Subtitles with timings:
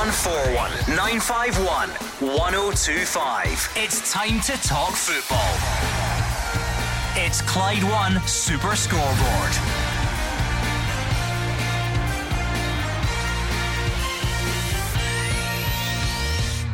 [0.00, 1.90] 0141 951
[2.34, 3.72] 1025.
[3.76, 5.52] It's time to talk football.
[7.22, 9.52] It's Clyde One Super Scoreboard.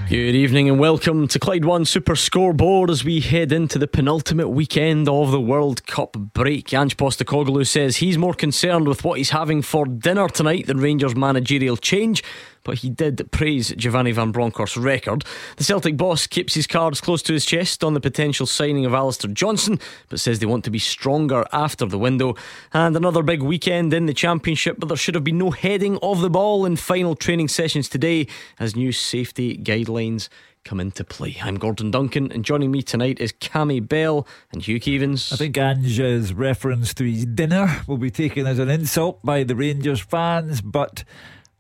[0.09, 4.51] Good evening and welcome to Clyde One Super Scoreboard as we head into the penultimate
[4.51, 6.73] weekend of the World Cup break.
[6.73, 11.17] Ange Postecoglou says he's more concerned with what he's having for dinner tonight than Rangers'
[11.17, 12.23] managerial change
[12.67, 15.25] but he did praise Giovanni Van Bronckhorst's record.
[15.57, 18.93] The Celtic boss keeps his cards close to his chest on the potential signing of
[18.93, 19.79] Alistair Johnston,
[20.09, 22.35] but says they want to be stronger after the window.
[22.73, 26.21] And another big weekend in the Championship, but there should have been no heading of
[26.21, 28.27] the ball in final training sessions today
[28.59, 30.29] as new safety guidelines
[30.65, 31.37] come into play.
[31.41, 35.33] I'm Gordon Duncan, and joining me tonight is Cammy Bell and Hugh Keevins.
[35.33, 39.55] I think Ange's reference to his dinner will be taken as an insult by the
[39.55, 41.05] Rangers fans, but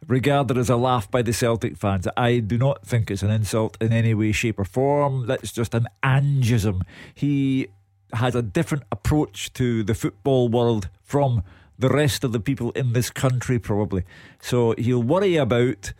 [0.06, 2.06] regarded as a laugh by the Celtic fans.
[2.16, 5.26] I do not think it's an insult in any way, shape, or form.
[5.26, 6.82] That's just an angism.
[7.14, 7.68] He
[8.12, 11.42] has a different approach to the football world from
[11.78, 14.04] the rest of the people in this country, probably.
[14.40, 15.92] So he'll worry about.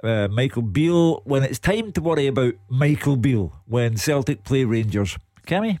[0.00, 5.18] Uh, Michael Beale when it's time to worry about Michael Beale when Celtic play Rangers.
[5.44, 5.80] Cammy?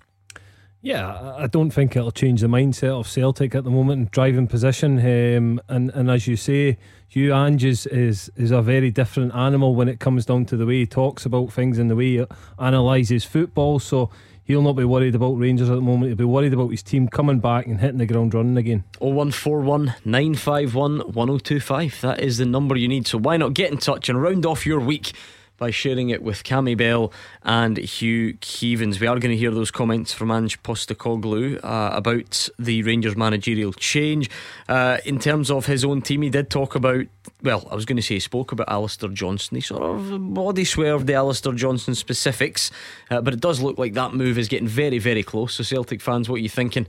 [0.80, 4.46] Yeah, I don't think it'll change the mindset of Celtic at the moment, in driving
[4.46, 4.98] position.
[4.98, 9.74] Um, and, and as you say, Hugh Ange is, is, is a very different animal
[9.74, 12.24] when it comes down to the way he talks about things and the way he
[12.60, 13.80] analyses football.
[13.80, 14.10] So
[14.44, 16.10] he'll not be worried about Rangers at the moment.
[16.10, 18.84] He'll be worried about his team coming back and hitting the ground running again.
[19.00, 22.00] 0141 951 1025.
[22.02, 23.08] That is the number you need.
[23.08, 25.12] So why not get in touch and round off your week?
[25.58, 29.00] By sharing it with Cammy Bell and Hugh Keevins.
[29.00, 33.72] We are going to hear those comments from Ange Postecoglou uh, about the Rangers managerial
[33.72, 34.30] change.
[34.68, 37.06] Uh, in terms of his own team, he did talk about,
[37.42, 39.56] well, I was going to say he spoke about Alistair Johnston.
[39.56, 42.70] He sort of body swerved the Alistair Johnston specifics,
[43.10, 45.54] uh, but it does look like that move is getting very, very close.
[45.54, 46.86] So, Celtic fans, what are you thinking?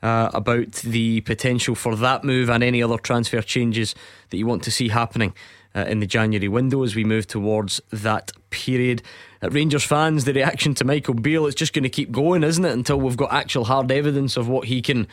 [0.00, 3.96] Uh, about the potential for that move and any other transfer changes
[4.30, 5.34] that you want to see happening
[5.74, 9.02] uh, in the January window as we move towards that period.
[9.42, 12.64] Uh, Rangers fans, the reaction to Michael Beale, it's just going to keep going, isn't
[12.64, 12.72] it?
[12.72, 15.06] Until we've got actual hard evidence of what he can,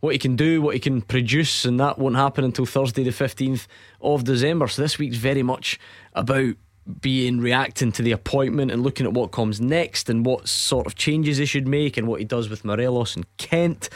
[0.00, 3.12] what he can do, what he can produce, and that won't happen until Thursday, the
[3.12, 3.68] fifteenth
[4.00, 4.68] of December.
[4.68, 5.78] So this week's very much
[6.14, 6.56] about
[7.00, 10.96] being reacting to the appointment and looking at what comes next and what sort of
[10.96, 13.88] changes he should make and what he does with Morelos and Kent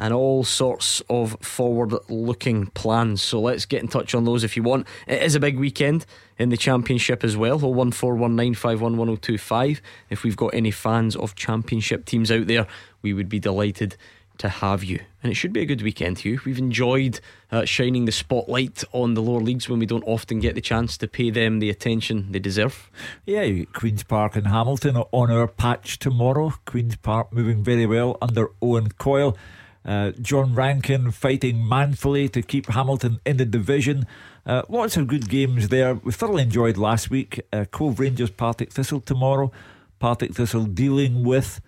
[0.00, 3.20] and all sorts of forward looking plans.
[3.20, 4.86] So let's get in touch on those if you want.
[5.06, 6.06] It is a big weekend
[6.38, 7.60] in the Championship as well.
[7.60, 9.82] 01419511025.
[10.08, 12.66] If we've got any fans of Championship teams out there,
[13.02, 13.98] we would be delighted
[14.38, 15.00] to have you.
[15.22, 16.40] And it should be a good weekend, Hugh.
[16.46, 17.20] We've enjoyed
[17.52, 20.96] uh, shining the spotlight on the lower leagues when we don't often get the chance
[20.96, 22.90] to pay them the attention they deserve.
[23.26, 26.54] Yeah, Queen's Park and Hamilton on our patch tomorrow.
[26.64, 29.36] Queen's Park moving very well under Owen Coyle.
[29.84, 34.06] Uh, John Rankin fighting manfully to keep Hamilton in the division.
[34.44, 35.94] Uh, lots of good games there.
[35.94, 37.40] We thoroughly enjoyed last week.
[37.52, 39.50] Uh, Cove Rangers, Partick Thistle tomorrow.
[39.98, 41.60] Partick Thistle dealing with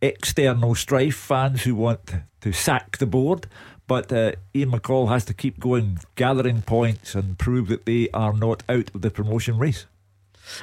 [0.00, 3.46] external strife, fans who want to sack the board.
[3.86, 8.32] But uh, Ian McCall has to keep going, gathering points and prove that they are
[8.32, 9.86] not out of the promotion race.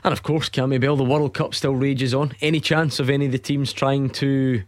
[0.03, 2.33] And of course, Cammy Bell, the World Cup still rages on.
[2.41, 4.63] Any chance of any of the teams trying to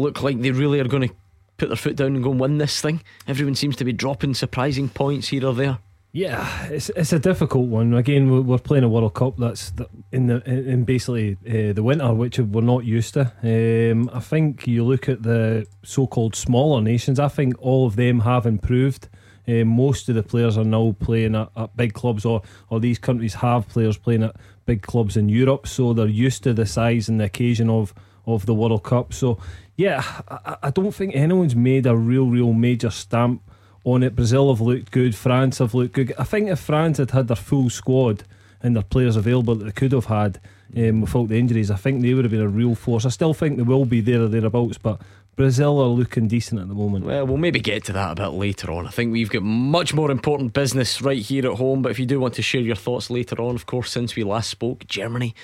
[0.00, 1.14] look like they really are going to
[1.56, 3.02] put their foot down and go and win this thing.
[3.28, 5.78] Everyone seems to be dropping surprising points here or there.
[6.12, 7.94] Yeah, it's it's a difficult one.
[7.94, 9.72] Again, we're playing a World Cup that's
[10.10, 13.32] in the in basically uh, the winter, which we're not used to.
[13.44, 17.20] Um, I think you look at the so-called smaller nations.
[17.20, 19.08] I think all of them have improved.
[19.46, 22.98] Uh, most of the players are now playing at, at, big clubs, or or these
[22.98, 24.34] countries have players playing at
[24.66, 27.94] big clubs in Europe, so they're used to the size and the occasion of
[28.26, 29.12] of the World Cup.
[29.12, 29.38] So
[29.80, 33.40] yeah, I, I don't think anyone's made a real, real major stamp
[33.82, 34.14] on it.
[34.14, 35.14] Brazil have looked good.
[35.14, 36.12] France have looked good.
[36.18, 38.24] I think if France had had their full squad
[38.62, 40.38] and their players available that they could have had
[40.76, 43.06] um, without the injuries, I think they would have been a real force.
[43.06, 45.00] I still think they will be there or thereabouts, but
[45.34, 47.06] Brazil are looking decent at the moment.
[47.06, 48.86] Well, we'll maybe get to that a bit later on.
[48.86, 51.80] I think we've got much more important business right here at home.
[51.80, 54.24] But if you do want to share your thoughts later on, of course, since we
[54.24, 55.34] last spoke, Germany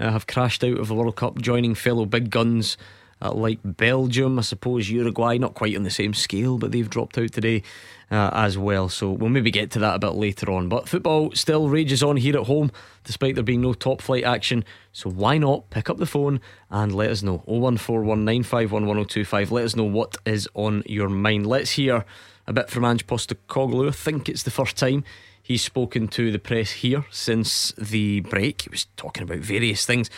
[0.00, 2.76] uh, have crashed out of the World Cup, joining fellow big guns
[3.24, 7.16] uh, like Belgium, I suppose Uruguay, not quite on the same scale, but they've dropped
[7.16, 7.62] out today
[8.10, 8.90] uh, as well.
[8.90, 10.68] So we'll maybe get to that a bit later on.
[10.68, 12.70] But football still rages on here at home,
[13.02, 14.62] despite there being no top flight action.
[14.92, 16.40] So why not pick up the phone
[16.70, 17.42] and let us know?
[17.48, 19.50] 01419511025.
[19.50, 21.46] Let us know what is on your mind.
[21.46, 22.04] Let's hear
[22.46, 23.88] a bit from Ange Postecoglou.
[23.88, 25.02] I think it's the first time
[25.44, 28.62] He's spoken to the press here since the break.
[28.62, 30.08] He was talking about various things.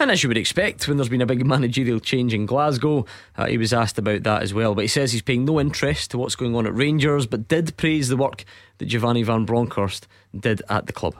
[0.00, 3.04] And as you would expect, when there's been a big managerial change in Glasgow,
[3.36, 4.74] uh, he was asked about that as well.
[4.74, 7.76] But he says he's paying no interest to what's going on at Rangers, but did
[7.76, 8.44] praise the work
[8.78, 10.06] that Giovanni Van Bronckhorst
[10.38, 11.16] did at the club.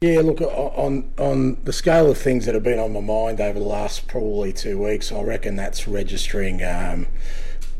[0.00, 3.58] Yeah, look, on on the scale of things that have been on my mind over
[3.58, 7.06] the last probably two weeks, I reckon that's registering um,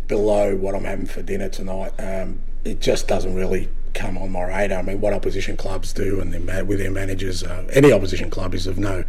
[0.06, 1.92] below what I'm having for dinner tonight.
[1.98, 4.80] Um, it just doesn't really come on my radar.
[4.80, 8.54] I mean, what opposition clubs do and their, with their managers, uh, any opposition club
[8.54, 9.04] is of no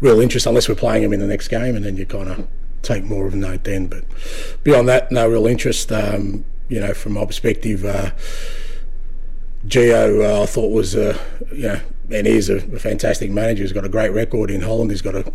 [0.00, 2.46] real interest unless we're playing them in the next game, and then you kind of
[2.82, 3.86] take more of a note then.
[3.86, 4.04] But
[4.62, 5.90] beyond that, no real interest.
[5.90, 8.10] Um, you know, from my perspective, uh,
[9.66, 11.18] Gio, uh, I thought was, uh,
[11.52, 11.80] you know,
[12.10, 13.62] and he's a, a, fantastic manager.
[13.62, 14.90] He's got a great record in Holland.
[14.90, 15.32] He's got a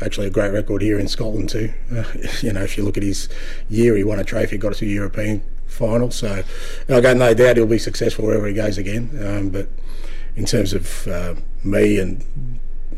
[0.00, 1.72] actually a great record here in Scotland too.
[1.90, 2.04] Uh,
[2.42, 3.28] you know, if you look at his
[3.68, 5.42] year, he won a trophy, got to European
[5.72, 6.10] final.
[6.10, 6.42] So
[6.88, 9.10] I got no doubt he'll be successful wherever he goes again.
[9.24, 9.68] Um, but
[10.36, 11.34] in terms of uh,
[11.64, 12.24] me and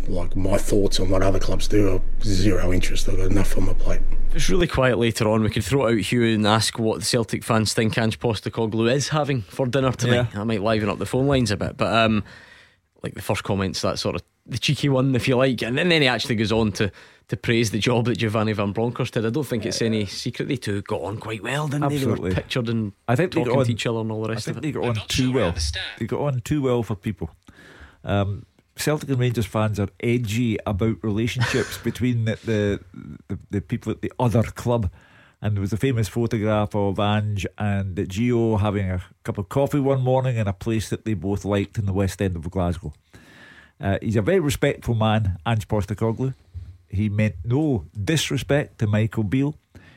[0.08, 3.08] like my thoughts on what other clubs do, I've zero interest.
[3.08, 4.00] I've got enough on my plate.
[4.34, 5.42] It's really quiet later on.
[5.42, 8.92] We could throw it out Hugh and ask what the Celtic fans think Ange Postecoglou
[8.92, 10.28] is having for dinner tonight.
[10.34, 10.40] Yeah.
[10.40, 12.24] I might liven up the phone lines a bit, but um,
[13.02, 15.88] like the first comments, that sort of the cheeky one, if you like, and then,
[15.88, 16.90] then he actually goes on to
[17.28, 19.24] to praise the job that Giovanni Van Bronckhorst did.
[19.24, 22.14] I don't think it's any secret they two got on quite well, didn't Absolutely.
[22.14, 22.34] they?
[22.34, 24.48] They were pictured and I think talking on, to each other and all the rest
[24.48, 24.66] I think of it.
[24.66, 25.54] They got on too well.
[25.98, 27.30] They got on too well for people.
[28.04, 28.44] Um,
[28.76, 32.80] Celtic and Rangers fans are edgy about relationships between the, the,
[33.28, 34.90] the the people at the other club.
[35.40, 39.78] And there was a famous photograph of Ange and Gio having a cup of coffee
[39.78, 42.94] one morning in a place that they both liked in the west end of Glasgow.
[43.78, 46.34] Uh, he's a very respectful man, Ange Postecoglou.
[46.94, 49.56] He meant no disrespect to Michael Beale.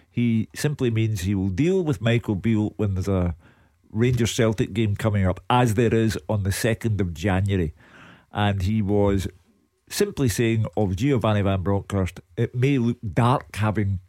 [0.09, 3.35] He simply means he will deal with Michael Beale when there's a
[3.91, 7.73] Rangers Celtic game coming up, as there is on the 2nd of January.
[8.31, 9.27] And he was
[9.89, 13.99] simply saying of Giovanni Van Bronckhorst, it may look dark having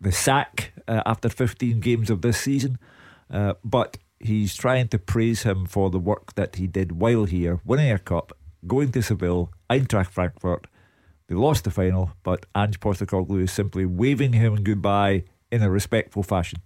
[0.00, 2.78] the sack uh, after 15 games of this season,
[3.30, 7.60] uh, but he's trying to praise him for the work that he did while here,
[7.64, 8.32] winning a cup,
[8.66, 10.66] going to Seville, Eintracht Frankfurt,
[11.28, 16.22] they lost the final, but Ange Postecoglou is simply waving him goodbye in a respectful
[16.22, 16.60] fashion.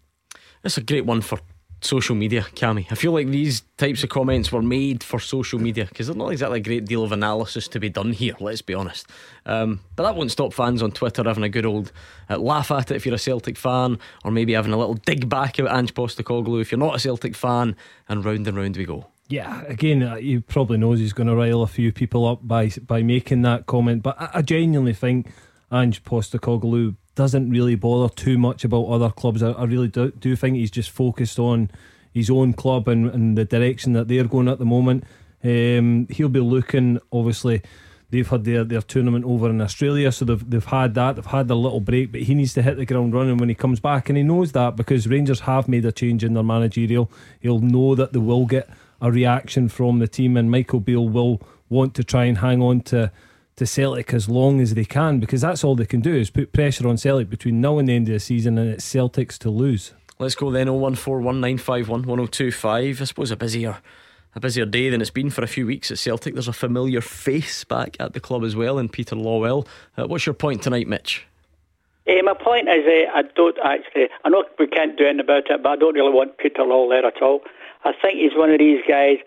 [0.63, 1.41] That's a great one for
[1.81, 2.87] social media, Cammy.
[2.91, 6.31] I feel like these types of comments were made for social media because there's not
[6.31, 9.09] exactly a great deal of analysis to be done here, let's be honest.
[9.47, 11.91] Um, but that won't stop fans on Twitter having a good old
[12.31, 15.29] uh, laugh at it if you're a Celtic fan, or maybe having a little dig
[15.29, 17.75] back at Ange Postecoglou if you're not a Celtic fan,
[18.09, 19.07] and round and round we go.
[19.33, 22.69] Yeah, again, uh, he probably knows he's going to rile a few people up by
[22.87, 24.03] by making that comment.
[24.03, 25.33] But I, genuinely think
[25.73, 29.43] Ange Postecoglou doesn't really bother too much about other clubs.
[29.43, 31.71] I, I really do, do, think he's just focused on
[32.13, 35.05] his own club and, and the direction that they're going at the moment.
[35.43, 37.63] Um, he'll be looking, obviously.
[38.11, 41.17] They've had their, their tournament over in Australia, so they've they've had that.
[41.17, 43.55] They've had their little break, but he needs to hit the ground running when he
[43.55, 47.11] comes back, and he knows that because Rangers have made a change in their managerial.
[47.41, 48.69] He'll know that they will get
[49.03, 52.81] a reaction from the team, and Michael Beale will want to try and hang on
[52.83, 53.13] to
[53.57, 56.55] to Celtic as long as they can because that's all they can do is put
[56.55, 59.51] pressure on Celtic between now and the end of the season, and it's Celtic's to
[59.51, 59.93] lose.
[60.19, 63.01] Let's go then 01419511025.
[63.01, 63.77] I suppose a busier
[64.35, 66.33] a busier day than it's been for a few weeks at Celtic.
[66.33, 69.67] There's a familiar face back at the club as well in Peter Lawwell.
[69.99, 71.27] Uh, what's your point tonight, Mitch?
[72.09, 74.09] Uh, my point is, uh, I don't actually.
[74.25, 76.89] I know we can't do anything about it, but I don't really want Peter Law
[76.89, 77.43] there at all.
[77.85, 79.19] I think he's one of these guys.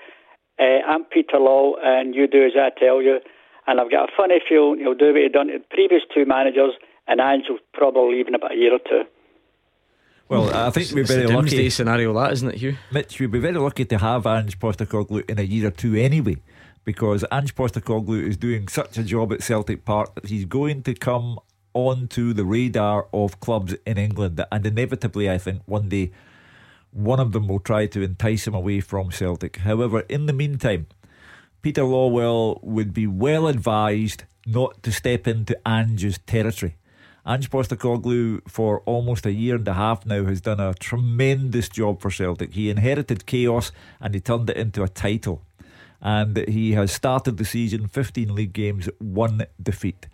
[0.60, 3.20] Uh, I'm Peter Law, and you do as I tell you.
[3.68, 6.26] And I've got a funny feeling he'll do what he done to the previous two
[6.26, 6.74] managers,
[7.08, 9.04] and Ange will probably leave in about a year or two.
[10.30, 11.70] Well, I think we're very lucky.
[11.70, 12.78] scenario, that isn't it, Hugh?
[12.92, 16.38] Mitch, we'd be very lucky to have Ange Postecoglou in a year or two anyway,
[16.84, 20.96] because Ange Postecoglou is doing such a job at Celtic Park that he's going to
[20.96, 21.40] come
[21.74, 26.12] onto the radar of clubs in England, and inevitably, I think one day
[26.96, 29.58] one of them will try to entice him away from Celtic.
[29.58, 30.88] However, in the meantime,
[31.62, 36.78] Peter Lawwell would be well advised not to step into Ange's territory.
[37.28, 42.00] Ange Postecoglou, for almost a year and a half now, has done a tremendous job
[42.00, 42.54] for Celtic.
[42.54, 45.42] He inherited chaos and he turned it into a title.
[46.00, 50.08] And he has started the season 15 league games, one defeat.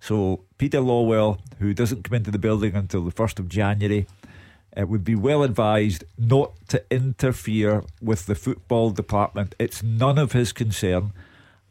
[0.00, 4.06] So, Peter Lawwell, who doesn't come into the building until the 1st of January,
[4.76, 9.54] it would be well advised not to interfere with the football department.
[9.58, 11.12] It's none of his concern,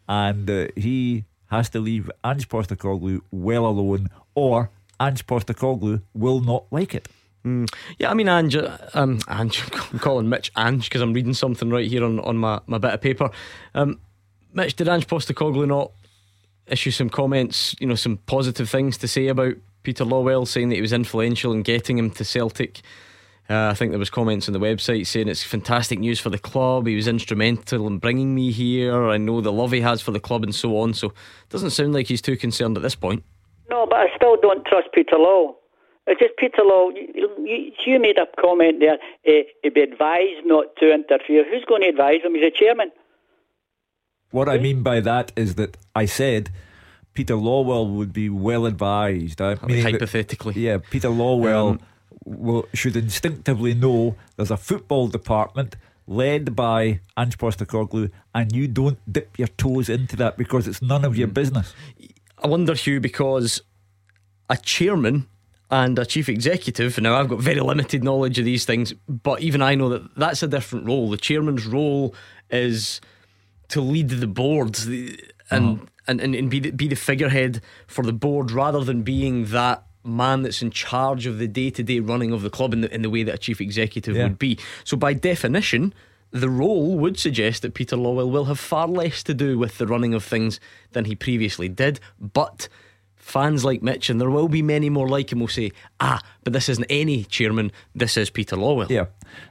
[0.09, 6.65] and uh, he has to leave Ange Postecoglou well alone, or Ange Postecoglou will not
[6.71, 7.07] like it.
[7.45, 7.71] Mm.
[7.99, 8.57] Yeah, I mean, Ange,
[8.95, 12.59] um, Ange, I'm calling Mitch Ange because I'm reading something right here on, on my,
[12.65, 13.29] my bit of paper.
[13.75, 13.99] Um,
[14.53, 15.91] Mitch, did Ange Postecoglou not
[16.67, 19.53] issue some comments, you know, some positive things to say about
[19.85, 22.81] Peter Lawwell, saying that he was influential in getting him to Celtic?
[23.47, 26.39] Uh, I think there was comments on the website saying it's fantastic news for the
[26.39, 26.87] club.
[26.87, 29.07] He was instrumental in bringing me here.
[29.07, 30.95] I know the love he has for the club and so on.
[30.95, 33.23] So it doesn't sound like he's too concerned at this point.
[33.69, 35.55] No, but I still don't trust Peter Law.
[36.07, 36.89] It's just Peter Law.
[36.89, 38.97] You, you, you made a comment there.
[39.27, 41.45] Uh, he'd be advised not to interfere.
[41.47, 42.33] Who's going to advise him?
[42.33, 42.91] He's a chairman.
[44.31, 46.49] What I mean by that is that I said
[47.15, 49.41] Peter Lawwell would be well advised.
[49.41, 51.79] I mean, hypothetically, that, yeah, Peter Lawwell um,
[52.25, 58.99] will, should instinctively know there's a football department led by Ange Postecoglou, and you don't
[59.11, 61.33] dip your toes into that because it's none of your hmm.
[61.33, 61.73] business.
[62.43, 63.61] I wonder, Hugh, because
[64.49, 65.27] a chairman
[65.71, 66.99] and a chief executive.
[66.99, 70.43] Now, I've got very limited knowledge of these things, but even I know that that's
[70.43, 71.09] a different role.
[71.09, 72.13] The chairman's role
[72.51, 73.01] is
[73.69, 74.77] to lead the board
[75.49, 75.85] and, uh-huh.
[76.07, 79.83] And, and, and be, the, be the figurehead for the board rather than being that
[80.03, 82.93] man that's in charge of the day to day running of the club in the,
[82.93, 84.23] in the way that a chief executive yeah.
[84.23, 84.57] would be.
[84.83, 85.93] So, by definition,
[86.31, 89.87] the role would suggest that Peter Lawwell will have far less to do with the
[89.87, 90.59] running of things
[90.91, 91.99] than he previously did.
[92.19, 92.67] But
[93.15, 96.53] fans like Mitch, and there will be many more like him, will say, ah, but
[96.53, 98.89] this isn't any chairman, this is Peter Lawwell.
[98.89, 99.05] Yeah.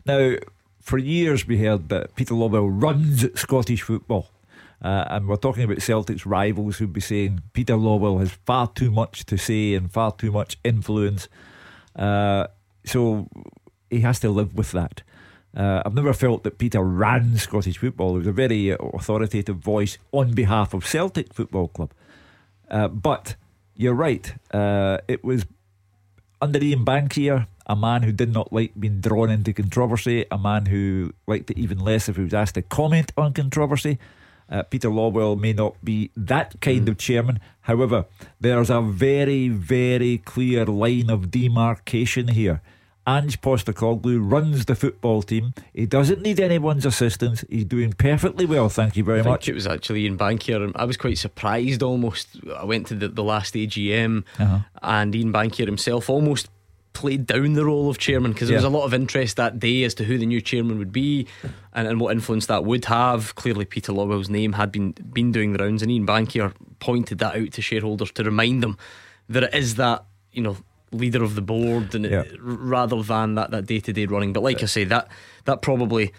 [0.06, 0.36] Now,
[0.80, 4.28] for years we heard that Peter Lawwell runs Scottish football.
[4.84, 8.90] Uh, and we're talking about Celtic's rivals who'd be saying Peter Lawwell has far too
[8.90, 11.26] much to say and far too much influence.
[11.96, 12.46] Uh,
[12.84, 13.26] so
[13.88, 15.02] he has to live with that.
[15.56, 18.12] Uh, I've never felt that Peter ran Scottish football.
[18.12, 21.92] He was a very authoritative voice on behalf of Celtic Football Club.
[22.70, 23.36] Uh, but
[23.74, 24.34] you're right.
[24.52, 25.46] Uh, it was
[26.42, 30.66] under Ian Bankier, a man who did not like being drawn into controversy, a man
[30.66, 33.98] who liked it even less if he was asked to comment on controversy.
[34.50, 36.90] Uh, Peter Lawwell may not be that kind mm.
[36.90, 37.40] of chairman.
[37.62, 38.06] However,
[38.40, 42.60] there's a very, very clear line of demarcation here.
[43.06, 45.52] Ange Postecoglou runs the football team.
[45.74, 47.44] He doesn't need anyone's assistance.
[47.50, 48.70] He's doing perfectly well.
[48.70, 49.46] Thank you very much.
[49.48, 50.72] It was actually Ian Bankier.
[50.74, 52.28] I was quite surprised almost.
[52.56, 54.60] I went to the, the last AGM uh-huh.
[54.82, 56.48] and Ian Bankier himself almost
[56.94, 58.64] played down the role of chairman because there yeah.
[58.64, 61.26] was a lot of interest that day as to who the new chairman would be
[61.74, 63.34] and, and what influence that would have.
[63.34, 67.36] Clearly, Peter Lawwell's name had been been doing the rounds, and Ian Bankier pointed that
[67.36, 68.78] out to shareholders to remind them
[69.28, 70.56] that it is that you know
[70.92, 72.20] leader of the board and yeah.
[72.20, 74.32] it, rather than that that day to day running.
[74.32, 75.08] But like I say, that
[75.44, 76.12] that probably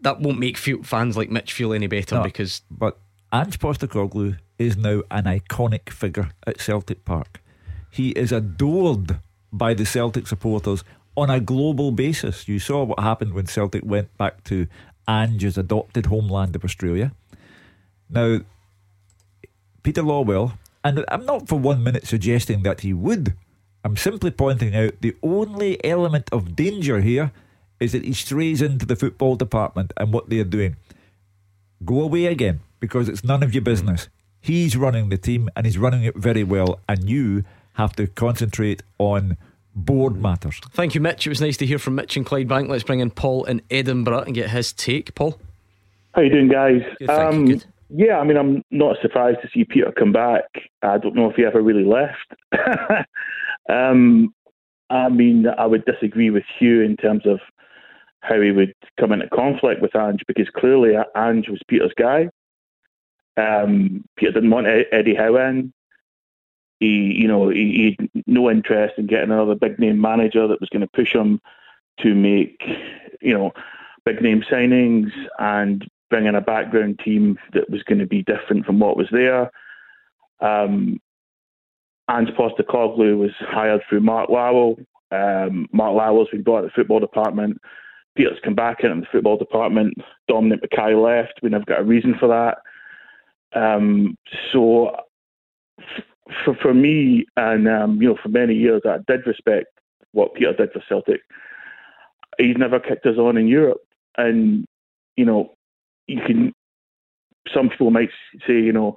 [0.00, 2.62] that won't make fans like Mitch feel any better no, because.
[2.70, 2.98] But
[3.32, 7.40] Ange Postecoglou is now an iconic figure at Celtic Park.
[7.90, 9.20] He is adored
[9.52, 10.84] by the Celtic supporters
[11.16, 12.48] on a global basis.
[12.48, 14.66] You saw what happened when Celtic went back to
[15.06, 17.12] Ange's adopted homeland of Australia.
[18.08, 18.40] Now,
[19.82, 23.34] Peter Lawwell, and I'm not for one minute suggesting that he would
[23.84, 27.32] I'm simply pointing out the only element of danger here
[27.80, 30.76] is that he strays into the football department and what they're doing.
[31.84, 34.08] Go away again because it's none of your business.
[34.40, 38.82] He's running the team and he's running it very well, and you have to concentrate
[38.98, 39.36] on
[39.74, 40.60] board matters.
[40.72, 41.26] Thank you, Mitch.
[41.26, 42.68] It was nice to hear from Mitch and Clyde Bank.
[42.68, 45.14] Let's bring in Paul in Edinburgh and get his take.
[45.14, 45.38] Paul,
[46.14, 46.82] how you doing, guys?
[46.98, 50.44] Good, um, you, yeah, I mean, I'm not surprised to see Peter come back.
[50.82, 53.06] I don't know if he ever really left.
[53.68, 54.34] Um,
[54.90, 57.40] I mean, I would disagree with Hugh in terms of
[58.20, 62.28] how he would come into conflict with Ange because clearly Ange was Peter's guy.
[63.36, 65.72] Um, Peter didn't want Eddie Howe in.
[66.82, 70.60] He, you know, he, he had no interest in getting another big name manager that
[70.60, 71.40] was going to push him
[72.00, 72.60] to make,
[73.20, 73.52] you know,
[74.04, 78.66] big name signings and bring in a background team that was going to be different
[78.66, 79.48] from what was there.
[80.40, 81.00] Um,
[82.10, 84.84] Ange Postecoglou was hired through Mark Lawwell.
[85.12, 87.60] Um, Mark Lawwell's been brought to the football department.
[88.16, 89.94] Peter's come back into the football department.
[90.26, 91.38] Dominic McKay left.
[91.44, 92.58] We never got a reason for that.
[93.56, 94.18] Um,
[94.52, 94.96] so
[96.44, 99.66] for for me, and um, you know, for many years, I did respect
[100.12, 101.20] what Peter did for Celtic.
[102.38, 103.82] He's never kicked us on in Europe,
[104.16, 104.64] and
[105.16, 105.54] you know,
[106.06, 106.52] you can.
[107.52, 108.10] Some people might
[108.46, 108.96] say, you know,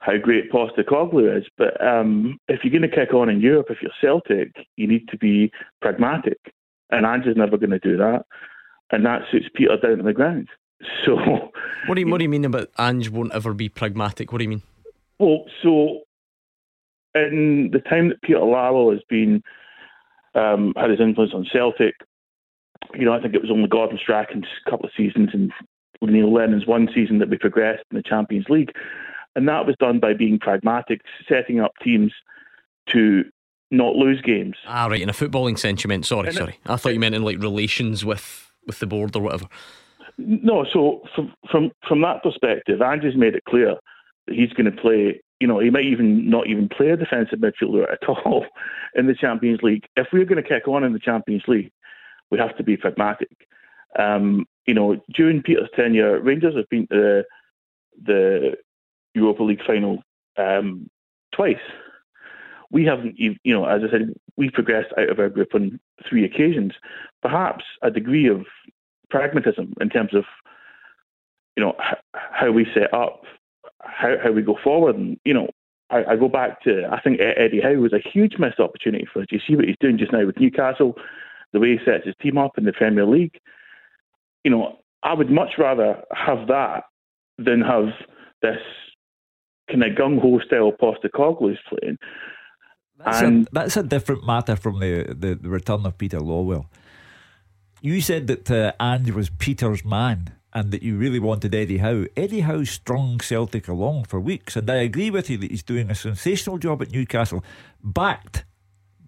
[0.00, 1.46] how great Postecoglou is.
[1.56, 5.08] But um, if you're going to kick on in Europe, if you're Celtic, you need
[5.08, 6.38] to be pragmatic.
[6.90, 8.24] And Ange's never going to do that.
[8.90, 10.48] And that suits Peter down to the ground.
[11.04, 11.16] So,
[11.86, 14.32] what do you what do you mean about Ange won't ever be pragmatic?
[14.32, 14.62] What do you mean?
[15.18, 16.00] Well, so
[17.14, 19.42] in the time that Peter Lawwell has been
[20.34, 21.94] um, had his influence on Celtic.
[22.94, 25.52] You know, I think it was only Gordon Strachan's couple of seasons and
[26.02, 28.72] Neil Lennon's one season that we progressed in the Champions League.
[29.36, 32.12] And that was done by being pragmatic, setting up teams
[32.88, 33.24] to
[33.70, 34.56] not lose games.
[34.66, 35.00] Ah, right.
[35.00, 36.06] In a footballing sense, you meant.
[36.06, 36.58] Sorry, and sorry.
[36.66, 39.46] I thought you meant in like relations with with the board or whatever.
[40.18, 40.64] No.
[40.72, 43.76] So from from from that perspective, Andrew's made it clear
[44.26, 45.20] that he's going to play.
[45.40, 48.46] You know, he might even not even play a defensive midfielder at all
[48.94, 49.86] in the Champions League.
[49.96, 51.72] If we're going to kick on in the Champions League,
[52.30, 53.48] we have to be pragmatic.
[53.98, 57.24] Um, you know, during Peter's tenure, Rangers have been to the,
[58.04, 58.56] the
[59.14, 60.02] Europa League final
[60.36, 60.88] um,
[61.34, 61.56] twice
[62.70, 66.24] we haven't, you know, as I said, we progressed out of our group on three
[66.24, 66.72] occasions.
[67.20, 68.46] Perhaps a degree of
[69.10, 70.24] pragmatism in terms of,
[71.56, 71.76] you know,
[72.14, 73.24] how we set up,
[73.82, 74.96] how, how we go forward.
[74.96, 75.48] And, you know,
[75.90, 79.22] I, I go back to, I think Eddie Howe was a huge missed opportunity for
[79.22, 79.28] us.
[79.30, 80.94] You see what he's doing just now with Newcastle,
[81.52, 83.38] the way he sets his team up in the Premier League.
[84.44, 86.84] You know, I would much rather have that
[87.38, 87.88] than have
[88.42, 88.58] this
[89.68, 91.98] kind of gung ho style Postecoglou's playing.
[92.98, 96.66] That's, and a, that's a different matter from the, the, the, return of Peter Lawwell.
[97.80, 102.06] You said that uh, Ange was Peter's man and that you really wanted Eddie Howe.
[102.16, 105.90] Eddie Howe strung Celtic along for weeks, and I agree with you that he's doing
[105.90, 107.44] a sensational job at Newcastle,
[107.82, 108.44] backed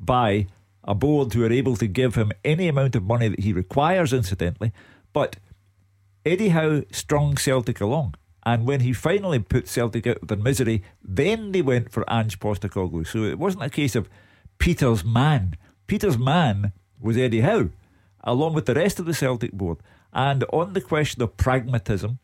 [0.01, 0.47] by
[0.85, 4.13] a board who are able to give him any amount of money that he requires,
[4.13, 4.73] incidentally.
[5.13, 5.37] But
[6.25, 8.15] Eddie Howe strung Celtic along.
[8.45, 12.41] And when he finally put Celtic out of their misery, then they went for Ange
[12.41, 13.07] Postecoglou.
[13.07, 14.09] So it wasn't a case of
[14.59, 15.57] Peter's man.
[15.87, 17.71] Peter's man was Eddie Howe,
[18.25, 19.79] along with the rest of the Celtic board.
[20.13, 22.19] And on the question of pragmatism,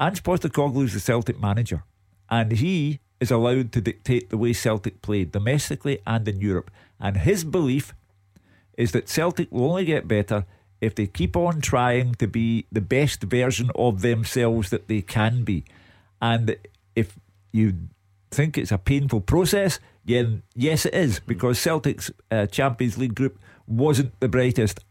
[0.00, 1.84] Ange Postecoglou is the Celtic manager,
[2.28, 6.70] and he is allowed to dictate the way Celtic play domestically and in Europe.
[7.00, 7.94] And his belief
[8.76, 10.46] is that Celtic will only get better
[10.80, 15.42] if they keep on trying to be the best version of themselves that they can
[15.42, 15.64] be.
[16.22, 16.56] And
[16.94, 17.18] if
[17.52, 17.74] you
[18.30, 23.38] think it's a painful process, then yes, it is, because Celtic's uh, Champions League group
[23.66, 24.84] wasn't the brightest,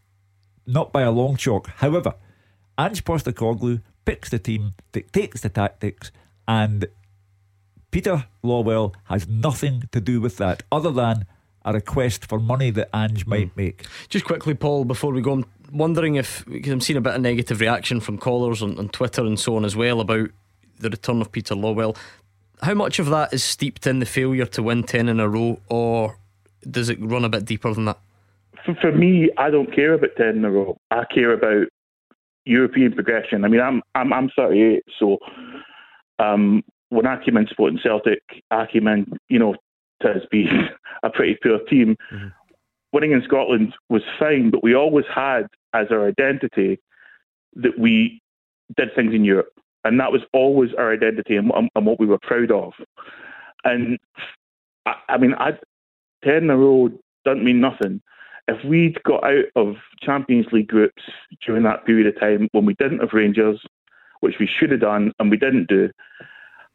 [0.68, 1.68] not by a long chalk.
[1.76, 2.14] However,
[2.78, 6.12] Ange Postecoglou picks the team, dictates the tactics,
[6.46, 6.86] and
[7.90, 11.24] Peter Lawwell has nothing to do with that other than
[11.64, 13.56] a request for money that Ange might mm.
[13.56, 13.86] make.
[14.08, 17.20] Just quickly, Paul, before we go, I'm wondering if because I'm seeing a bit of
[17.22, 20.30] negative reaction from callers on, on Twitter and so on as well about
[20.78, 21.96] the return of Peter Lawwell.
[22.62, 25.60] How much of that is steeped in the failure to win ten in a row,
[25.68, 26.18] or
[26.68, 27.98] does it run a bit deeper than that?
[28.64, 30.78] For, for me, I don't care about ten in a row.
[30.90, 31.68] I care about
[32.44, 33.44] European progression.
[33.44, 35.18] I mean, I'm I'm I'm 38, so
[36.18, 39.54] um, when I came in supporting Celtic, I came in, you know,
[40.02, 40.48] to be
[41.02, 41.96] a pretty poor team.
[42.12, 42.28] Mm-hmm.
[42.92, 46.80] Winning in Scotland was fine, but we always had as our identity
[47.54, 48.22] that we
[48.76, 49.52] did things in Europe.
[49.84, 52.72] And that was always our identity and, and what we were proud of.
[53.64, 53.98] And
[54.86, 55.52] I, I mean, I,
[56.24, 56.90] 10 in a row
[57.24, 58.00] doesn't mean nothing.
[58.48, 61.02] If we'd got out of Champions League groups
[61.46, 63.60] during that period of time when we didn't have Rangers,
[64.20, 65.90] which we should have done and we didn't do,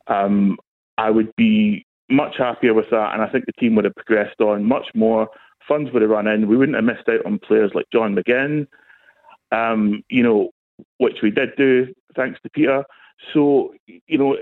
[0.07, 0.57] um,
[0.97, 4.39] I would be much happier with that, and I think the team would have progressed
[4.39, 5.27] on much more.
[5.67, 6.47] Funds would have run in.
[6.47, 8.67] We wouldn't have missed out on players like John McGinn,
[9.51, 10.51] um, you know,
[10.97, 12.83] which we did do thanks to Peter.
[13.33, 14.35] So, you know,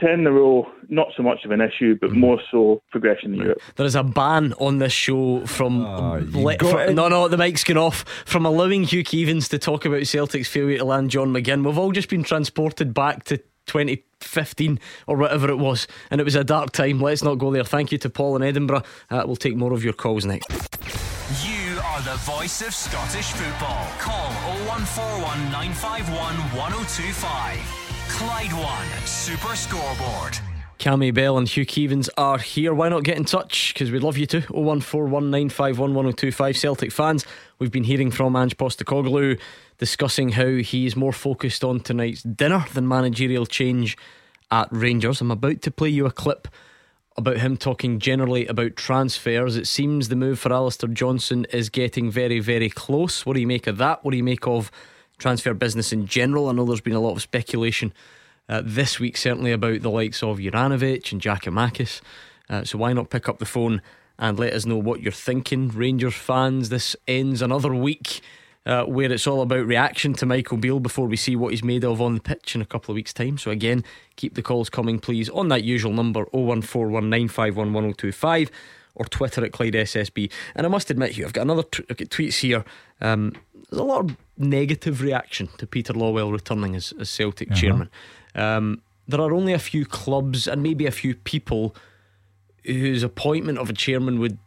[0.00, 2.20] 10 in a row, not so much of an issue, but mm-hmm.
[2.20, 3.60] more so progression in Europe.
[3.76, 5.84] There is a ban on this show from.
[5.84, 8.04] Oh, from no, no, the mic's gone off.
[8.24, 11.64] From allowing Hugh Keevins to talk about Celtic's failure to land John McGinn.
[11.64, 16.34] We've all just been transported back to 2015 or whatever it was, and it was
[16.34, 17.00] a dark time.
[17.00, 17.64] Let's not go there.
[17.64, 18.82] Thank you to Paul in Edinburgh.
[19.10, 20.48] Uh, we'll take more of your calls next.
[21.44, 23.86] You are the voice of Scottish football.
[23.98, 24.30] Call
[24.66, 27.87] 0141 951 1025.
[28.08, 30.38] Clyde One Super Scoreboard.
[30.78, 32.72] Cammy Bell and Hugh Keevins are here.
[32.72, 33.74] Why not get in touch?
[33.74, 34.40] Because we'd love you to.
[34.42, 37.26] 01419511025 Celtic fans.
[37.58, 39.38] We've been hearing from Ange Postecoglou
[39.78, 43.98] discussing how he's more focused on tonight's dinner than managerial change
[44.50, 45.20] at Rangers.
[45.20, 46.48] I'm about to play you a clip
[47.16, 49.56] about him talking generally about transfers.
[49.56, 53.26] It seems the move for Alistair Johnston is getting very, very close.
[53.26, 54.04] What do you make of that?
[54.04, 54.70] What do you make of
[55.18, 56.48] transfer business in general?
[56.48, 57.92] I know there's been a lot of speculation
[58.48, 62.00] uh, this week, certainly about the likes of Juranovic and Giakoumakis.
[62.48, 63.82] Uh, so why not pick up the phone
[64.18, 66.70] and let us know what you're thinking, Rangers fans?
[66.70, 68.20] This ends another week.
[68.66, 71.86] Uh, where it's all about reaction to Michael Beale before we see what he's made
[71.86, 73.38] of on the pitch in a couple of weeks' time.
[73.38, 73.82] So, again,
[74.16, 78.50] keep the calls coming, please, on that usual number 01419511025
[78.94, 80.30] or Twitter at Clyde SSB.
[80.54, 82.62] And I must admit, you, I've got another t- I've got tweets here.
[83.00, 83.32] Um,
[83.68, 87.60] there's a lot of negative reaction to Peter Lawwell returning as, as Celtic Uh-huh.
[87.60, 87.90] chairman.
[88.34, 91.74] Um, there are only a few clubs and maybe a few people
[92.64, 94.38] whose appointment of a chairman would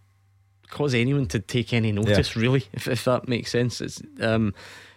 [0.69, 3.81] cause anyone to take any notice, really, if, if that makes sense.
[3.81, 4.53] It's, um,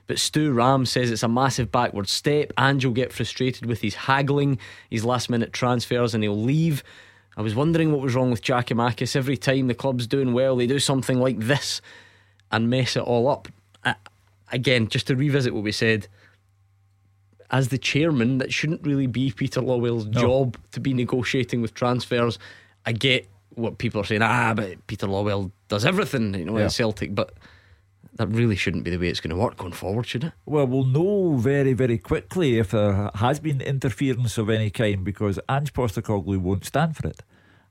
[0.07, 2.53] but Stu Ram says it's a massive backward step.
[2.59, 4.59] Ange will get frustrated with his haggling,
[4.91, 6.85] his last minute transfers, and he'll leave.
[7.37, 9.17] I was wondering what was wrong with Giakoumakis.
[9.17, 11.81] Every time the club's doing well, they do something like this
[12.53, 13.49] and mess it all up.
[14.53, 16.09] Again, just to revisit what we said,
[17.51, 22.39] as the chairman, that shouldn't really be Peter Lawwell's job to be negotiating with transfers.
[22.87, 26.65] I get what people are saying, ah, but Peter Lawwell does everything, you know, Yeah.
[26.65, 27.35] at Celtic, but
[28.17, 30.33] that really shouldn't be the way it's going to work going forward, should it?
[30.47, 35.39] Well, we'll know very, very quickly if there has been interference of any kind because
[35.49, 37.23] Ange Postecoglou won't stand for it.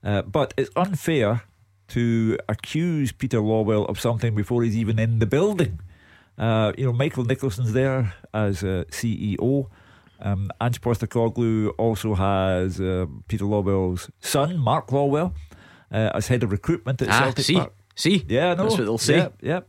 [0.04, 1.44] Uh, but it's unfair
[1.90, 5.80] to accuse Peter Lawwell of something before he's even in the building.
[6.38, 9.68] Uh, you know, Michael Nicholson's there as uh, CEO.
[10.20, 15.34] Um, Ange Postecoglou also has uh, Peter Lawwell's son, Mark Lawwell,
[15.92, 17.74] uh, as head of recruitment at Ah, Celtic see, Park.
[17.96, 18.64] see, Yeah, I know.
[18.64, 19.18] that's what they'll say.
[19.18, 19.60] Yeah, yeah.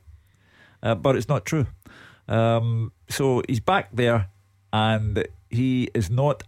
[0.83, 1.67] Uh, but it's not true.
[2.29, 4.29] Um, so he's back there,
[4.73, 6.43] and he is not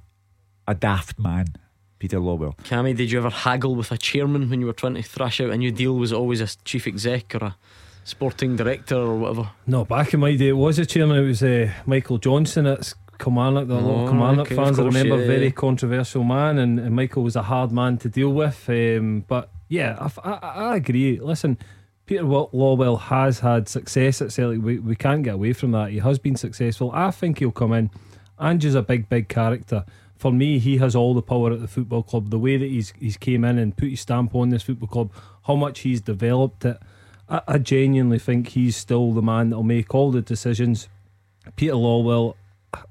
[0.68, 1.46] a daft man,
[1.98, 2.56] Peter Lawwell.
[2.58, 5.50] Cammy, did you ever haggle with a chairman when you were trying to thrash out
[5.50, 5.94] a new deal?
[5.96, 7.56] Was always a chief exec or a
[8.06, 9.50] sporting director or whatever?
[9.66, 11.18] No, back in my day, it was a chairman.
[11.18, 13.66] It was uh, Michael Johnston at Kilmarnock.
[13.68, 14.78] There were a lot Oh, of Kilmarnock okay, of fans.
[14.78, 18.32] I remember, yeah, very controversial man, and, and Michael was a hard man to deal
[18.32, 18.64] with.
[18.68, 20.38] Um, but yeah, I, I,
[20.72, 21.18] I agree.
[21.20, 21.58] Listen,
[22.06, 24.62] Peter Lawwell has had success at Celtic.
[24.62, 25.90] We, we can't get away from that.
[25.90, 26.90] He has been successful.
[26.94, 27.90] I think he'll come in.
[28.40, 29.84] Ange is a big, big character.
[30.16, 32.30] For me, he has all the power at the football club.
[32.30, 35.12] The way that he's he's came in and put his stamp on this football club,
[35.46, 36.78] how much he's developed it.
[37.28, 40.88] I, I genuinely think he's still the man that'll make all the decisions.
[41.56, 42.34] Peter Lawwell,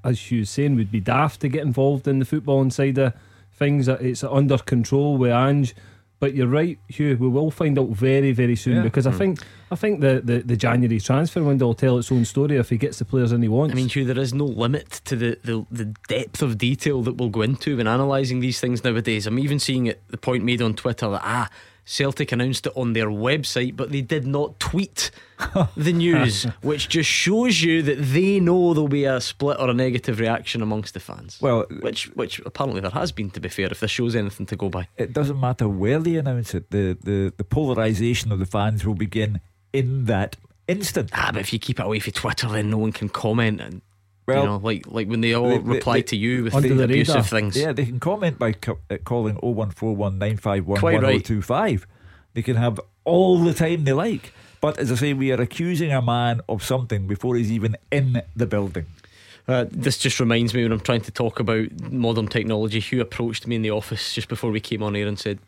[0.04, 3.12] as you were saying, would be daft to get involved in the football side of
[3.52, 3.88] things.
[3.88, 5.74] It's under control with Ange.
[6.18, 7.14] But you're right, Hugh.
[7.20, 8.82] We will find out very, very soon Yeah.
[8.82, 9.38] because I think
[9.70, 12.78] I think the, the, the January transfer window will tell its own story if he
[12.78, 13.72] gets the players in he wants.
[13.72, 17.16] I mean, Hugh, there is no limit to the, the, the depth of detail that
[17.18, 19.26] we'll go into when analysing these things nowadays.
[19.26, 21.50] I'm even seeing it, the point made on Twitter that, ah,
[21.86, 25.12] Celtic announced it on their website, but they did not tweet
[25.76, 29.74] the news, which just shows you that they know there'll be a split or a
[29.74, 31.38] negative reaction amongst the fans.
[31.40, 34.56] Well, which which apparently there has been, to be fair, if this shows anything to
[34.56, 34.88] go by.
[34.96, 36.70] it doesn't matter where they announce it.
[36.70, 39.40] The, the, the polarisation of the fans will begin
[39.72, 41.10] in that instant.
[41.14, 43.60] Ah, but if you keep it away from Twitter, then no one can comment.
[43.60, 43.82] And
[44.26, 46.82] Well, you know, like like when they all they- reply they- to you with the
[46.84, 47.22] abusive radar.
[47.28, 47.56] things.
[47.56, 50.94] Yeah, they can comment by co- uh, calling 0141 951 right.
[51.02, 51.86] 1025.
[52.34, 54.32] They can have all the time they like.
[54.60, 58.22] But as I say, we are accusing a man of something before he's even in
[58.34, 58.86] the building.
[59.46, 62.80] Uh, this just reminds me when I'm trying to talk about modern technology.
[62.80, 65.38] Hugh approached me in the office just before we came on air and said,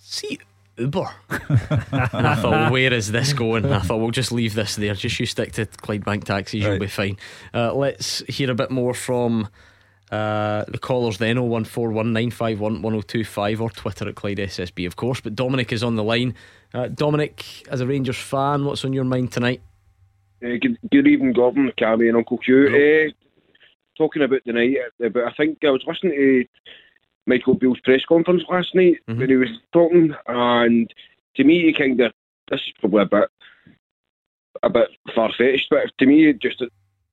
[0.00, 0.38] "See
[0.82, 4.54] Uber," and I thought, well, "Where is this going?" And I thought, "We'll just leave
[4.54, 4.94] this there.
[4.94, 7.16] Just you stick to Clydebank taxis, you'll be fine."
[7.54, 9.48] Uh, let's hear a bit more from.
[10.10, 15.22] Uh, the callers then 01419511025 or Twitter at Clyde SSB, of course.
[15.22, 16.34] But Dominic is on the line.
[16.74, 19.62] Uh, Dominic, as a Rangers fan, what's on your mind tonight?
[20.44, 22.68] Uh, good, good evening, Gordon, Cammy, and Uncle Hugh.
[22.68, 23.10] Uh,
[23.96, 26.44] talking about tonight, uh, but I think I was listening to
[27.26, 29.18] Michael Beale's press conference last night Mhm.
[29.18, 30.92] when he was talking, and
[31.36, 32.12] to me, he kind of
[32.50, 33.28] this is probably a bit
[34.62, 36.62] a bit far fetched, but to me, it just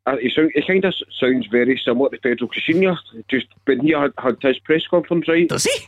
[0.06, 2.98] uh, he, sound, he kind of sounds very similar to Pedro Caixinha.
[3.30, 5.48] Just when he had, had his press conference, right?
[5.48, 5.88] Does he?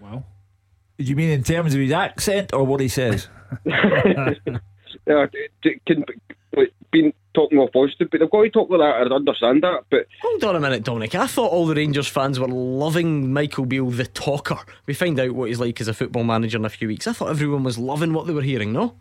[0.00, 0.24] wow.
[0.98, 3.28] Do you mean in terms of his accent or what he says?
[5.06, 6.04] Yeah, t- t- can
[6.56, 9.12] like, been talking all positive, but they've got to talk like that.
[9.12, 11.14] I understand that, but Hold on a minute, Dominic.
[11.14, 14.58] I thought all the Rangers fans were loving Michael Beale, the talker.
[14.86, 17.06] We find out what he's like as a football manager in a few weeks.
[17.06, 18.96] I thought everyone was loving what they were hearing, no?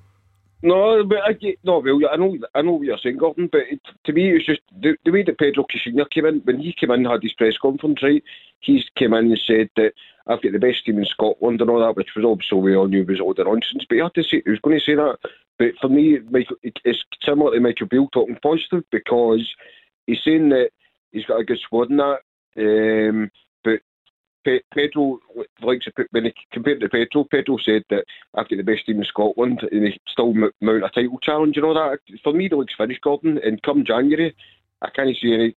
[0.63, 3.47] No, but I get, no, well, I know, I know what you're saying, Gordon.
[3.52, 6.60] But it, to me, it's just the, the way that Pedro Caixinha came in when
[6.60, 8.23] he came in, and had his press conference, right?
[8.60, 9.93] He came in and said that
[10.26, 12.88] I've got the best team in Scotland and all that, which was obviously we all
[12.88, 13.86] knew was all the nonsense.
[13.88, 15.17] But he had to say he was going to say that.
[15.60, 16.20] But for me,
[16.63, 19.48] it's similar to Michael Beale talking positive because
[20.06, 20.70] he's saying that
[21.12, 22.20] he's got a good squad in that.
[22.58, 23.32] Um,
[23.63, 23.80] but
[24.46, 25.20] Pe- Pedro
[25.96, 29.06] put when he compared to Pedro, Pedro said that I've got the best team in
[29.06, 32.00] Scotland and he still mount a title challenge and all that.
[32.24, 33.39] For me, the league's finished, Gordon.
[33.43, 34.36] And come January,
[34.82, 35.56] I can't see any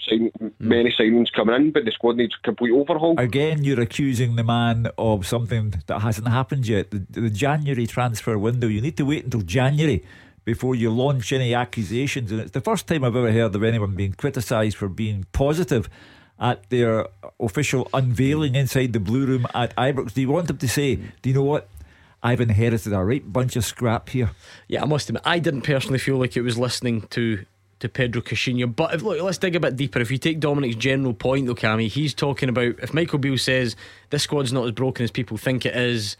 [0.00, 0.52] sign, mm.
[0.58, 3.18] many signings coming in, but the squad needs a complete overhaul.
[3.18, 6.90] Again, you're accusing the man of something that hasn't happened yet.
[6.90, 10.04] The, the January transfer window, you need to wait until January
[10.44, 12.30] before you launch any accusations.
[12.30, 15.88] And it's the first time I've ever heard of anyone being criticised for being positive
[16.38, 17.06] at their
[17.40, 20.14] official unveiling inside the Blue Room at Ibrox.
[20.14, 21.68] Do you want them to say, do you know what?
[22.22, 24.30] I've inherited a right bunch of scrap here.
[24.66, 27.44] Yeah, I must admit, I didn't personally feel like it was listening to
[27.80, 28.74] to Pedro Caixinha.
[28.74, 30.00] But if, look, let's dig a bit deeper.
[30.00, 33.76] If you take Dominic's general point, though, Cammy, he's talking about if Michael Beale says
[34.10, 36.16] this squad's not as broken as people think it is,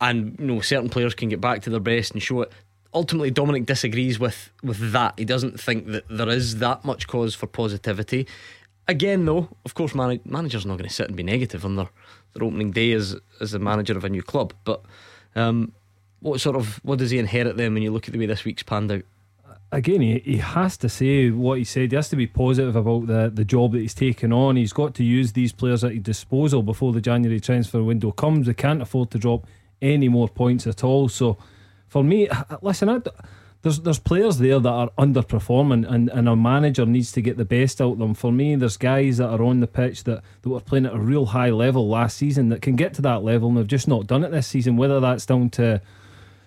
[0.00, 2.52] and you know certain players can get back to their best and show it.
[2.92, 5.14] Ultimately, Dominic disagrees with with that.
[5.18, 8.26] He doesn't think that there is that much cause for positivity.
[8.86, 11.76] Again, though, of course, man- managers are not going to sit and be negative on
[11.76, 11.88] their,
[12.34, 14.52] their opening day as as the manager of a new club.
[14.64, 14.82] But
[15.34, 15.72] um,
[16.20, 18.44] what sort of what does he inherit then when you look at the way this
[18.44, 19.02] week's panned out?
[19.74, 21.90] Again, he, he has to say what he said.
[21.90, 24.56] He has to be positive about the, the job that he's taken on.
[24.56, 28.46] He's got to use these players at his disposal before the January transfer window comes.
[28.46, 29.46] They can't afford to drop
[29.82, 31.08] any more points at all.
[31.08, 31.38] So,
[31.88, 32.28] for me,
[32.62, 33.00] listen, I,
[33.62, 37.44] there's there's players there that are underperforming, and, and a manager needs to get the
[37.44, 38.14] best out of them.
[38.14, 40.98] For me, there's guys that are on the pitch that, that were playing at a
[40.98, 44.06] real high level last season that can get to that level and they've just not
[44.06, 44.76] done it this season.
[44.76, 45.80] Whether that's down to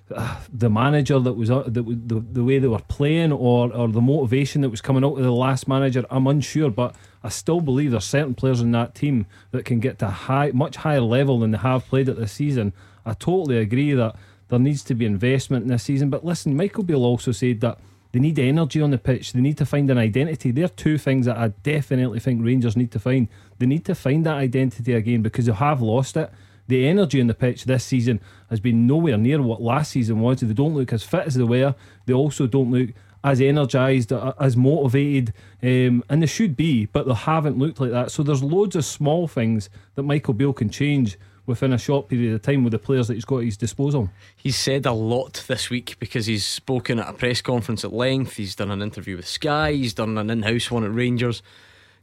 [0.54, 4.02] the manager that was uh, the, the the way they were playing or or the
[4.02, 7.92] motivation that was coming out of the last manager I'm unsure but I still believe
[7.92, 11.52] there's certain players in that team that can get to high much higher level than
[11.52, 12.74] they have played at this season.
[13.06, 14.16] I totally agree that
[14.48, 17.80] there needs to be investment in this season but listen Michael Beale also said that
[18.14, 19.34] they need energy on the pitch.
[19.34, 20.52] They need to find an identity.
[20.52, 23.28] There are two things that I definitely think Rangers need to find.
[23.60, 26.32] They need to find that identity again because they have lost it
[26.68, 30.40] the energy on the pitch this season has been nowhere near what last season was.
[30.40, 31.76] They don't look as fit as they were.
[32.06, 32.90] They also don't look
[33.24, 37.92] as energised, uh, as motivated, um, and they should be, but they haven't looked like
[37.92, 38.12] that.
[38.12, 42.34] So there's loads of small things that Michael Beale can change within a short period
[42.34, 44.10] of time with the players that he's got at his disposal.
[44.36, 48.36] He's said a lot this week because he's spoken at a press conference at length.
[48.36, 49.72] He's done an interview with Sky.
[49.72, 51.42] He's done an in-house one at Rangers.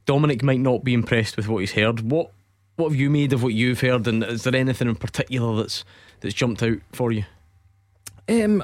[0.05, 2.11] Dominic might not be impressed with what he's heard.
[2.11, 2.31] What
[2.75, 5.85] what have you made of what you've heard, and is there anything in particular that's
[6.19, 7.25] that's jumped out for you?
[8.27, 8.63] Um,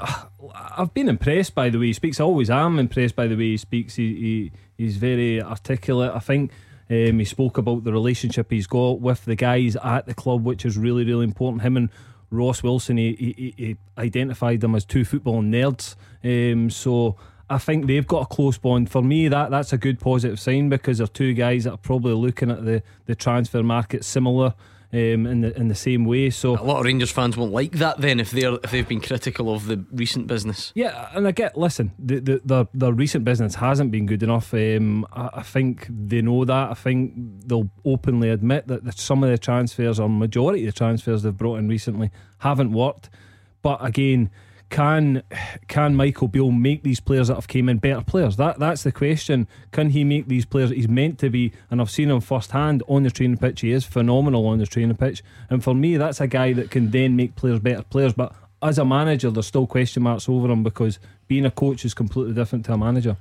[0.54, 2.20] I've been impressed by the way he speaks.
[2.20, 3.96] I always am impressed by the way he speaks.
[3.96, 6.12] He, he he's very articulate.
[6.14, 6.52] I think
[6.90, 10.66] um, he spoke about the relationship he's got with the guys at the club, which
[10.66, 11.62] is really really important.
[11.62, 11.90] Him and
[12.32, 15.96] Ross Wilson, he, he, he identified them as two football nerds.
[16.24, 17.18] Um, so
[17.52, 18.90] I think they've got a close bond.
[18.90, 22.14] For me, that that's a good positive sign because they're two guys that are probably
[22.14, 24.56] looking at the, the transfer market similar.
[24.94, 26.32] Um, in the in the same way.
[26.32, 29.00] So a lot of Rangers fans won't like that then if they're if they've been
[29.00, 30.74] critical of the recent business.
[30.76, 34.54] Yeah, and I get listen, the the the, the recent business hasn't been good enough.
[34.54, 36.72] Um, I, I, think they know that.
[36.72, 37.14] I think
[37.46, 41.60] they'll openly admit that some of the transfers or majority of the transfers they've brought
[41.60, 43.10] in recently haven't worked.
[43.62, 44.30] But again
[44.72, 45.22] can
[45.68, 48.38] can Michael Beale make these players that have came in better players?
[48.38, 49.48] That that's the question.
[49.72, 51.52] Can he make these players he's meant to be?
[51.70, 53.62] And I've seen him firsthand on the training pitch.
[53.62, 55.24] He is phenomenal on the training pitch.
[55.50, 58.14] And for me, that's a guy that can then make players better players.
[58.14, 61.94] But as a manager, there's still question marks over him because being a coach is
[61.94, 63.18] completely different to a manager.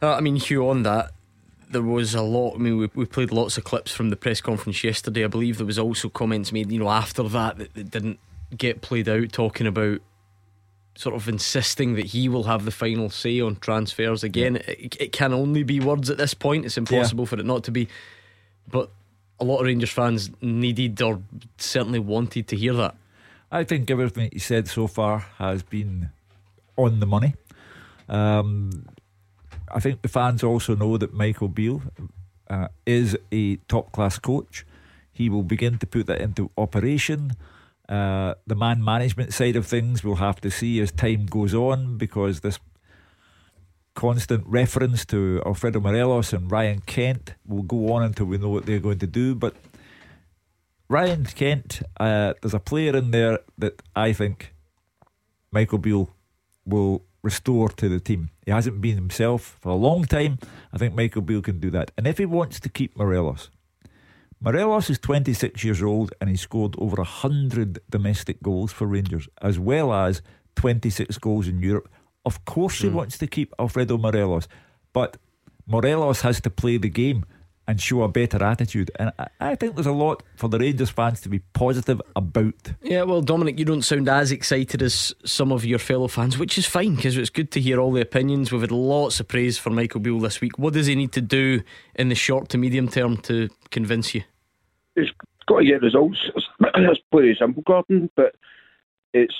[0.00, 1.10] Uh, I mean, Hugh, on that,
[1.68, 2.54] there was a lot.
[2.54, 5.24] I mean, we, we played lots of clips from the press conference yesterday.
[5.24, 8.20] I believe there was also comments made, you know, after that that, that didn't
[8.56, 10.00] get played out, talking about
[10.94, 14.56] sort of insisting that he will have the final say on transfers again.
[14.56, 14.74] Yeah.
[14.78, 16.64] It, it, can only be words at this point.
[16.64, 17.28] It's impossible yeah.
[17.28, 17.88] for it not to be.
[18.70, 18.90] But
[19.40, 21.20] a lot of Rangers fans needed or
[21.58, 22.94] certainly wanted to hear that.
[23.50, 26.10] I think everything he said so far has been
[26.76, 27.34] on the money.
[28.08, 28.86] Um,
[29.74, 31.82] I think the fans also know that Michael Beale
[32.48, 34.66] uh, is a top class coach.
[35.12, 37.32] He will begin to put that into operation.
[37.92, 41.98] Uh, the man management side of things we'll have to see as time goes on
[41.98, 42.58] because this
[43.94, 48.64] constant reference to Alfredo Morelos and Ryan Kent will go on until we know what
[48.64, 49.34] they're going to do.
[49.34, 49.54] But
[50.88, 54.54] Ryan Kent, uh, there's a player in there that I think
[55.50, 56.08] Michael Beale
[56.64, 58.30] will restore to the team.
[58.46, 60.38] He hasn't been himself for a long time.
[60.72, 61.90] I think Michael Beale can do that.
[61.98, 63.50] And if he wants to keep Morelos,
[64.44, 69.56] Morelos is 26 years old and he scored over 100 domestic goals for Rangers, as
[69.56, 70.20] well as
[70.56, 71.88] 26 goals in Europe.
[72.26, 72.94] Of course, he mm.
[72.94, 74.48] wants to keep Alfredo Morelos,
[74.92, 75.16] but
[75.68, 77.24] Morelos has to play the game
[77.68, 78.90] and show a better attitude.
[78.98, 82.72] And I, I think there's a lot for the Rangers fans to be positive about.
[82.82, 86.58] Yeah, well, Dominic, you don't sound as excited as some of your fellow fans, which
[86.58, 88.50] is fine because it's good to hear all the opinions.
[88.50, 90.58] We've had lots of praise for Michael Beale this week.
[90.58, 91.62] What does he need to do
[91.94, 94.24] in the short to medium term to convince you?
[94.94, 95.10] He's
[95.46, 96.30] got to get results.
[96.36, 98.34] It's pretty simple, Gordon, but
[99.12, 99.36] it's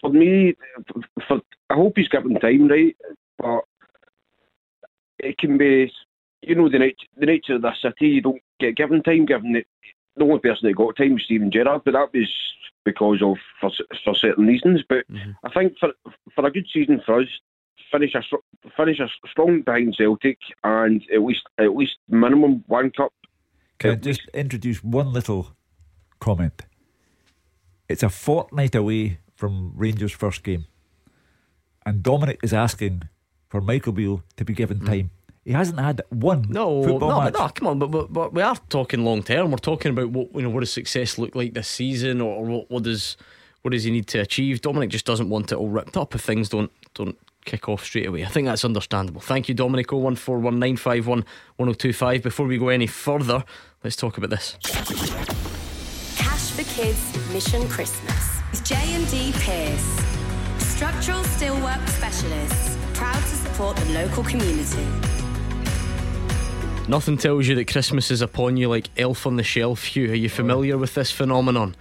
[0.00, 0.54] for me.
[1.26, 2.96] For I hope he's given time, right?
[3.38, 3.64] But
[5.18, 5.90] it can be
[6.42, 8.08] you know the nature, the nature of the city.
[8.08, 9.26] You don't get given time.
[9.26, 9.64] Given the,
[10.16, 12.30] the only person that got time was Steven Gerrard, but that was
[12.84, 13.70] because of for,
[14.04, 14.82] for certain reasons.
[14.88, 15.32] But mm-hmm.
[15.44, 15.92] I think for
[16.34, 17.28] for a good season for us,
[17.90, 18.22] finish a
[18.76, 23.12] finish a strong behind Celtic and at least at least minimum one cup.
[23.78, 25.48] Can I just introduce one little
[26.20, 26.62] comment?
[27.88, 30.66] It's a fortnight away from Rangers' first game,
[31.84, 33.08] and Dominic is asking
[33.48, 34.86] for Michael Beale to be given mm.
[34.86, 35.10] time.
[35.44, 37.34] He hasn't had one no, football no, match.
[37.34, 39.50] no, come on, but, but, but we are talking long term.
[39.50, 42.44] We're talking about what you know, what does success look like this season, or, or
[42.44, 43.18] what, what does
[43.60, 44.62] what does he need to achieve?
[44.62, 48.06] Dominic just doesn't want it all ripped up if things don't don't kick off straight
[48.06, 48.24] away.
[48.24, 49.20] I think that's understandable.
[49.20, 49.88] Thank you, Dominic.
[49.88, 52.22] 01419511025.
[52.22, 53.42] Before we go any further,
[53.82, 54.56] let's talk about this.
[56.16, 60.00] Cash for Kids Mission Christmas with J and D Pierce,
[60.58, 64.86] structural steelwork specialists, proud to support the local community.
[66.86, 69.84] Nothing tells you that Christmas is upon you like Elf on the Shelf.
[69.84, 71.74] Hugh, are you familiar with this phenomenon?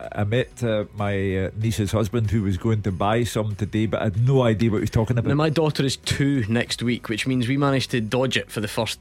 [0.00, 4.00] I, met uh, my uh, niece's husband who was going to buy some today, but
[4.00, 5.28] I had no idea what he was talking about.
[5.28, 8.60] Now, my daughter is two next week, which means we managed to dodge it for
[8.60, 9.00] the first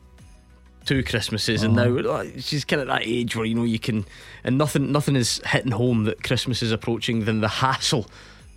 [0.85, 1.81] two Christmases, uh-huh.
[1.81, 4.05] and now uh, she's kind of that age where you know you can,
[4.43, 8.07] and nothing, nothing is hitting home that Christmas is approaching than the hassle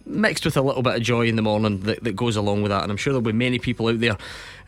[0.06, 2.70] mixed with a little bit of joy in the morning that, that goes along with
[2.70, 2.82] that.
[2.82, 4.16] And I'm sure there'll be many people out there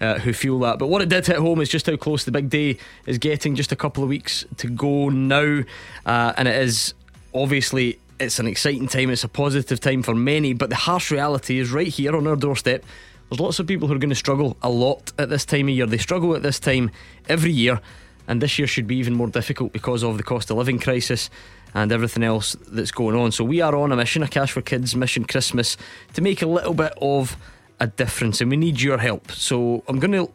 [0.01, 0.79] uh, who feel that.
[0.79, 3.55] But what it did hit home is just how close the big day is getting.
[3.55, 5.63] Just a couple of weeks to go now,
[6.07, 6.95] uh, and it is
[7.35, 9.11] obviously it's an exciting time.
[9.11, 12.37] It's a positive time for many, but the harsh reality is right here on our
[12.37, 12.85] doorstep.
[13.29, 15.75] There's lots of people who are going to struggle a lot at this time of
[15.75, 15.87] year.
[15.87, 16.91] They struggle at this time
[17.29, 17.81] every year,
[18.29, 21.31] and this year should be even more difficult because of the cost of living crisis
[21.75, 23.33] and everything else that's going on.
[23.33, 25.77] So we are on a mission, a Cash for Kids mission Christmas,
[26.13, 27.37] to make a little bit of
[27.81, 29.33] a difference, and we need your help.
[29.33, 30.31] So I'm going to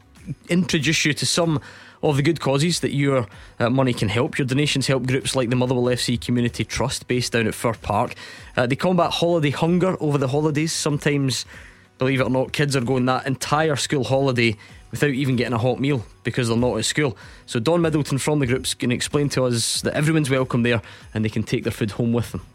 [0.49, 1.61] introduce you to some
[2.03, 3.27] of the good causes that your
[3.59, 4.37] uh, money can help.
[4.37, 8.15] Your donations help groups like the Motherwell FC Community Trust, based down at Fir Park.
[8.55, 10.71] Uh, they combat holiday hunger over the holidays.
[10.71, 11.45] Sometimes,
[11.97, 14.55] believe it or not, kids are going that entire school holiday
[14.91, 17.17] without even getting a hot meal because they're not at school.
[17.45, 20.81] So Don Middleton from the group's going to explain to us that everyone's welcome there
[21.13, 22.45] and they can take their food home with them.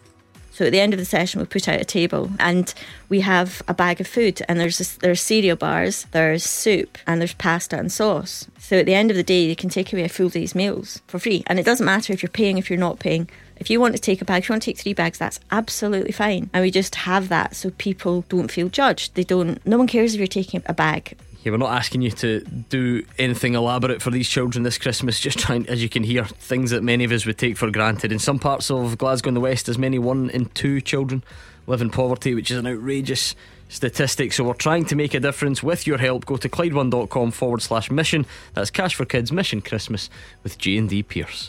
[0.52, 2.72] So at the end of the session, we put out a table and
[3.08, 7.34] we have a bag of food, and there's there's cereal bars, there's soup, and there's
[7.34, 8.46] pasta and sauce.
[8.58, 11.00] So at the end of the day, you can take away a full day's meals
[11.06, 13.28] for free, and it doesn't matter if you're paying, if you're not paying.
[13.56, 15.38] If you want to take a bag, if you want to take three bags, that's
[15.50, 16.50] absolutely fine.
[16.52, 19.14] And we just have that so people don't feel judged.
[19.14, 19.64] They don't.
[19.66, 23.05] No one cares if you're taking a bag yeah, we're not asking you to do
[23.18, 25.18] anything elaborate for these children this Christmas.
[25.18, 28.12] Just trying, as you can hear, things that many of us would take for granted.
[28.12, 31.24] In some parts of Glasgow and the West, as many one in two children
[31.66, 33.35] live in poverty, which is an outrageous
[33.68, 34.33] statistic.
[34.33, 36.26] So we're trying to make a difference with your help.
[36.26, 38.26] Go to Clyde1.com forward slash mission.
[38.55, 40.11] That's Cash for Kids Mission Christmas
[40.42, 41.48] with J and D Pierce.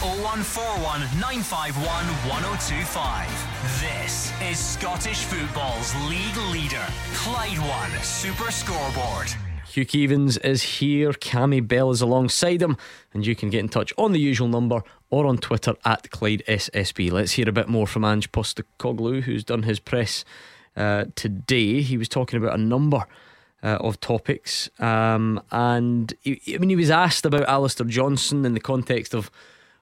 [0.00, 3.26] 0141 951 1025.
[3.80, 9.28] This is Scottish football's league leader, Clyde One Super Scoreboard.
[9.66, 12.76] Hugh Keevins is here, Cammy Bell is alongside him,
[13.12, 16.44] and you can get in touch on the usual number or on Twitter at Clyde
[16.46, 17.10] SSB.
[17.10, 20.24] Let's hear a bit more from Ange Postecoglou, who's done his press
[20.76, 21.82] uh, today.
[21.82, 23.04] He was talking about a number
[23.64, 28.54] uh, of topics, um, and he, I mean, he was asked about Alistair Johnston in
[28.54, 29.28] the context of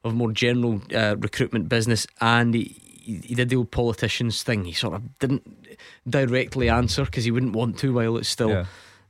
[0.07, 4.65] of more general uh, recruitment business, and he, he did the old politicians thing.
[4.65, 8.51] He sort of didn't directly answer because he wouldn't want to, while it's still.
[8.51, 8.65] Yeah.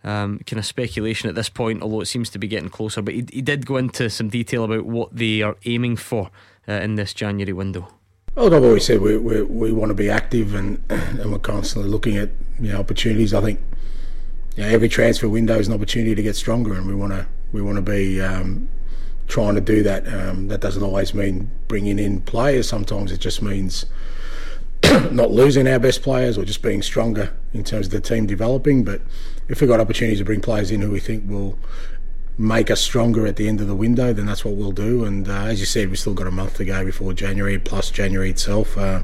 [0.05, 3.03] Um, kind of speculation at this point, although it seems to be getting closer.
[3.03, 6.31] But he, he did go into some detail about what they are aiming for
[6.69, 7.89] uh, in this January window.
[8.37, 11.91] Well, I've always said we, we, we want to be active and and we're constantly
[11.91, 12.29] looking at
[12.61, 13.35] you know opportunities.
[13.35, 13.61] I think
[14.57, 17.27] you know, every transfer window is an opportunity to get stronger, and we want to
[17.53, 18.69] we want to be um,
[19.27, 20.07] trying to do that.
[20.07, 22.69] Um, that doesn't always mean bringing in players.
[22.69, 23.87] Sometimes it just means
[25.11, 28.85] not losing our best players or just being stronger in terms of the team developing.
[28.85, 29.01] But
[29.49, 31.59] if we've got opportunities to bring players in who we think will
[32.39, 35.05] make us stronger at the end of the window, then that's what we'll do.
[35.05, 37.91] And uh, as you said, we've still got a month to go before January, plus
[37.91, 38.77] January itself.
[38.77, 39.03] Uh,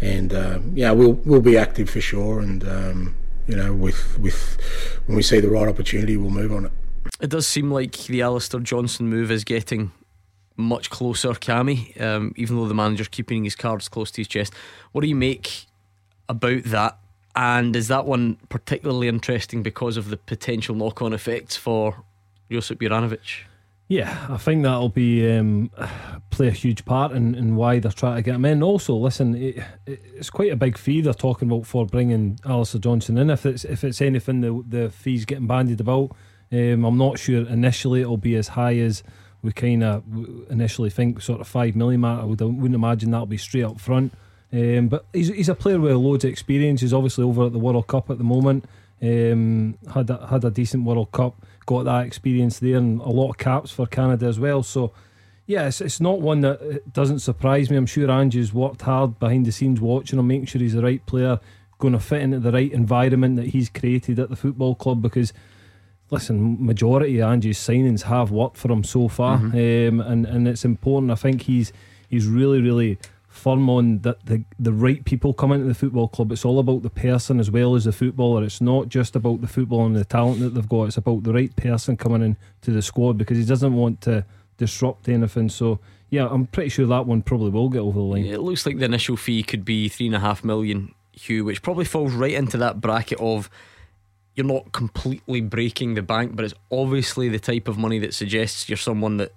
[0.00, 2.40] and uh, yeah, we'll we'll be active for sure.
[2.40, 4.58] And um, you know, with with
[5.06, 6.72] when we see the right opportunity, we'll move on it.
[7.20, 9.92] It does seem like the Alistair Johnston move is getting
[10.56, 14.52] much closer, Cammy, um, even though the manager's keeping his cards close to his chest.
[14.92, 15.66] What do you make
[16.28, 16.98] about that?
[17.34, 22.04] And is that one particularly interesting because of the potential knock on effects for
[22.50, 23.44] Josip Juranovic?
[23.86, 25.70] Yeah, I think that'll be um,
[26.30, 28.62] play a huge part in, in why they're trying to get him in.
[28.62, 33.16] Also, listen, it, it's quite a big fee they're talking about for bringing Alistair Johnston
[33.16, 33.30] in.
[33.30, 36.10] If it's if it's anything, the the fees getting bandied about.
[36.50, 39.02] Um, I'm not sure initially it'll be as high as
[39.42, 40.02] we kind of
[40.50, 42.04] initially think, sort of five million.
[42.04, 44.12] I would, wouldn't imagine that'll be straight up front.
[44.52, 46.80] Um, but he's he's a player with loads of experience.
[46.80, 48.64] He's obviously over at the World Cup at the moment.
[49.00, 53.30] Um, had a, had a decent World Cup, got that experience there, and a lot
[53.30, 54.64] of caps for Canada as well.
[54.64, 54.92] So,
[55.46, 57.76] yeah, it's, it's not one that doesn't surprise me.
[57.76, 61.04] I'm sure Angie's worked hard behind the scenes watching him, making sure he's the right
[61.06, 61.38] player,
[61.78, 65.00] going to fit into the right environment that he's created at the football club.
[65.00, 65.32] Because,
[66.10, 70.00] listen, majority of Angie's signings have worked for him so far, mm-hmm.
[70.00, 71.12] um, and and it's important.
[71.12, 71.72] I think he's
[72.08, 72.98] he's really really
[73.28, 76.32] firm on that the, the right people come into the football club.
[76.32, 78.42] It's all about the person as well as the footballer.
[78.42, 80.84] It's not just about the football and the talent that they've got.
[80.84, 84.24] It's about the right person coming into the squad because he doesn't want to
[84.56, 85.48] disrupt anything.
[85.48, 85.78] So
[86.10, 88.24] yeah, I'm pretty sure that one probably will get over the line.
[88.24, 91.62] It looks like the initial fee could be three and a half million, Hugh, which
[91.62, 93.48] probably falls right into that bracket of
[94.38, 98.68] you're not completely breaking the bank, but it's obviously the type of money that suggests
[98.68, 99.32] you're someone that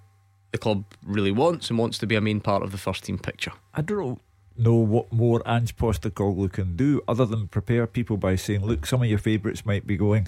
[0.51, 3.17] the club really wants and wants to be a main part of the first team
[3.17, 3.51] picture.
[3.73, 4.21] I don't
[4.55, 9.01] know what more Ange Postecoglou can do other than prepare people by saying, look, some
[9.01, 10.27] of your favourites might be going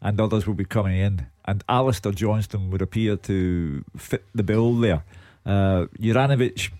[0.00, 1.26] and others will be coming in.
[1.44, 5.04] And Alistair Johnston would appear to fit the bill there.
[5.46, 6.72] Uh, Juranovic,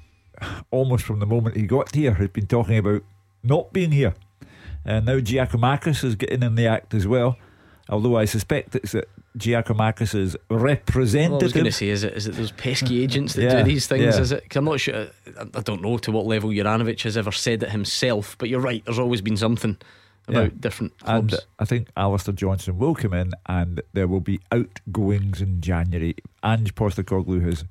[0.72, 3.04] almost from the moment he got here, has been talking about
[3.44, 4.14] not being here.
[4.84, 7.36] And now Giakoumakis is getting in the act as well.
[7.88, 11.32] Although I suspect it's that Giakoumakis' representative.
[11.32, 13.62] Well, I was going to say, is it is it those pesky agents that yeah,
[13.62, 14.14] do these things?
[14.14, 14.20] Yeah.
[14.20, 14.44] Is it?
[14.54, 15.08] i I'm not sure.
[15.36, 18.84] I don't know to what level Juranovic has ever said it himself, but you're right.
[18.84, 19.76] There's always been something
[20.28, 20.58] about yeah.
[20.60, 21.34] different clubs.
[21.34, 26.14] And I think Alistair Johnston will come in, and there will be outgoings in January.
[26.44, 27.64] Ange Postecoglou has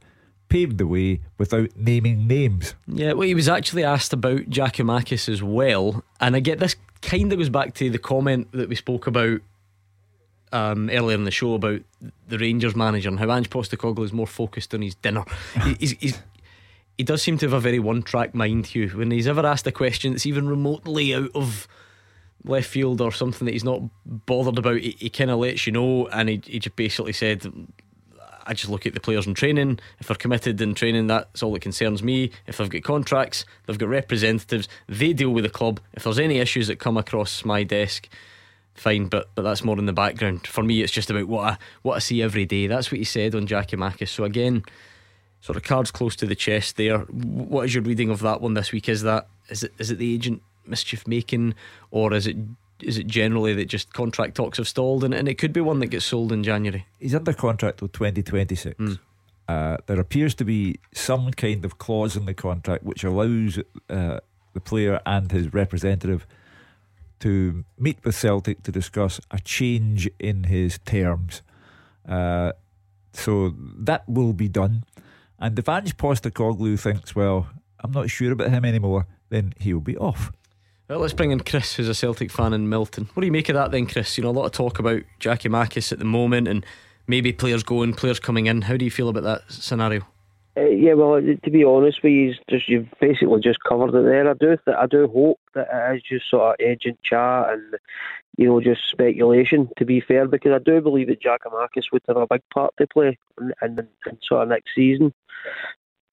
[0.50, 2.76] paved the way without naming names.
[2.88, 7.32] Yeah, well, he was actually asked about Giakoumakis as well, and I get this kind
[7.32, 9.42] of goes back to the comment that we spoke about
[10.52, 11.82] um, earlier in the show about
[12.28, 15.24] the Rangers manager and how Ange Postecoglou is more focused on his dinner.
[15.80, 16.22] he's, he's,
[16.98, 18.90] he does seem to have a very one-track mind, Hugh.
[18.90, 21.68] When he's ever asked a question that's even remotely out of
[22.44, 25.74] left field or something that he's not bothered about, he, he kind of lets you
[25.74, 26.08] know.
[26.08, 27.46] And he, he just basically said,
[28.46, 29.80] I just look at the players in training.
[30.00, 32.32] If they're committed in training, that's all that concerns me.
[32.48, 35.80] If they've got contracts, they've got representatives, they deal with the club.
[35.94, 38.10] If there's any issues that come across my desk,
[38.74, 40.48] fine, but but that's more in the background.
[40.48, 42.68] For me, it's just about what I what I see every day.
[42.68, 44.10] That's what he said on Giakoumakis.
[44.10, 44.64] So again,
[45.42, 47.00] sort of cards close to the chest there.
[47.00, 48.90] What is your reading of that one this week?
[48.90, 51.56] Is that is it is it the agent mischief making,
[51.90, 52.38] or is it
[52.84, 55.80] is it generally that just contract talks have stalled and, and it could be one
[55.80, 56.86] that gets sold in January?
[57.00, 58.78] He's under contract till twenty twenty six.
[58.78, 58.94] Hmm.
[59.48, 63.60] Uh, there appears to be some kind of clause in the contract which allows
[63.90, 64.20] uh,
[64.54, 66.26] the player and his representative
[67.20, 71.42] to meet with Celtic to discuss a change in his terms.
[72.08, 72.52] Uh,
[73.14, 74.84] so that will be done.
[75.38, 77.48] And if Ange Postecoglou thinks, well,
[77.80, 80.32] I'm not sure about him anymore, then he'll be off.
[80.92, 83.08] Well, let's bring in Chris, who's a Celtic fan in Milton.
[83.14, 84.18] What do you make of that then, Chris?
[84.18, 86.66] You know, a lot of talk about Giakoumakis at the moment and
[87.08, 88.64] maybe players going, players coming in.
[88.64, 90.02] How do you feel about that scenario?
[90.58, 94.30] Uh, yeah, well, to be honest with you, just you've basically just covered it there.
[94.30, 97.78] I do, th- I do hope that it is just sort of agent chat and
[98.36, 99.70] you know just speculation.
[99.78, 102.88] To be fair, because I do believe that Giakoumakis would have a big part to
[102.88, 105.14] play in, in, in sort of next season.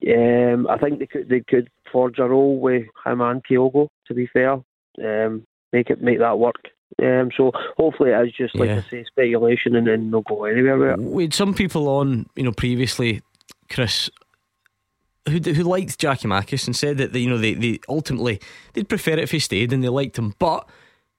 [0.09, 3.89] Um, I think they could they could forge a role with him and Kyogo.
[4.07, 4.62] To be fair,
[5.05, 6.68] um, make it make that work.
[7.01, 8.82] Um, so hopefully it is just like yeah.
[8.86, 10.96] I say speculation and then they'll go anywhere.
[10.96, 13.22] We had some people on, you know, previously,
[13.70, 14.11] Chris,
[15.28, 18.40] who who liked Giakoumakis and said that they, you know they, they ultimately
[18.72, 20.68] they'd prefer it if he stayed and they liked him, but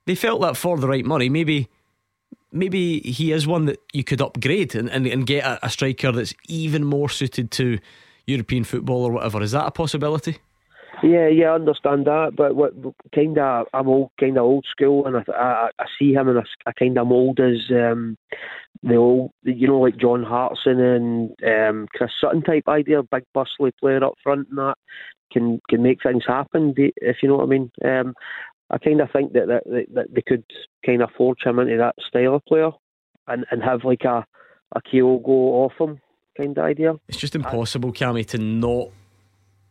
[0.05, 1.69] they felt that for the right money, maybe
[2.51, 6.11] maybe he is one that you could upgrade and, and, and get a, a striker
[6.11, 7.77] that's even more suited to
[8.25, 9.41] European football or whatever.
[9.41, 10.39] Is that a possibility?
[11.03, 12.73] Yeah, yeah, I understand that, but what
[13.15, 16.39] kind of I'm old, kind of old school, and I, I, I see him and
[16.39, 18.17] I, I kind of mould as um,
[18.83, 23.71] the old, you know, like John Hartson and um, Chris Sutton type idea, big bustly
[23.79, 24.75] player up front and that
[25.31, 26.73] can can make things happen.
[26.77, 27.71] If you know what I mean.
[27.83, 28.13] Um,
[28.71, 30.43] I kind of think that, that that they could
[30.85, 32.69] kind of forge him into that style of player,
[33.27, 34.25] and and have like a
[34.75, 35.99] a Kyogo off him
[36.37, 36.93] kind of idea.
[37.07, 38.89] It's just impossible, Cammy, to not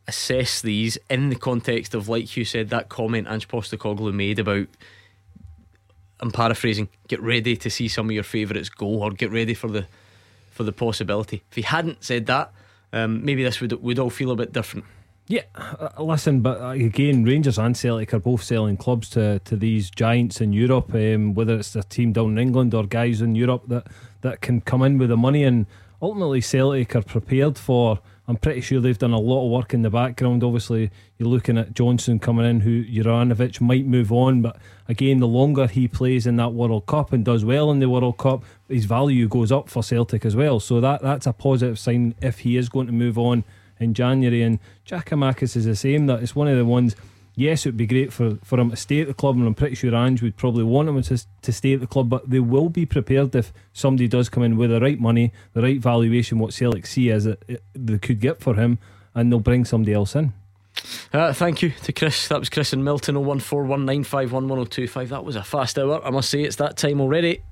[0.08, 4.66] assess these in the context of, like you said, that comment Ange Postecoglou made about.
[6.20, 6.88] I'm paraphrasing.
[7.06, 9.86] Get ready to see some of your favourites go, or get ready for the
[10.50, 11.42] for the possibility.
[11.50, 12.50] If he hadn't said that,
[12.92, 14.86] um, maybe this would would all feel a bit different.
[15.28, 19.56] Yeah, uh, listen, but uh, again, Rangers and Celtic are both selling clubs to, to
[19.56, 20.94] these giants in Europe.
[20.94, 23.88] Um, whether it's a team down in England or guys in Europe that,
[24.22, 25.66] that can come in with the money, and
[26.00, 28.00] ultimately Celtic are prepared for.
[28.28, 30.44] I'm pretty sure they've done a lot of work in the background.
[30.44, 35.26] Obviously, you're looking at Johnston coming in, who Juranovic might move on, but again, the
[35.26, 38.84] longer he plays in that World Cup and does well in the World Cup, his
[38.84, 40.60] value goes up for Celtic as well.
[40.60, 43.44] So that that's a positive sign if he is going to move on
[43.80, 44.42] in January.
[44.42, 46.04] And Giakoumakis is the same.
[46.06, 46.94] That it's one of the ones.
[47.38, 49.54] Yes, it would be great for, for him to stay at the club, and I'm
[49.54, 52.08] pretty sure Ange would probably want him to, to stay at the club.
[52.08, 55.62] But they will be prepared if somebody does come in with the right money, the
[55.62, 58.80] right valuation, what Celtic see as it, they could get for him,
[59.14, 60.32] and they'll bring somebody else in.
[61.12, 62.26] Uh, thank you to Chris.
[62.26, 65.10] That was Chris and Milton 01419511025.
[65.10, 66.04] That was a fast hour.
[66.04, 67.42] I must say, it's that time already.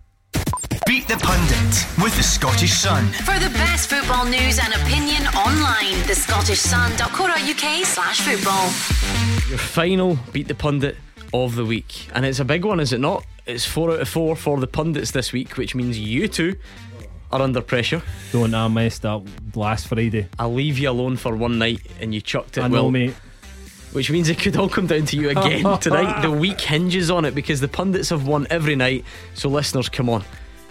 [0.87, 3.07] Beat the Pundit with the Scottish Sun.
[3.25, 8.65] For the best football news and opinion online, thescottishsun.co.uk slash football.
[9.49, 10.97] Your final Beat the Pundit
[11.35, 12.09] of the week.
[12.15, 13.27] And it's a big one, is it not?
[13.47, 16.57] It's four out of four for the pundits this week, which means you two
[17.33, 18.03] are under pressure.
[18.33, 19.27] Don't I messed up
[19.57, 20.29] last Friday.
[20.39, 22.91] I'll leave you alone for one night and you chucked it I know, well.
[22.93, 23.15] mate.
[23.93, 26.23] Which means it could all come down to you again tonight.
[26.23, 29.05] The week hinges on it because the pundits have won every night.
[29.35, 30.23] So, listeners, come on.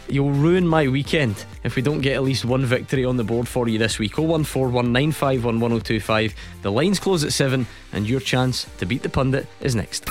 [0.08, 3.48] You'll ruin my weekend if we don't get at least one victory on the board
[3.48, 4.14] for you this week.
[4.14, 6.36] 01419511025.
[6.62, 10.06] The lines close at 7, and your chance to beat the pundit is next.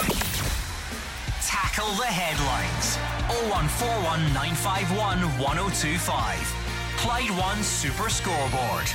[1.42, 2.96] Tackle the headlines.
[3.50, 6.54] 0141 951 1025.
[6.96, 8.86] Clyde One Super Scoreboard.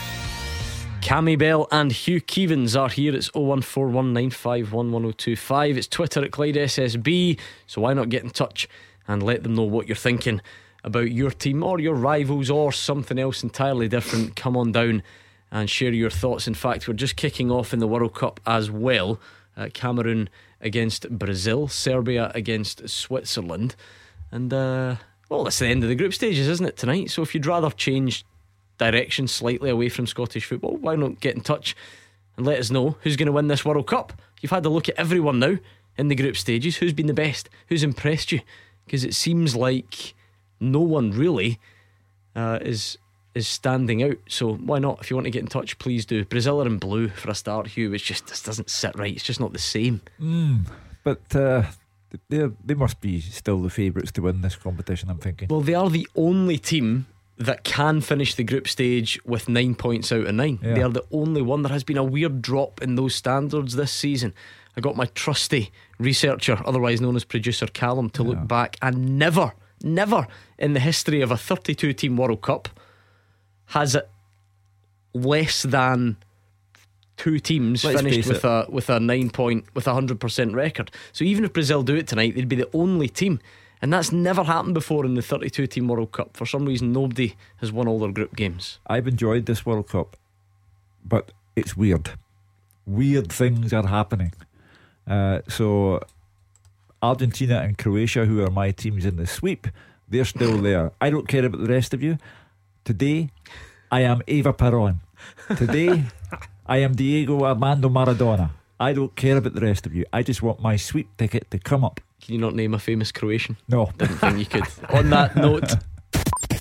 [1.01, 3.15] Cammy Bell and Hugh Keevins are here.
[3.15, 5.77] It's 01419511025.
[5.77, 7.39] It's Twitter at Clyde SSB.
[7.67, 8.67] So why not get in touch
[9.07, 10.41] and let them know what you're thinking
[10.83, 14.35] about your team or your rivals or something else entirely different?
[14.35, 15.03] Come on down
[15.51, 16.47] and share your thoughts.
[16.47, 19.19] In fact, we're just kicking off in the World Cup as well.
[19.57, 20.29] Uh, Cameroon
[20.61, 23.75] against Brazil, Serbia against Switzerland.
[24.31, 24.95] And, uh,
[25.27, 27.11] well, that's the end of the group stages, isn't it, tonight?
[27.11, 28.25] So if you'd rather change
[28.77, 31.75] direction slightly away from Scottish football, why not get in touch
[32.37, 34.13] and let us know who's going to win this World Cup?
[34.41, 35.57] You've had a look at everyone now
[35.97, 36.77] in the group stages.
[36.77, 37.49] Who's been the best?
[37.67, 38.41] Who's impressed you?
[38.85, 40.13] Because it seems like
[40.59, 41.59] no one really
[42.35, 42.97] uh, is
[43.35, 44.17] is standing out.
[44.27, 44.99] So why not?
[45.01, 46.25] If you want to get in touch, please do.
[46.25, 47.93] Brazil are in blue for a start, Hugh.
[47.93, 49.13] It's just this doesn't sit right.
[49.13, 50.01] It's just not the same.
[50.19, 50.65] Mm,
[51.03, 51.63] but uh,
[52.29, 55.09] they they must be still the favourites to win this competition.
[55.09, 55.47] I'm thinking.
[55.49, 57.05] Well, they are the only team
[57.37, 60.59] that can finish the group stage with nine points out of nine.
[60.61, 60.73] Yeah.
[60.73, 61.61] They are the only one.
[61.61, 64.33] There has been a weird drop in those standards this season.
[64.75, 69.53] I got my trusty researcher, otherwise known as producer Callum, to look back, and never,
[69.83, 70.27] never
[70.57, 72.69] in the history of a 32 team World Cup
[73.67, 74.09] has it
[75.13, 76.17] less than
[77.17, 78.47] two teams Let's finished with it.
[78.47, 80.89] a with a nine point with a hundred percent record.
[81.11, 83.39] So even if Brazil do it tonight, they'd be the only team.
[83.81, 86.35] And that's never happened before in the 32 team World Cup.
[86.35, 88.77] For some reason, nobody has won all their group games.
[88.87, 90.17] I've enjoyed this World Cup,
[91.05, 92.11] but it's weird.
[92.85, 94.33] Weird things are happening.
[95.07, 96.01] Uh, so,
[97.01, 99.67] Argentina and Croatia, who are my teams in the sweep,
[100.07, 100.91] they're still there.
[100.99, 102.17] I don't care about the rest of you.
[102.83, 103.29] Today,
[103.91, 105.01] I am Eva Peron.
[105.55, 106.03] Today,
[106.65, 108.51] I am Diego Armando Maradona.
[108.79, 110.05] I don't care about the rest of you.
[110.13, 111.99] I just want my sweep ticket to come up.
[112.21, 113.57] Can you not name a famous Croatian?
[113.67, 113.91] No.
[113.97, 114.65] Didn't think you could.
[114.89, 115.75] On that note,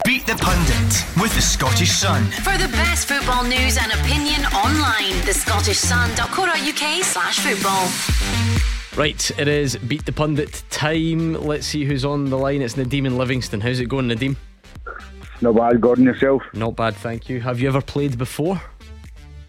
[0.05, 2.25] Beat the Pundit with the Scottish Sun.
[2.43, 8.78] For the best football news and opinion online, thescottishsun.co.uk slash football.
[8.97, 11.35] Right, it is Beat the Pundit time.
[11.35, 12.63] Let's see who's on the line.
[12.63, 13.61] It's Nadim in Livingston.
[13.61, 14.37] How's it going, Nadim?
[15.41, 16.43] Not bad, Gordon, yourself?
[16.53, 17.41] Not bad, thank you.
[17.41, 18.61] Have you ever played before?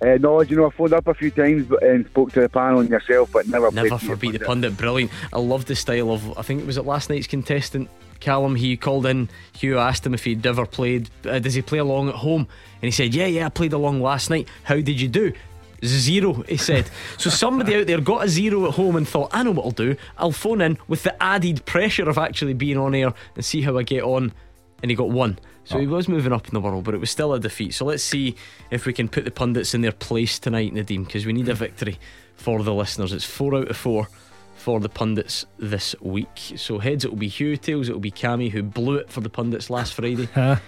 [0.01, 2.49] Uh, no, you know, I phoned up a few times but, and spoke to the
[2.49, 4.77] panel and yourself, but never, Never played for Beat the Pundit.
[4.77, 5.11] Brilliant.
[5.33, 7.89] I love the style of, I think it was it last night's contestant,
[8.21, 8.55] Callum.
[8.55, 12.09] He called in, Hugh asked him if he'd ever played, uh, does he play along
[12.09, 12.47] at home?
[12.81, 14.47] And he said, Yeah, yeah, I played along last night.
[14.63, 15.33] How did you do?
[15.83, 16.89] Zero, he said.
[17.17, 19.71] so somebody out there got a zero at home and thought, I know what I'll
[19.71, 19.95] do.
[20.17, 23.77] I'll phone in with the added pressure of actually being on air and see how
[23.77, 24.33] I get on.
[24.81, 25.39] And he got one.
[25.65, 25.89] So he oh.
[25.89, 27.73] was moving up in the world, but it was still a defeat.
[27.73, 28.35] So let's see
[28.71, 31.53] if we can put the pundits in their place tonight, Nadim, because we need a
[31.53, 31.99] victory
[32.35, 33.13] for the listeners.
[33.13, 34.07] It's four out of four
[34.55, 36.53] for the pundits this week.
[36.55, 39.21] So heads it will be Hugh, tails it will be Cammy, who blew it for
[39.21, 40.27] the pundits last Friday.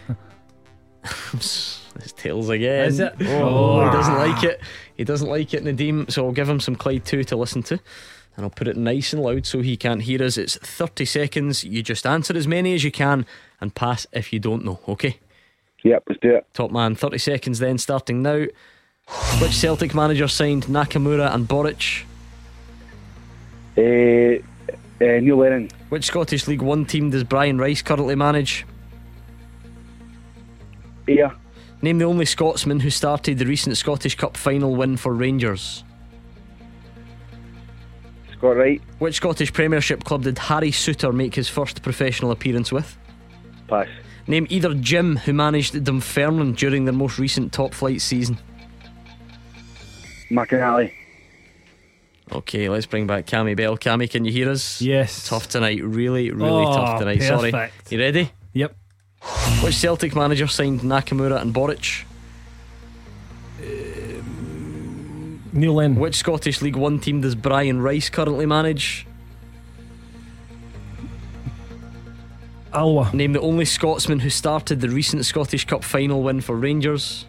[1.98, 2.88] It's tails again.
[2.88, 3.14] Is it?
[3.22, 3.86] Oh, Oh.
[3.86, 4.62] he doesn't like it.
[4.96, 6.12] He doesn't like it, Nadim.
[6.12, 7.80] So I'll give him some Clyde 2 to listen to.
[8.38, 10.38] And I'll put it nice and loud so he can't hear us.
[10.38, 11.64] It's 30 seconds.
[11.66, 13.26] You just answer as many as you can
[13.60, 15.18] and pass if you don't know, okay?
[15.84, 16.48] Yep, let's do it.
[16.54, 18.46] Top man, 30 seconds then, starting now.
[19.42, 22.04] Which Celtic manager signed Nakamura and Boruc?
[23.78, 24.42] Uh,
[25.04, 25.70] uh, Neil Lennon.
[25.90, 28.66] Which Scottish League One team does Brian Rice currently manage?
[31.08, 31.32] Here.
[31.82, 35.84] Name the only Scotsman who started the recent Scottish Cup final win for Rangers.
[38.34, 38.82] Scott Wright.
[39.00, 42.98] Which Scottish Premiership club did Harry Souttar make his first professional appearance with?
[43.68, 43.88] Pass.
[44.28, 48.38] Name either Jim who managed Dunfermline during their most recent top flight season.
[50.30, 50.94] McInally.
[52.32, 53.78] Okay, let's bring back Cammy Bell.
[53.78, 54.82] Cammy, can you hear us?
[54.82, 55.28] Yes.
[55.28, 55.84] Tough tonight.
[55.84, 57.22] Really, really Oh, tough tonight.
[57.24, 57.52] Sorry.
[57.90, 58.32] You ready?
[58.54, 58.76] Yep.
[59.62, 62.04] Which Celtic manager signed Nakamura and Boruc?
[63.60, 64.24] Uh,
[65.54, 66.00] Neil Lennon.
[66.00, 69.06] Which Scottish League One team does Brian Rice currently manage?
[72.74, 73.12] Alloa.
[73.14, 77.26] Name the only Scotsman who started the recent Scottish Cup final win for Rangers.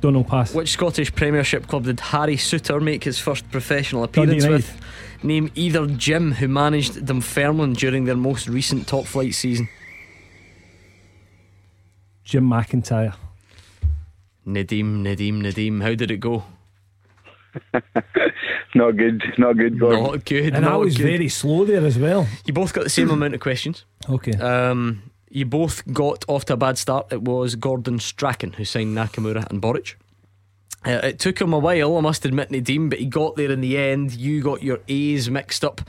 [0.00, 0.54] Don't know, pass.
[0.54, 4.80] Which Scottish Premiership club did Harry Souttar make his first professional appearance with?
[5.22, 9.68] Name either Jim who managed Dunfermline during their most recent top flight season.
[12.24, 13.14] Jim McIntyre.
[14.46, 15.82] Nadim, Nadim, Nadim.
[15.82, 16.44] How did it go?
[18.74, 19.22] Not good.
[19.38, 20.02] Not good, Gordon.
[20.04, 20.54] Not good.
[20.54, 21.06] And not I was good.
[21.06, 22.26] very slow there as well.
[22.44, 23.84] You both got the same amount of questions.
[24.08, 24.32] Okay.
[24.32, 27.12] Um, you both got off to a bad start.
[27.12, 29.94] It was Gordon Strachan who signed Nakamura and Boruc.
[30.86, 33.60] Uh, it took him a while, I must admit, Nadim, but he got there in
[33.60, 34.12] the end.
[34.12, 35.80] You got your A's mixed up.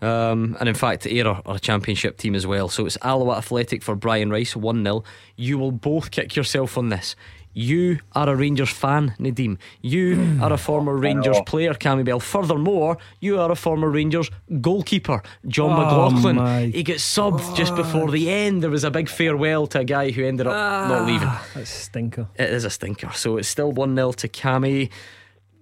[0.00, 2.68] Um, and in fact, Ayr are a championship team as well.
[2.68, 5.02] So it's Alloa Athletic for Brian Rice, 1 0.
[5.36, 7.16] You will both kick yourself on this.
[7.54, 9.58] You are a Rangers fan, Nadim.
[9.82, 12.20] You are a former Rangers player, Cammy Bell.
[12.20, 14.30] Furthermore, you are a former Rangers
[14.60, 16.72] goalkeeper, John Oh, McLaughlin.
[16.72, 18.62] He gets subbed just before the end.
[18.62, 21.26] There was a big farewell to a guy who ended up not leaving.
[21.28, 22.28] Ah, That's stinker.
[22.36, 23.10] It is a stinker.
[23.14, 24.90] So it's still 1 0 to Cammy.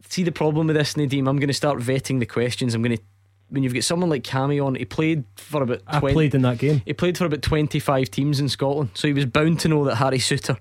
[0.08, 1.28] See the problem with this, Nadim?
[1.28, 2.74] I'm going to start vetting the questions.
[2.74, 3.02] I'm going to.
[3.48, 6.58] When you've got someone like Cammy on, he played for about I played in that
[6.58, 6.82] game.
[6.84, 9.94] He played for about 25 teams in Scotland, so he was bound to know that
[9.96, 10.58] Harry Souttar.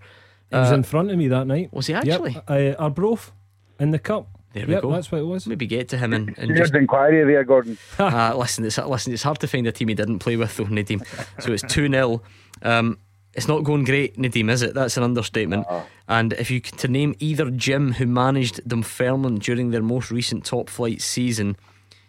[0.56, 1.74] He was uh, in front of me that night.
[1.74, 2.32] was he actually?
[2.32, 2.44] Yep.
[2.48, 3.34] Uh, Arbroath
[3.78, 4.30] in the cup.
[4.54, 4.92] There we yep, go.
[4.94, 5.46] That's what it was.
[5.48, 7.78] Maybe get to him and, and just inquiry there, Gordon.
[8.00, 9.12] uh, listen, it's listen.
[9.12, 11.06] It's hard to find a team he didn't play with though, Nadim.
[11.42, 12.22] So it's two 0
[12.62, 12.98] um,
[13.34, 14.74] It's not going great, Nadim, is it?
[14.74, 15.68] That's an understatement.
[16.08, 20.70] And if you to name either Jim who managed Dunfermline during their most recent top
[20.70, 21.58] flight season,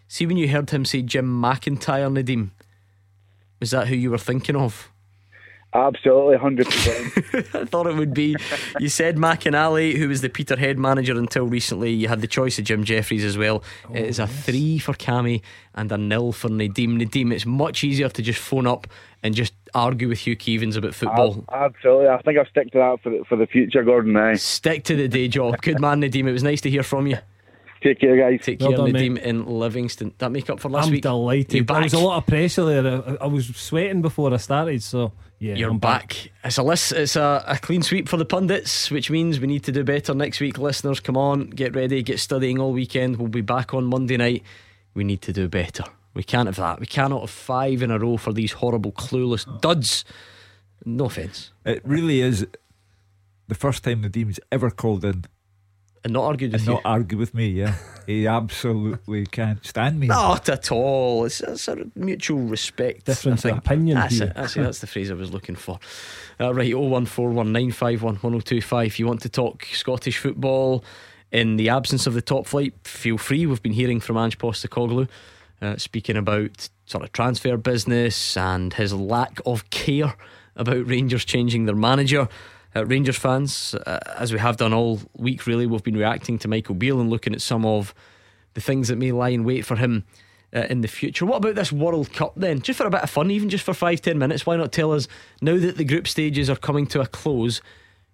[0.07, 2.51] see when you heard him say Jim McIntyre, Nadim,
[3.59, 4.89] was that who you were thinking of?
[5.77, 7.55] Absolutely, 100%.
[7.61, 8.35] I thought it would be.
[8.81, 11.91] You said McInally, who was the Peterhead manager until recently.
[11.91, 13.63] You had the choice of Jim Jeffries as well.
[13.93, 15.43] it oh, is a three for Cammy
[15.75, 17.03] and a nil for Nadim.
[17.03, 18.87] Nadim, it's much easier to just phone up
[19.23, 21.45] and just argue with Hugh Keevins about football.
[21.53, 22.09] Absolutely.
[22.09, 24.17] I think I'll stick to that for the, for the future, Gordon.
[24.17, 24.35] Aye.
[24.35, 25.61] Stick to the day job.
[25.61, 26.27] Good man, Nadim.
[26.27, 27.19] It was nice to hear from you.
[27.87, 28.41] Take care, guys.
[28.43, 29.23] Take Well care, done, Nadim, mate.
[29.23, 30.13] in Livingston.
[30.19, 31.03] That make up for last I'm week.
[31.03, 31.53] delighted.
[31.55, 32.85] You There was a lot of pressure there.
[33.21, 35.55] I, I was sweating before I started, so yeah.
[35.55, 36.31] You're I'm back.
[36.43, 36.91] It's a list.
[36.93, 40.15] It's a, a clean sweep for the pundits, which means we need to do better
[40.15, 40.59] next week.
[40.59, 43.19] Listeners, come on, get ready, get studying all weekend.
[43.19, 44.43] We'll be back on Monday night.
[44.95, 45.85] We need to do better.
[46.15, 46.81] We can't have that.
[46.81, 50.05] We cannot have five in a row for these horrible, clueless duds.
[50.85, 52.47] No offence, It really is
[53.49, 55.25] the first time the Nadim's ever called in
[56.07, 56.75] and not argued with and you.
[56.75, 57.49] not argued with me.
[57.49, 57.75] Yeah,
[58.07, 60.07] he absolutely can't stand me.
[60.07, 61.25] Not at all.
[61.25, 63.07] It's a sort of mutual respect.
[63.07, 64.29] Difference of opinion That's here.
[64.29, 64.35] it.
[64.37, 64.63] That's, it.
[64.63, 65.81] That's the phrase I was looking for.
[66.41, 68.87] Uh, right, 01419511025.
[68.87, 70.85] If you want to talk Scottish football
[71.33, 73.47] in the absence of the top flight, feel free.
[73.47, 75.09] We've been hearing from Ange Postecoglou.
[75.61, 80.15] uh, speaking about sort of transfer business and his lack of care
[80.55, 82.29] about Rangers changing their manager.
[82.77, 86.47] Uh, Rangers fans, uh, as we have done all week, really, we've been reacting to
[86.47, 87.95] Michael Beale and looking at some of
[88.53, 90.05] the things that may lie in wait for him
[90.55, 91.25] uh, in the future.
[91.25, 92.61] What about this World Cup then?
[92.61, 94.93] Just for a bit of fun, even just for five, ten minutes, why not tell
[94.93, 95.09] us
[95.41, 97.63] now that the group stages are coming to a close,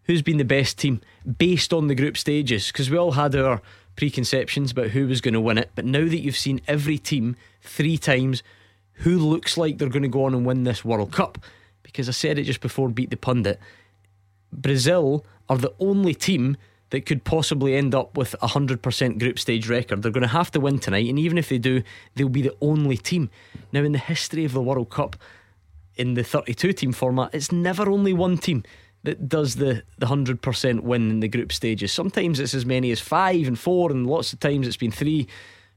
[0.05, 1.01] who's been the best team
[1.39, 2.69] based on the group stages?
[2.69, 3.61] Because we all had our
[3.97, 7.35] preconceptions about who was going to win it, but now that you've seen every team
[7.63, 8.45] three times,
[8.93, 11.39] who looks like they're going to go on and win this World Cup?
[11.83, 13.59] Because I said it just before Beat the Pundit.
[14.53, 16.57] Brazil are the only team
[16.91, 20.03] that could possibly end up with a 100% group stage record.
[20.03, 21.83] They're going to have to win tonight, and even if they do,
[22.15, 23.31] they'll be the only team.
[23.73, 25.17] Now, in the history of the World Cup,
[25.97, 28.63] in the 32 team format, it's never only one team
[29.05, 31.93] that does the, the 100% win in the group stages.
[31.93, 35.27] Sometimes it's as many as five and four, and lots of times it's been three.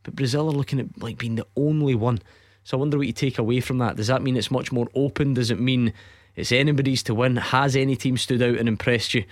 [0.04, 2.20] But Brazil are looking at like being the only one.
[2.66, 3.96] So I wonder what you take away from that.
[3.96, 5.34] Does that mean it's much more open?
[5.34, 5.94] Does it mean
[6.36, 7.38] it's anybody's to win?
[7.38, 9.24] Has any team stood out and impressed you?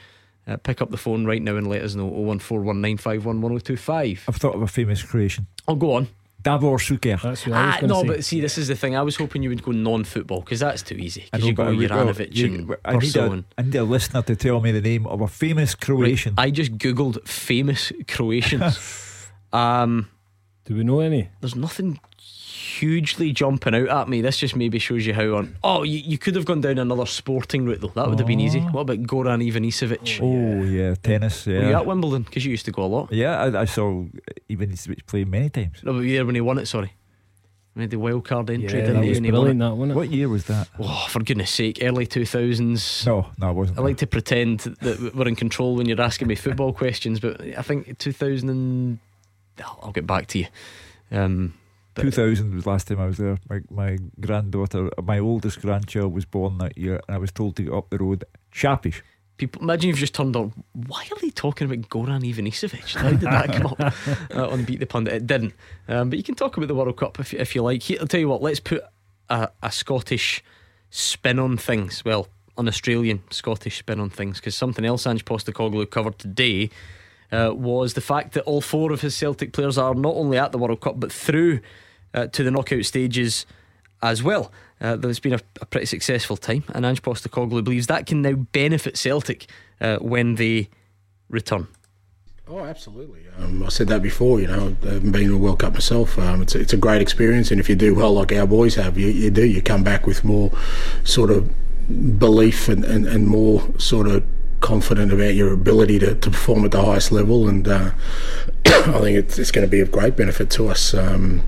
[0.45, 4.19] Uh, pick up the phone right now and let us know 01419511025.
[4.27, 5.47] I've thought of a famous Croatian.
[5.67, 6.07] I'll go on.
[6.41, 7.21] Davor Suker.
[7.21, 8.07] That's what I was Ah, no, say.
[8.07, 8.97] but see, this is the thing.
[8.97, 11.23] I was hoping you would go non-football because that's too easy.
[11.31, 13.61] I Because know, you but go Juranovic you- and I need, Urso a, and I
[13.61, 16.33] need a listener to tell me the name of a famous Croatian.
[16.37, 19.29] I just googled famous Croatians.
[19.53, 20.09] um,
[20.65, 21.29] Do we know any?
[21.39, 22.01] there's nothing
[22.79, 24.21] hugely jumping out at me.
[24.21, 25.55] This just maybe shows you how on.
[25.63, 27.87] Oh, you, you could have gone down another sporting route though.
[27.95, 28.59] That would have been easy.
[28.59, 30.19] What about Goran Ivanisevic?
[30.21, 31.45] oh, yeah, tennis.
[31.47, 31.59] Yeah.
[31.59, 32.23] Were you at Wimbledon?
[32.23, 33.11] Because you used to go a lot.
[33.11, 34.05] Yeah, I, I saw
[34.49, 35.81] Ivanisevic play many times.
[35.83, 36.65] No, but were you there when he won it?
[36.67, 36.93] Sorry.
[37.75, 39.09] Made the wild card entry, Yeah, didn't that he?
[39.09, 39.57] was And he won it.
[39.57, 39.95] that, wasn't it?
[39.95, 40.69] What year was that?
[40.77, 43.05] Oh, for goodness sake, early 2000s.
[43.07, 43.79] No, no, it wasn't.
[43.79, 47.41] I like to pretend that we're in control when you're asking me football questions, but
[47.41, 48.99] I think 2000 and
[49.59, 50.45] I'll I'll get back to you.
[51.11, 51.55] Um,
[51.93, 53.37] but 2000 was the last time I was there.
[53.49, 57.63] My, my granddaughter, my oldest grandchild, was born that year, and I was told to
[57.63, 59.01] get up the road sharpish.
[59.37, 60.53] people, imagine you've just turned on.
[60.73, 62.95] Why are they talking about Goran Ivanisevic?
[62.95, 63.79] How did that come up
[64.35, 65.13] uh, on Beat the Pundit?
[65.13, 65.53] It didn't.
[65.87, 67.83] Um, but you can talk about the World Cup if, if you like.
[67.83, 68.41] Here, I'll tell you what.
[68.41, 68.83] Let's put
[69.29, 70.43] a, a Scottish
[70.89, 72.03] spin on things.
[72.05, 72.27] Well,
[72.57, 76.69] an Australian Scottish spin on things because something else Ange Postecoglou covered today
[77.31, 80.51] uh, was the fact that all four of his Celtic players are not only at
[80.51, 81.61] the World Cup but through
[82.13, 83.45] uh, to the knockout stages
[84.01, 84.51] as well.
[84.81, 88.33] Uh, there's been a, a pretty successful time, and Ange Postecoglou believes that can now
[88.33, 89.49] benefit Celtic
[89.79, 90.69] uh, when they
[91.29, 91.67] return.
[92.47, 93.21] Oh, absolutely.
[93.39, 94.41] Um, I said that before.
[94.41, 96.19] You know, I've been to a World Cup myself.
[96.19, 98.75] Um, it's a, it's a great experience, and if you do well, like our boys
[98.75, 99.45] have, you, you do.
[99.45, 100.51] You come back with more
[101.05, 101.49] sort of
[102.19, 104.23] belief and, and, and more sort of
[104.59, 107.47] confident about your ability to, to perform at the highest level.
[107.47, 107.91] And uh,
[108.65, 110.93] I think it's, it's going to be of great benefit to us.
[110.93, 111.43] Um,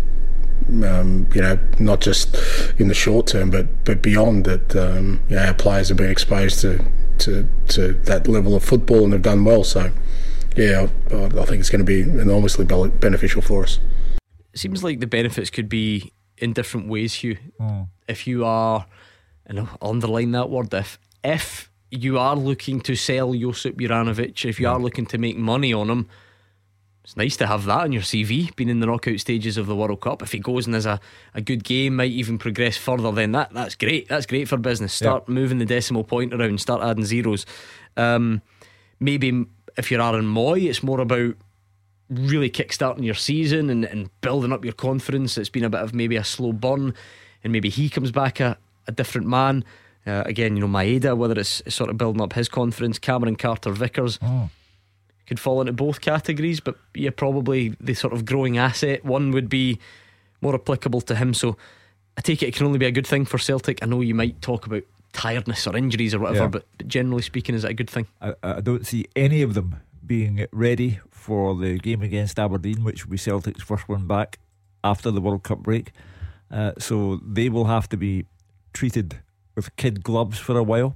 [0.69, 2.35] um, you know, not just
[2.77, 4.75] in the short term, but but beyond that.
[4.75, 6.83] Um, you know, our players have been exposed to,
[7.19, 9.63] to to that level of football and have done well.
[9.63, 9.91] So,
[10.55, 13.79] yeah, I, I think it's going to be enormously beneficial for us.
[14.53, 17.37] It seems like the benefits could be in different ways, Hugh.
[18.07, 18.85] If you are,
[19.45, 24.59] and I'll underline that word, if if you are looking to sell Josip Juranovic, if
[24.59, 26.09] you are looking to make money on him,
[27.05, 29.75] it's nice to have that on your CV, being in the knockout stages of the
[29.75, 30.23] World Cup.
[30.23, 30.99] If he goes and has a,
[31.35, 34.07] a good game, might even progress further, then that that's great.
[34.09, 34.91] That's great for business.
[34.91, 37.45] Start moving the decimal point around, start adding zeros.
[37.95, 38.41] Um,
[38.99, 39.45] maybe
[39.77, 41.35] if you're Aaron Mooy, it's more about
[42.09, 45.37] really kickstarting your season and, and building up your confidence.
[45.37, 46.95] It's been a bit of maybe a slow burn,
[47.43, 49.63] and maybe he comes back a, a different man.
[50.07, 53.71] Uh, again, you know, Maeda, whether it's sort of building up his confidence, Cameron Carter
[53.71, 54.17] Vickers
[55.27, 59.49] could fall into both categories, but yeah, probably the sort of growing asset one would
[59.49, 59.79] be
[60.41, 61.33] more applicable to him.
[61.33, 61.57] So
[62.17, 63.79] I take it it can only be a good thing for Celtic.
[63.81, 66.47] I know you might talk about tiredness or injuries or whatever, Yeah.
[66.47, 68.05] but, but generally speaking, is that a good thing?
[68.21, 73.05] I, I don't see any of them being ready for the game against Aberdeen, which
[73.05, 74.37] will be Celtic's first one back
[74.83, 75.91] after the World Cup break.
[76.51, 78.25] Uh, so they will have to be
[78.73, 79.19] treated
[79.55, 80.95] with kid gloves for a while.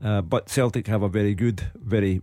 [0.00, 2.20] Uh, but Celtic have a very good, very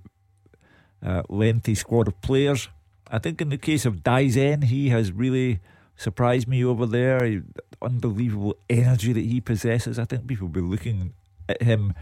[1.05, 2.69] uh, lengthy squad of players.
[3.09, 5.59] I think in the case of Dyson, he has really
[5.95, 7.23] surprised me over there.
[7.23, 7.41] He-
[7.81, 9.99] unbelievable energy that he possesses.
[9.99, 11.13] I think people will be looking
[11.47, 11.93] at him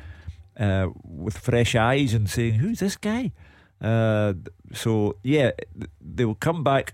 [0.58, 3.32] uh, with fresh eyes and saying, "Who's this guy?"
[3.82, 4.34] Uh,
[4.74, 5.51] so yeah,
[5.99, 6.93] they will come back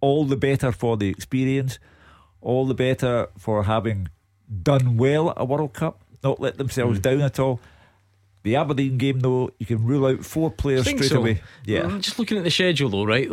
[0.00, 1.78] all the better for the experience,
[2.40, 4.08] all the better for having
[4.62, 7.60] done well at a World Cup, not let themselves down at all.
[8.44, 11.18] The Aberdeen game, though, you can rule out four players straight so.
[11.18, 11.42] away.
[11.66, 13.28] Yeah, I'm just looking at the schedule though, right?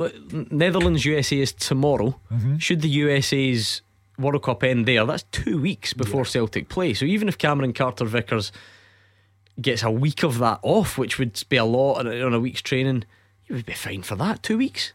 [0.51, 2.20] Netherlands USA is tomorrow.
[2.32, 2.58] Mm-hmm.
[2.58, 3.82] Should the USA's
[4.18, 6.93] World Cup end there, that's two weeks before Celtic play.
[6.93, 8.51] So even if Cameron Carter Vickers
[9.62, 12.39] gets a week of that off, which would be a lot on a, on a
[12.39, 13.03] week's training,
[13.47, 14.41] you would be fine for that.
[14.41, 14.93] Two weeks.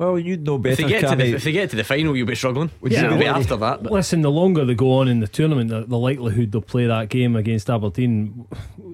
[0.00, 0.82] Well, you'd know If better.
[0.82, 2.70] they get to the if they get to the final, you'll be struggling.
[2.80, 3.82] Would yeah, you be be after that.
[3.82, 6.86] But Listen, the longer they go on in the tournament, the, the likelihood they'll play
[6.86, 8.46] that game against Aberdeen,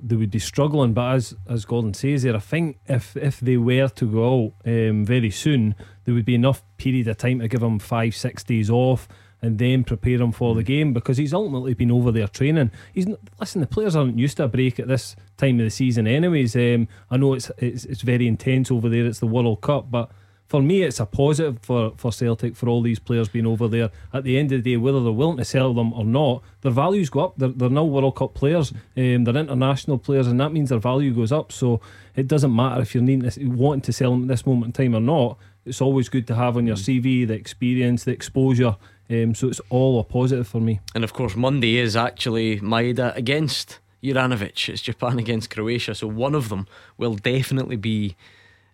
[0.03, 0.93] they would be struggling.
[0.95, 4.53] But as as Gordon says there, I think if if they were to go out
[4.67, 8.43] um, very soon, there would be enough period of time to give them five six
[8.45, 9.07] days off.
[9.43, 12.71] And then prepare him for the game because he's ultimately been over there training.
[12.95, 13.61] He's n- listen.
[13.61, 16.57] The players aren't used to a break at this time of the season, anyways.
[16.57, 19.05] Um, I know it's, it's it's very intense over there.
[19.05, 20.11] It's the World Cup, but
[20.47, 23.91] for me, it's a positive for, for Celtic for all these players being over there.
[24.13, 26.73] At the end of the day, whether they're willing to sell them or not, their
[26.73, 27.35] values go up.
[27.37, 31.13] They're, they're now World Cup players, um, they're international players, and that means their value
[31.13, 31.51] goes up.
[31.51, 31.81] So
[32.15, 34.85] it doesn't matter if you're needing to, wanting to sell them at this moment in
[34.85, 35.39] time or not.
[35.65, 38.77] It's always good to have on your CV the experience, the exposure.
[39.11, 40.81] Um, so it's all a positive for me.
[40.95, 44.69] And of course, Monday is actually Maeda against Juranovic.
[44.69, 45.97] It's Japan against Croatia.
[45.97, 48.17] So one of them will definitely be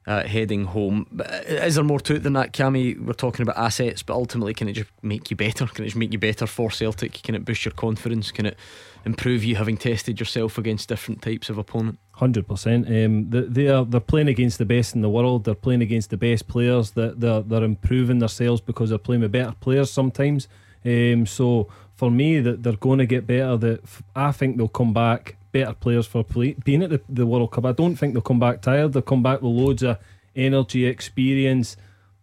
[0.06, 1.06] uh, heading home.
[1.12, 2.98] But uh, is there more to it than that, Cammy?
[2.98, 5.66] We're talking about assets, but ultimately, can it just make you better?
[5.66, 7.22] Can it just make you better for Celtic?
[7.22, 8.30] Can it boost your confidence?
[8.30, 8.58] Can it
[9.04, 11.98] improve you having tested yourself against different types of opponent?
[12.12, 12.88] Hundred um, percent.
[13.54, 15.44] They are they're playing against the best in the world.
[15.44, 16.92] They're playing against the best players.
[16.92, 20.48] That they're, they're, they're improving themselves because they're playing with better players sometimes.
[20.84, 23.56] Um, so for me, that they're going to get better.
[23.56, 23.80] That
[24.16, 27.66] I think they'll come back better players for play, being at the, the World Cup.
[27.66, 28.92] I don't think they'll come back tired.
[28.92, 29.98] They'll come back with loads of
[30.34, 31.76] energy, experience.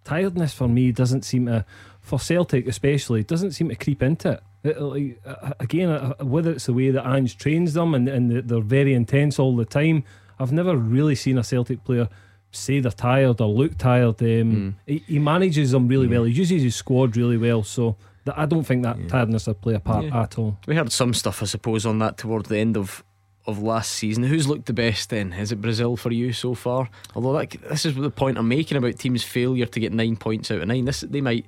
[0.03, 1.65] Tiredness for me doesn't seem to,
[2.01, 4.43] for Celtic especially, doesn't seem to creep into it.
[4.63, 8.09] it uh, like, uh, again, uh, whether it's the way that Ange trains them and,
[8.09, 10.03] and they're very intense all the time,
[10.39, 12.09] I've never really seen a Celtic player
[12.51, 14.21] say they're tired or look tired.
[14.21, 14.73] Um, mm.
[14.87, 16.11] he, he, manages them really mm.
[16.11, 16.23] well.
[16.23, 17.61] He uses his squad really well.
[17.61, 17.95] So
[18.35, 19.07] I don't think that yeah.
[19.07, 20.23] tiredness would play a part yeah.
[20.23, 20.57] at all.
[20.65, 23.03] We heard some stuff, I suppose, on that towards the end of
[23.49, 24.23] of last season.
[24.23, 25.33] Who's looked the best then?
[25.33, 26.89] Is it Brazil for you so far?
[27.15, 30.51] Although that, this is the point I'm making about teams' failure to get nine points
[30.51, 30.85] out of nine.
[30.85, 31.45] This they might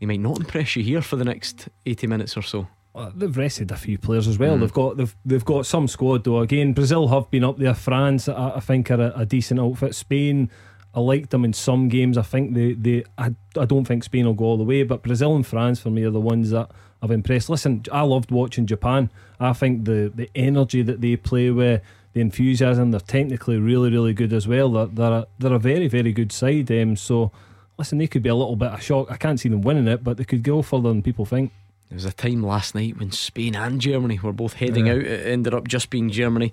[0.00, 2.66] they might not impress you here for the next eighty minutes or so.
[2.96, 4.56] Well, they've rested a few players as well.
[4.56, 4.60] Mm.
[4.60, 6.40] They've got they've they've got some squad though.
[6.40, 7.74] Again, Brazil have been up there.
[7.74, 9.94] France, I, I think, are a, a, decent outfit.
[9.94, 10.50] Spain,
[10.94, 12.16] I liked them in some games.
[12.16, 15.02] I think they they I, I don't think Spain will go all the way, but
[15.02, 16.70] Brazil and France for me are the ones that
[17.02, 17.50] I've impressed.
[17.50, 19.10] Listen, I loved watching Japan.
[19.38, 21.82] I think the the energy that they play with,
[22.12, 24.70] the enthusiasm, they're technically really really good as well.
[24.70, 26.70] They're they're a, they're a very very good side.
[26.72, 27.32] Um, so
[27.78, 29.10] listen, they could be a little bit of shock.
[29.10, 31.52] I can't see them winning it, but they could go further than people think.
[31.88, 34.94] There was a time last night when Spain and Germany were both heading yeah.
[34.94, 35.02] out.
[35.02, 36.52] It ended up just being Germany.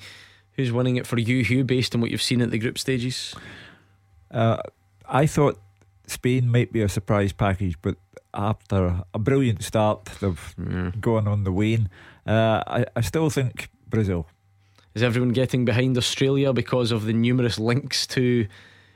[0.55, 3.33] Who's winning it for you, Hugh, based on what you've seen at the group stages?
[4.29, 4.57] Uh,
[5.09, 5.59] I thought
[6.05, 7.95] Spain might be a surprise package, but
[8.33, 10.99] after a brilliant start, they've mm.
[10.99, 11.89] gone on the wane.
[12.25, 14.27] Uh, I, I still think Brazil.
[14.95, 18.47] Is everyone getting behind Australia because of the numerous links to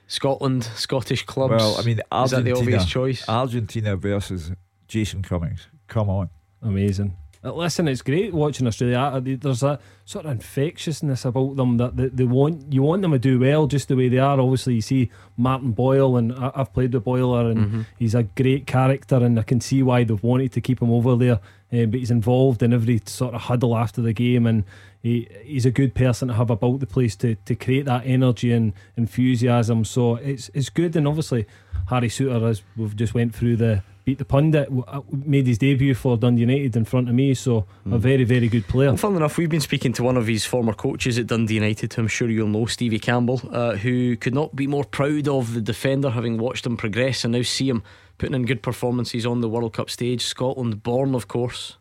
[0.08, 1.56] Scotland, Scottish clubs?
[1.56, 3.28] Well, I mean, Argentina, is that the obvious choice?
[3.28, 4.52] Argentina versus
[4.88, 5.68] Jason Cummings.
[5.88, 6.30] Come on.
[6.62, 7.16] Amazing.
[7.44, 9.22] Listen, it's great watching Australia.
[9.22, 12.74] There's a sort of infectiousness about them that they, they want.
[12.74, 14.40] You want them to do well, just the way they are.
[14.40, 17.82] Obviously, you see Martin Boyle, and I've played with Boiler, and mm-hmm.
[17.98, 21.16] he's a great character, and I can see why they've wanted to keep him over
[21.16, 21.40] there.
[21.72, 24.64] Uh, but he's involved in every sort of huddle after the game, and
[25.04, 28.54] he, he's a good person to have about the place to, to create that energy
[28.54, 29.84] and enthusiasm.
[29.84, 31.46] So it's it's good, and obviously
[31.88, 35.94] Harry Souttar, as we've just went through the beat the pundit, uh, made his debut
[35.94, 37.34] for Dundee United in front of me.
[37.34, 37.66] So mm.
[37.88, 37.98] a hmm.
[37.98, 38.88] very, very good player.
[38.88, 41.94] Well, funnily enough, we've been speaking to one of his former coaches at Dundee United,
[41.94, 45.54] who I'm sure you'll know, Stevie Campbell, uh, who could not be more proud of
[45.54, 47.84] the defender, having watched him progress and now see him
[48.18, 50.24] putting in good performances on the World Cup stage.
[50.24, 51.76] Scotland born, of course.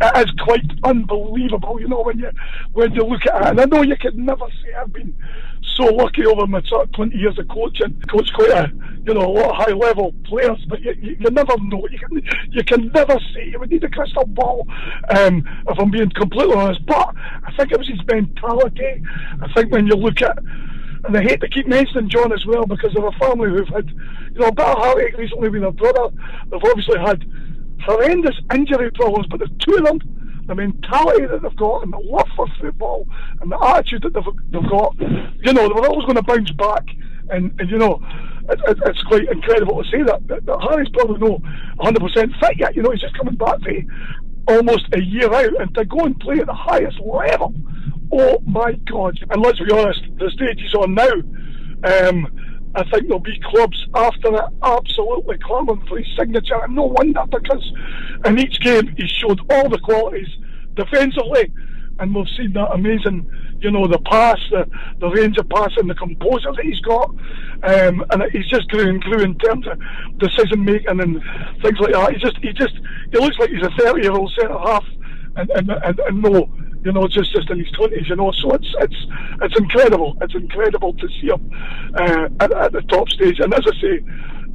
[0.00, 2.30] It is quite unbelievable, you know, when you
[2.72, 3.48] when you look at it.
[3.48, 5.14] And I know you could never say I've been
[5.76, 8.72] so lucky over my sort of 20 years of coaching, coach quite a
[9.06, 11.86] you know a lot of high level players, but you, you, you never know.
[11.90, 13.48] You can you can never say.
[13.48, 14.66] You would need a crystal ball,
[15.16, 16.84] um, if I'm being completely honest.
[16.86, 17.14] But
[17.44, 19.02] I think it was his mentality.
[19.42, 20.38] I think when you look at
[21.04, 23.88] and I hate to keep mentioning John as well because of a family who've had,
[23.88, 26.14] you know, a bit of heartache recently with their brother.
[26.50, 27.24] They've obviously had
[27.84, 31.98] horrendous injury problems, but the two of them, the mentality that they've got and the
[31.98, 33.06] love for football
[33.40, 36.84] and the attitude that they've, they've got, you know, they're always going to bounce back.
[37.30, 38.02] And, and you know,
[38.48, 41.40] it, it, it's quite incredible to say that, that, that Harry's probably not
[41.78, 42.74] 100% fit yet.
[42.74, 46.18] You know, he's just coming back for almost a year out and to go and
[46.18, 47.54] play at the highest level.
[48.12, 49.18] Oh my God.
[49.30, 51.12] And let's be honest, the stage he's on now,
[51.84, 56.62] um, I think there'll be clubs after that absolutely clamouring for his signature.
[56.62, 57.72] And no wonder because
[58.24, 60.28] in each game he showed all the qualities
[60.74, 61.52] defensively,
[61.98, 63.28] and we've seen that amazing,
[63.60, 64.64] you know, the pass, the,
[65.00, 67.10] the range of passing, the composure that he's got,
[67.64, 69.78] um, and he's just grew and grew in terms of
[70.18, 71.20] decision making and
[71.60, 72.12] things like that.
[72.14, 72.74] He just, he just,
[73.12, 74.84] he looks like he's a thirty-year-old centre half,
[75.36, 76.48] and and and, and no
[76.84, 78.32] you know, just just in his twenties, you know.
[78.32, 79.06] So it's it's
[79.42, 80.16] it's incredible.
[80.20, 81.50] It's incredible to see him
[81.94, 83.38] uh, at, at, the top stage.
[83.40, 84.04] And as I say,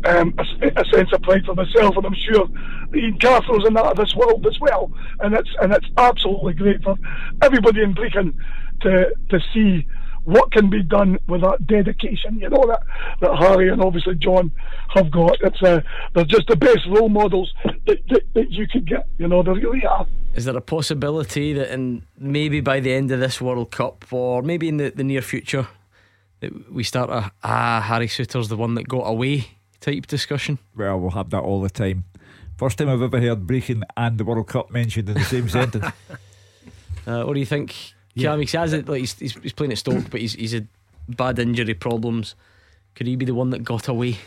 [0.10, 2.48] um, a, a, sense of pride for myself, and I'm sure
[2.96, 4.92] Ian Cathro's in that of this world as well.
[5.20, 6.96] And it's and it's absolutely great for
[7.42, 8.34] everybody in Brechin
[8.82, 9.88] to to see
[10.26, 12.82] what can be done with that dedication, you know, that,
[13.22, 14.52] that Harry and obviously John
[14.90, 15.38] have got.
[15.42, 15.82] It's uh,
[16.14, 17.54] they're just the best role models
[17.86, 20.08] that, that, that you could get, you know, they really are.
[20.34, 24.42] Is there a possibility that in maybe by the end of this World Cup or
[24.42, 25.68] maybe in the, the near future
[26.42, 29.48] that we start a ah Harry Souttar's the one that got away
[29.80, 30.58] type discussion?
[30.76, 32.06] Well, we'll have that all the time.
[32.58, 35.86] First time I've ever heard Brechin and the World Cup mentioned in the same sentence.
[37.06, 37.94] Uh, what do you think?
[38.16, 38.32] Yeah.
[38.32, 40.68] Cam, he says it like he's, he's, he's playing at Stoke, but he's he's had
[41.08, 42.36] bad injury problems.
[42.96, 44.18] Could he be the one that got away?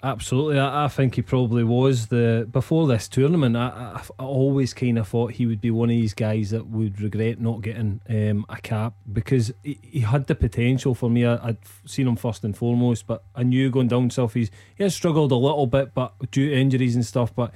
[0.00, 3.56] Absolutely, I, I think he probably was the before this tournament.
[3.56, 6.68] I, I, I always kind of thought he would be one of these guys that
[6.68, 11.26] would regret not getting um, a cap because he, he had the potential for me.
[11.26, 14.84] I, I'd seen him first and foremost, but I knew going down south he's he
[14.84, 17.34] has struggled a little bit, but due to injuries and stuff.
[17.34, 17.52] But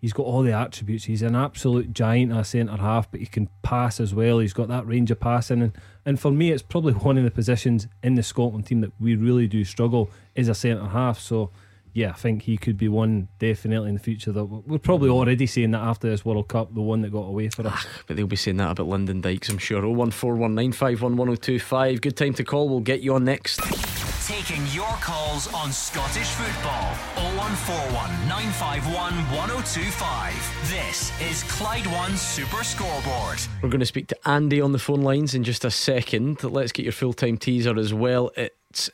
[0.00, 1.04] he's got all the attributes.
[1.04, 4.38] He's an absolute giant at centre half, but he can pass as well.
[4.38, 5.72] He's got that range of passing, and
[6.04, 9.16] and for me, it's probably one of the positions in the Scotland team that we
[9.16, 11.18] really do struggle is a centre half.
[11.18, 11.50] So
[11.96, 14.30] yeah, I think he could be one definitely in the future.
[14.30, 17.48] That we're probably already saying that after this World Cup, the one that got away
[17.48, 17.72] for us.
[17.74, 19.80] Ah, but they'll be saying that about Lyndon Dykes, I'm sure.
[19.80, 22.02] 01419511025.
[22.02, 22.68] Good time to call.
[22.68, 24.15] We'll get you on next.
[24.26, 26.92] Taking your calls on Scottish football.
[27.14, 30.68] 0141 951 1025.
[30.68, 33.38] This is Clyde One Super Scoreboard.
[33.62, 36.42] We're going to speak to Andy on the phone lines in just a second.
[36.42, 38.32] Let's get your full time teaser as well.
[38.36, 38.90] It's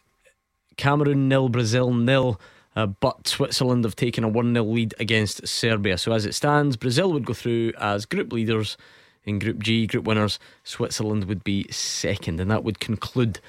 [0.77, 2.39] Cameroon nil, Brazil nil.
[2.77, 5.97] Uh, but Switzerland have taken a 1 0 lead against Serbia.
[5.97, 8.77] So, as it stands, Brazil would go through as group leaders
[9.25, 10.39] in Group G, group winners.
[10.63, 13.41] Switzerland would be second, and that would conclude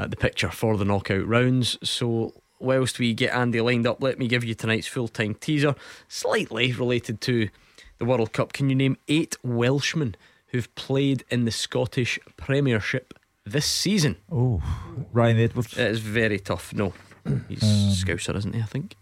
[0.00, 1.78] uh, the picture for the knockout rounds.
[1.82, 5.74] So, whilst we get Andy lined up, let me give you tonight's full time teaser,
[6.08, 7.48] slightly related to
[7.98, 8.52] the World Cup.
[8.52, 10.14] Can you name eight Welshmen
[10.48, 14.16] who've played in the Scottish Premiership this season?
[14.32, 14.62] Oh,
[15.12, 15.76] Ryan Edwards.
[15.76, 16.72] It is very tough.
[16.72, 16.92] No,
[17.48, 18.60] he's Um, Scouser, isn't he?
[18.62, 18.96] I think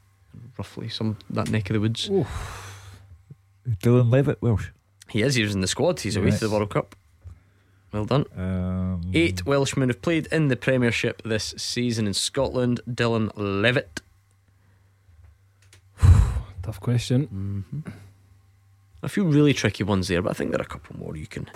[0.57, 2.09] roughly some that neck of the woods.
[2.13, 2.27] Oh.
[3.83, 4.71] Dylan Levitt, Welsh.
[5.11, 5.35] He is.
[5.37, 6.01] He was in the squad.
[6.01, 6.95] He's away to the World Cup.
[7.93, 8.27] Well done.
[8.37, 12.81] Um, Eight Welshmen have played in the Premiership this season in Scotland.
[12.89, 14.03] Dylan Levitt.
[16.63, 17.65] Tough question.
[17.73, 17.91] Mm-hmm.
[19.03, 21.27] A few really tricky ones there, but I think there are a couple more you
[21.27, 21.49] can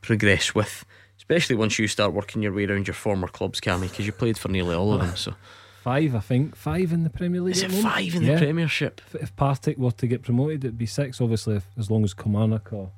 [0.00, 0.84] progress with,
[1.18, 4.38] especially once you start working your way around your former clubs, Cammy, because you played
[4.38, 5.14] for nearly all of them.
[5.14, 5.34] So
[5.84, 6.56] Five, I think.
[6.56, 7.56] Five in the Premier League.
[7.56, 9.02] Is it five in the Premiership?
[9.12, 12.14] If, if Partick were to get promoted, it'd be six, obviously, if, as long as
[12.14, 12.90] Kilmarnock or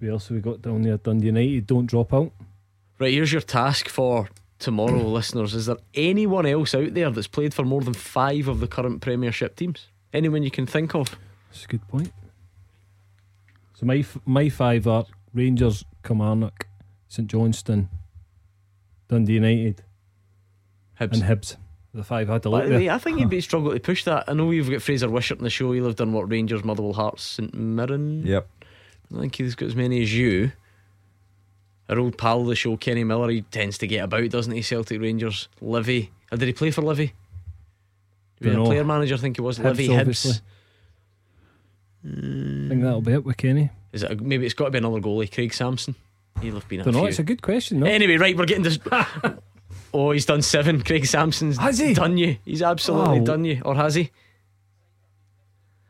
[0.00, 0.96] who else have we got down there?
[0.98, 2.32] Dundee United don't drop out.
[2.98, 4.28] Right, here's your task for
[4.58, 5.54] tomorrow, listeners.
[5.54, 9.00] Is there anyone else out there that's played for more than five of the current
[9.02, 9.88] Premiership teams?
[10.12, 11.16] Anyone you can think of?
[11.50, 12.12] That's a good point.
[13.74, 16.66] So my f- my five are Rangers, Kilmarnock,
[17.08, 17.88] St Johnstone,
[19.08, 19.82] Dundee United,
[21.00, 21.12] Hibs.
[21.12, 21.56] and Hibs.
[21.92, 22.90] The five I had to By look there.
[22.90, 24.24] I think you'd be struggling to push that.
[24.28, 25.72] I know you've got Fraser Wishart on the show.
[25.72, 28.26] He'll have done what Rangers, Motherwell, Hearts, St Mirren.
[28.26, 28.48] Yep.
[29.10, 30.52] I don't think he's got as many as you.
[31.88, 34.62] Our old pal of the show, Kenny Miller, he tends to get about, doesn't he?
[34.62, 36.10] Celtic Rangers, Livy.
[36.32, 37.12] Or did he play for Livy?
[38.42, 40.32] A player manager, I think it was Hibs, Livy obviously.
[42.04, 43.70] I think that'll be it with Kenny.
[43.92, 45.94] Is it a, maybe it's got to be another goalie, Craig Sampson?
[46.42, 46.82] He'll have been.
[46.82, 47.00] Don't know.
[47.00, 47.08] few.
[47.08, 47.80] It's a good question.
[47.80, 47.86] No?
[47.86, 48.78] Anyway, right, we're getting this.
[49.94, 50.82] oh, he's done seven.
[50.82, 51.94] Craig Sampson's Has he?
[51.94, 52.36] done you.
[52.44, 53.24] He's absolutely Oh.
[53.24, 53.62] done you.
[53.64, 54.10] Or has he?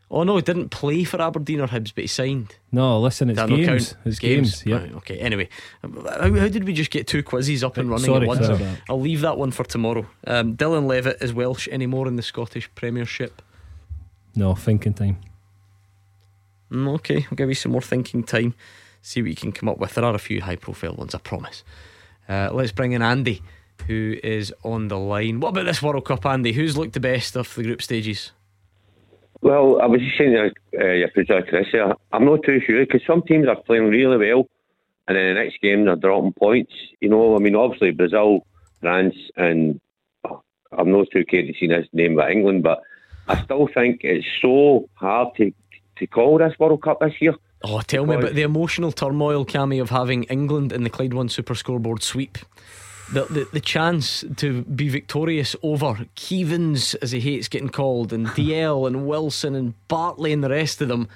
[0.08, 2.56] Oh no, he didn't play for Aberdeen or Hibs, but he signed.
[2.70, 3.66] No, listen, it's games.
[3.66, 4.06] count?
[4.06, 4.64] It's games.
[4.64, 4.76] Yeah.
[4.76, 5.18] Right, okay.
[5.18, 5.48] Anyway,
[5.82, 8.46] how, how did we just get two quizzes up and running sorry, at once?
[8.46, 8.82] sorry about that.
[8.88, 10.06] I'll leave that one for tomorrow.
[10.24, 13.42] Um, Dylan Levitt is Welsh anymore in the Scottish Premiership?
[14.36, 15.18] No, thinking time.
[16.70, 18.54] Mm, okay, I'll give you some more thinking time.
[19.02, 19.94] See what you can come up with.
[19.94, 21.64] There are a few high profile ones, I promise.
[22.28, 23.42] Uh, let's bring in Andy,
[23.86, 25.40] who is on the line.
[25.40, 26.52] What about this World Cup, Andy?
[26.52, 28.32] Who's looked the best of the group stages?
[29.42, 31.66] Well, I was just saying to uh, your producer Chris,
[32.12, 34.48] I'm not too sure because some teams are playing really well,
[35.06, 36.72] and then the next game they're dropping points.
[37.00, 38.46] You know, I mean, obviously Brazil,
[38.80, 39.80] France, and
[40.24, 40.42] oh,
[40.76, 42.82] I'm not too keen to see this name by England, but
[43.28, 45.52] I still think it's so hard to
[45.96, 47.34] to call this World Cup this year.
[47.62, 51.28] Oh, tell me about the emotional turmoil, Cammy, of having England in the Clyde One
[51.28, 52.38] Super Scoreboard sweep.
[53.12, 58.26] The, the the chance to be victorious over Keevans, as he hates getting called, and
[58.38, 61.08] DL and Wilson and Bartley and the rest of them,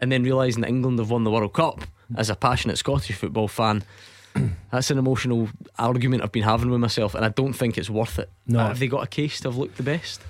[0.00, 1.82] and then realising that England have won the World Cup
[2.16, 3.84] as a passionate Scottish football fan.
[4.70, 5.48] That's an emotional
[5.78, 8.30] argument I've been having with myself, and I don't think it's worth it.
[8.46, 8.58] No.
[8.58, 10.20] Have they got a case to have looked the best?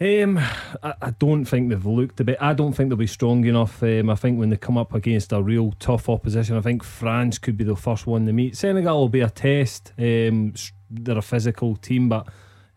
[0.00, 2.38] Um, I, I don't think they've looked a bit.
[2.40, 3.82] I don't think they'll be strong enough.
[3.82, 7.38] Um, I think when they come up against a real tough opposition, I think France
[7.38, 8.56] could be the first one to meet.
[8.56, 9.92] Senegal will be a test.
[9.98, 10.54] Um,
[10.88, 12.28] they're a physical team, but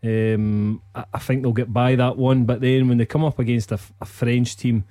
[0.02, 2.44] um, I, I think they'll get by that one.
[2.44, 4.84] But then when they come up against a French team,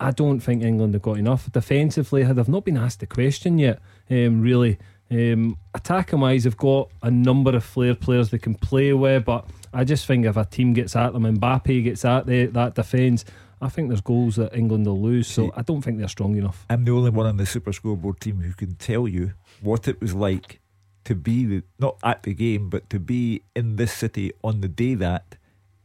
[0.00, 2.22] I don't think England have got enough defensively.
[2.22, 3.80] They've not been asked the question yet.
[4.10, 4.78] Um, really,
[5.10, 9.46] um, attacking wise, they've got a number of flair players they can play with, but
[9.72, 13.24] I just think if a team gets at them, Mbappe gets at the, that defence.
[13.60, 16.66] I think there's goals that England will lose, so I don't think they're strong enough.
[16.68, 20.00] I'm the only one on the Super Scoreboard team who can tell you what it
[20.00, 20.60] was like
[21.04, 24.68] to be the, not at the game, but to be in this city on the
[24.68, 25.36] day that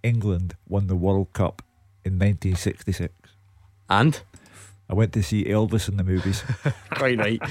[0.04, 1.62] England won the World Cup
[2.04, 3.14] in 1966.
[3.90, 4.22] And
[4.90, 6.44] I went to see Elvis in the movies.
[6.90, 7.42] Quite right.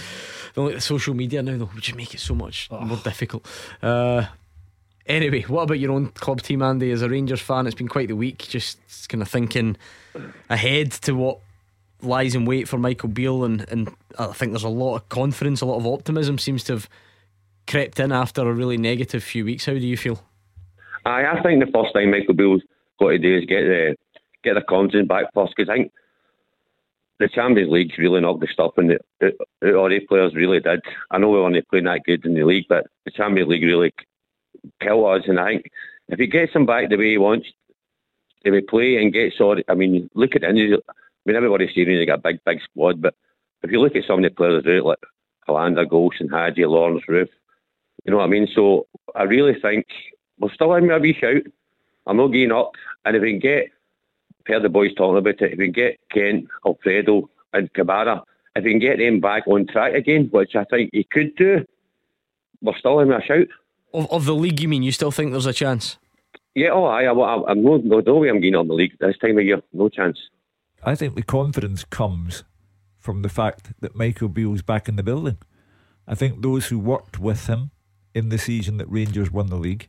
[0.54, 3.46] Don't like the social media now, though, would just make it so much more difficult.
[3.82, 4.26] Uh,
[5.10, 6.90] anyway, what about your own club team, Andy?
[6.90, 8.38] As a Rangers fan, it's been quite the week.
[8.38, 9.76] Just kind of thinking
[10.48, 11.40] ahead to what
[12.02, 15.60] lies in wait for Michael Beale, and, and I think there's a lot of confidence,
[15.60, 16.88] a lot of optimism seems to have
[17.68, 19.66] crept in after a really negative few weeks.
[19.66, 20.22] How do you feel?
[21.04, 22.62] Aye, I think the first thing Michael Beale's
[22.98, 23.96] got to do is get the
[24.42, 25.92] get the confidence back first because I think
[27.18, 30.80] the Champions League's really knocked the stuff and the, the, the players really did.
[31.10, 33.92] I know we weren't playing that good in the league, but the Champions League really
[34.80, 35.28] killed us.
[35.28, 35.70] And I think
[36.08, 37.48] if he gets them back the way he wants,
[38.44, 40.48] if he play and gets sorry, I mean, look at the.
[40.48, 40.52] I
[41.26, 43.14] mean, everybody's saying they got a big, big squad, but
[43.62, 44.98] if you look at some of the players out, like
[45.46, 47.28] Helander, Goldson, Hagi, Lawrence, Roofe,
[48.04, 48.48] you know what I mean?
[48.54, 49.86] So I really think
[50.38, 51.42] we're still in a wee shout.
[52.06, 52.72] I'm not giving up.
[53.04, 53.68] And if we can get,
[54.40, 58.22] I've heard the boys talking about it, if we can get Kent, Alfredo, and Kamara,
[58.56, 61.66] if we can get them back on track again, which I think he could do,
[62.62, 63.46] we're still in a shout.
[63.92, 64.82] Of, of the league, you mean?
[64.82, 65.98] You still think there's a chance?
[66.54, 69.18] Yeah, oh, I, I, I'm no, no, no way I'm getting on the league this
[69.18, 69.62] time of year.
[69.72, 70.18] No chance.
[70.82, 72.44] I think the confidence comes
[72.98, 75.38] from the fact that Michael Beale's back in the building.
[76.06, 77.70] I think those who worked with him
[78.14, 79.88] in the season that Rangers won the league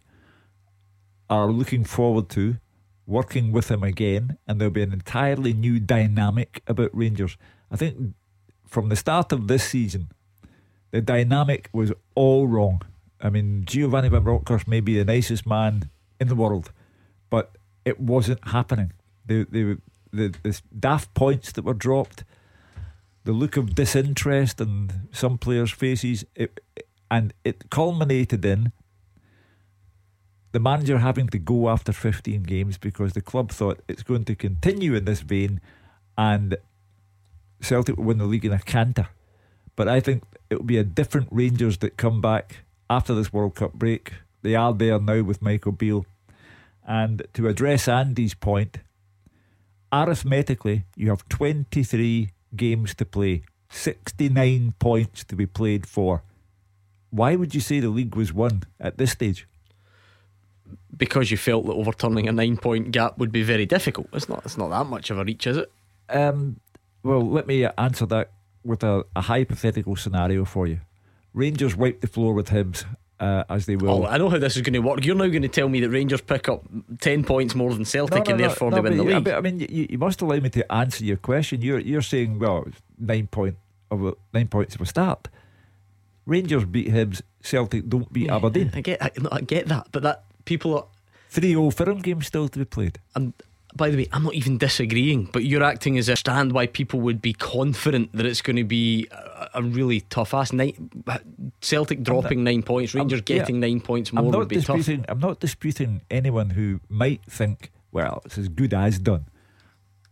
[1.30, 2.58] are looking forward to
[3.08, 7.38] working with him again, and there'll be an entirely new dynamic about Rangers.
[7.72, 8.14] I think
[8.68, 10.12] from the start of this season,
[10.92, 12.82] the dynamic was all wrong.
[13.22, 16.72] I mean, Giovanni Van Bronckhorst may be the nicest man in the world,
[17.30, 18.94] but it wasn't happening.
[19.26, 19.78] The the
[20.12, 22.24] the, the daft points that were dropped,
[23.24, 26.60] the look of disinterest in some players' faces, it,
[27.10, 28.72] and it culminated in
[30.52, 34.36] the manager having to go after 15 games because the club thought it's going to
[34.36, 35.62] continue in this vein
[36.18, 36.58] and
[37.62, 39.08] Celtic will win the league in a canter.
[39.76, 43.56] But I think it will be a different Rangers that come back after this World
[43.56, 44.14] Cup break.
[44.42, 46.06] They are there now with Michael Beale.
[46.86, 48.80] And to address Andy's point,
[49.94, 56.24] arithmetically, you have 23 games to play, 69 points to be played for.
[57.12, 59.48] Why would you say the league was won at this stage?
[60.96, 64.08] Because you felt that overturning a nine point gap would be very difficult.
[64.12, 65.72] It's not it's not that much of a reach, is it?
[66.10, 66.60] Um,
[67.04, 68.32] well, let me answer that
[68.64, 70.80] with a, a hypothetical scenario for you.
[71.34, 72.86] Rangers wipe the floor with Hibs
[73.20, 74.04] uh, as they will.
[74.04, 75.06] Oh, I know how this is going to work.
[75.06, 76.64] You're now going to tell me that Rangers pick up
[77.00, 79.28] 10 points more than Celtic and therefore they win the league.
[79.30, 81.62] I mean, you, you must allow me to answer your question.
[81.62, 82.66] You're you're saying, well,
[82.98, 83.58] nine point
[83.92, 85.28] of a, nine points of a start.
[86.26, 87.22] Rangers beat Hibs.
[87.42, 88.72] Celtic don't beat Aberdeen.
[88.74, 90.86] I get, I, I get that, but that people are
[91.30, 93.00] three old firm games still to be played.
[93.16, 93.34] And
[93.76, 97.00] by the way, I'm not even disagreeing, but you're acting as a stand why people
[97.02, 100.78] would be confident that it's going to be a, a really tough ass night.
[101.62, 103.38] Celtic dropping nine points, Rangers I'm- yeah.
[103.40, 104.78] getting nine points more I'm not would be tough.
[104.78, 105.06] disputing.
[105.08, 109.26] I'm not disputing anyone who might think, well, it's as good as done.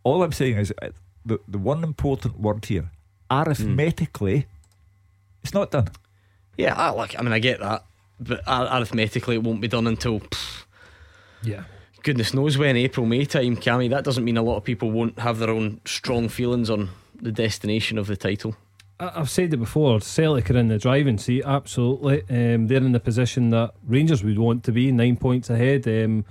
[0.04, 0.88] All I'm saying is uh,
[1.26, 2.90] the the one important word here,
[3.30, 4.46] arithmetically,
[5.42, 5.88] it's not done.
[6.56, 7.18] Yeah, I like.
[7.18, 7.84] I mean, I get that,
[8.18, 10.20] but arithmetically, it won't be done until.
[10.20, 10.64] pff,
[11.42, 11.64] Yeah.
[12.02, 13.90] Goodness knows when April May time, Cammy.
[13.90, 17.32] That doesn't mean a lot of people won't have their own strong feelings on the
[17.32, 18.56] destination of the title.
[18.98, 20.00] I've said it before.
[20.00, 21.42] Celtic are in the driving seat.
[21.44, 25.86] Absolutely, um, they're in the position that Rangers would want to be, nine points ahead.
[25.88, 26.24] Um,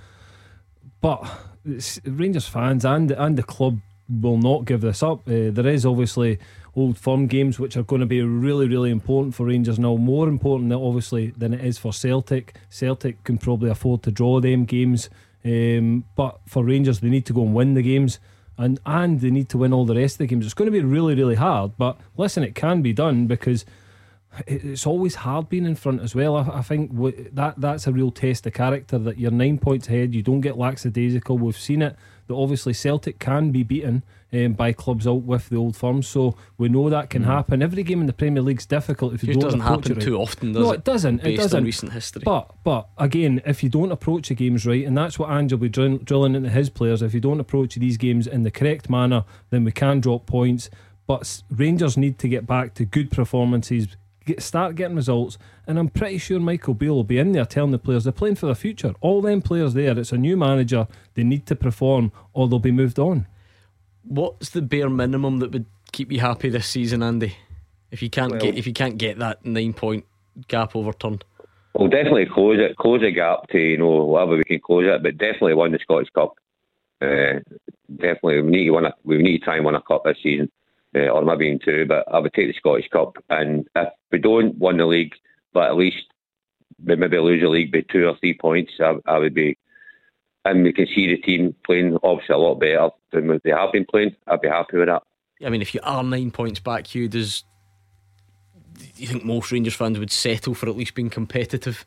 [1.00, 1.24] but
[2.04, 5.20] Rangers fans and and the club will not give this up.
[5.28, 6.38] Uh, there is obviously
[6.74, 9.96] old firm games which are going to be really really important for Rangers now.
[9.96, 12.56] More important obviously than it is for Celtic.
[12.68, 15.10] Celtic can probably afford to draw them games.
[15.44, 18.18] Um, but for Rangers, they need to go and win the games,
[18.58, 20.44] and and they need to win all the rest of the games.
[20.44, 21.72] It's going to be really, really hard.
[21.78, 23.64] But listen, it can be done because
[24.46, 26.36] it's always hard being in front as well.
[26.36, 29.88] I, I think w- that that's a real test of character that you're nine points
[29.88, 31.38] ahead, you don't get lackadaisical.
[31.38, 31.96] We've seen it
[32.30, 34.02] that obviously Celtic can be beaten
[34.32, 37.62] um, by clubs out with the old firms, so we know that can happen.
[37.62, 39.92] Every game in the Premier League is difficult if you It don't doesn't approach happen
[39.92, 40.04] it right.
[40.04, 40.76] too often, does no, it?
[40.76, 41.20] it doesn't.
[41.20, 41.64] It Based on doesn't.
[41.64, 42.22] recent history.
[42.24, 45.58] But but again, if you don't approach the games right, and that's what Ange will
[45.58, 48.88] be drill, drilling into his players, if you don't approach these games in the correct
[48.88, 50.70] manner, then we can drop points.
[51.08, 53.88] But Rangers need to get back to good performances,
[54.24, 55.38] get, start getting results,
[55.70, 58.34] and I'm pretty sure Michael Beale will be in there telling the players they're playing
[58.34, 58.92] for the future.
[59.00, 62.72] All them players there, it's a new manager, they need to perform or they'll be
[62.72, 63.28] moved on.
[64.02, 67.36] What's the bare minimum that would keep you happy this season, Andy?
[67.92, 70.06] If you can't Well- get if you can't get that nine point
[70.48, 71.24] gap overturned.
[71.74, 75.04] We'll definitely close it, close the gap to you know whatever we can close it,
[75.04, 76.34] but definitely win the Scottish Cup.
[77.00, 77.38] Uh,
[77.94, 78.86] definitely, we need to win.
[78.86, 80.50] A, we need to try and win a cup this season,
[80.96, 81.86] uh, or maybe even two.
[81.86, 85.14] But I would take the Scottish Cup, and if we don't win the league,
[85.52, 86.04] but at least
[86.82, 89.58] maybe lose the league by two or three points, I, I would be.
[90.44, 93.84] And we can see the team playing obviously a lot better than they have been
[93.84, 94.16] playing.
[94.26, 95.02] I'd be happy with that.
[95.44, 97.44] I mean, if you are nine points back, Hugh, does
[98.78, 101.84] do you think most Rangers fans would settle for at least being competitive?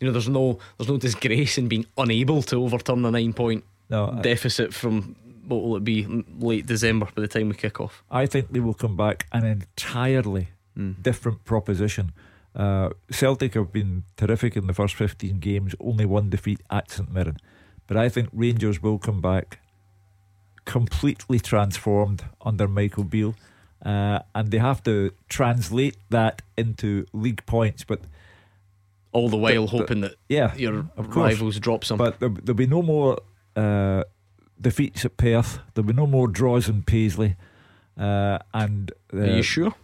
[0.00, 3.64] You know, there's no there's no disgrace in being unable to overturn a nine point
[3.88, 5.16] No, I- deficit from
[5.46, 8.02] what will it be late December by the time we kick off.
[8.10, 10.92] I think they will come back an entirely hmm.
[11.00, 12.12] different proposition.
[12.56, 17.12] Uh, Celtic have been terrific in the first 15 games, only one defeat at St
[17.12, 17.36] Mirren.
[17.86, 19.60] But I think Rangers will come back
[20.64, 23.34] completely transformed under Michael Beale.
[23.84, 27.84] Uh, and they have to translate that into league points.
[27.84, 28.00] But
[29.12, 31.98] all the while hoping that yeah, your rivals drop some.
[31.98, 33.18] But there, there'll be no more
[33.54, 34.04] uh,
[34.60, 35.60] defeats at Perth.
[35.74, 37.36] There'll be no more draws in Paisley.
[37.98, 39.74] Uh, and uh, Are you sure?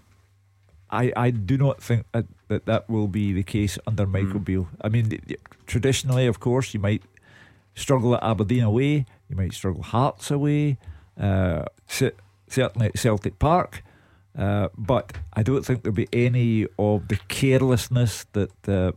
[0.93, 4.45] I, I do not think that, that that will be the case under Michael Hmm.
[4.45, 4.69] Beale.
[4.83, 5.19] I mean,
[5.67, 7.03] traditionally, of course, you might
[7.75, 10.77] struggle at Aberdeen away, you might struggle Hearts away,
[11.19, 13.83] uh, certainly at Celtic Park.
[14.39, 18.93] Uh, but I don't think there'll be any of the carelessness that uh,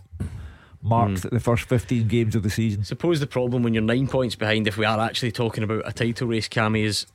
[0.81, 1.29] marks Hmm.
[1.33, 2.83] the first 15 games of the season.
[2.83, 5.91] Suppose the problem when you're nine points behind, if we are actually talking about a
[5.93, 7.05] title race, Cammy, is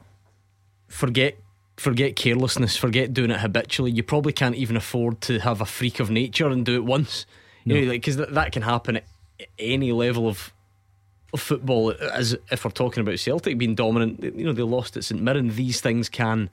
[0.89, 1.37] forget
[1.81, 3.91] forget carelessness, forget doing it habitually.
[3.91, 7.25] You probably can't even afford to have a freak of nature and do it once.
[7.65, 9.05] You know, like because that, that can happen at
[9.59, 10.53] any level of
[11.33, 11.95] of football.
[12.13, 15.57] As if we're talking about Celtic being dominant, you know they lost at St Mirren.
[15.57, 16.51] These things can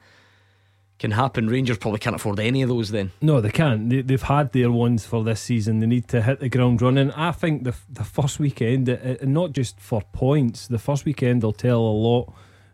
[0.97, 1.49] can happen.
[1.49, 2.91] Rangers probably can't afford any of those.
[2.91, 3.89] Then No, they can't.
[3.89, 5.79] They, they've had their ones for this season.
[5.79, 7.11] They need to hit the ground running.
[7.11, 11.51] I think the the first weekend, and not just for points, the first weekend will
[11.51, 12.33] tell a lot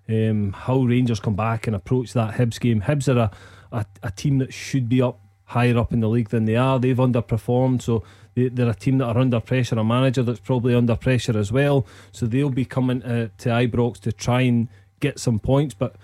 [0.09, 2.81] um, how Rangers come back and approach that Hibs game.
[2.81, 3.31] Hibs are a,
[3.71, 6.79] a, a team that should be up higher up in the league than they are.
[6.79, 8.03] They've underperformed, so
[8.33, 9.77] they, they're a team that are under pressure.
[9.77, 11.85] A manager that's probably under pressure as well.
[12.11, 14.67] So they'll be coming to, to Ibrox to try and
[14.99, 15.95] get some points, but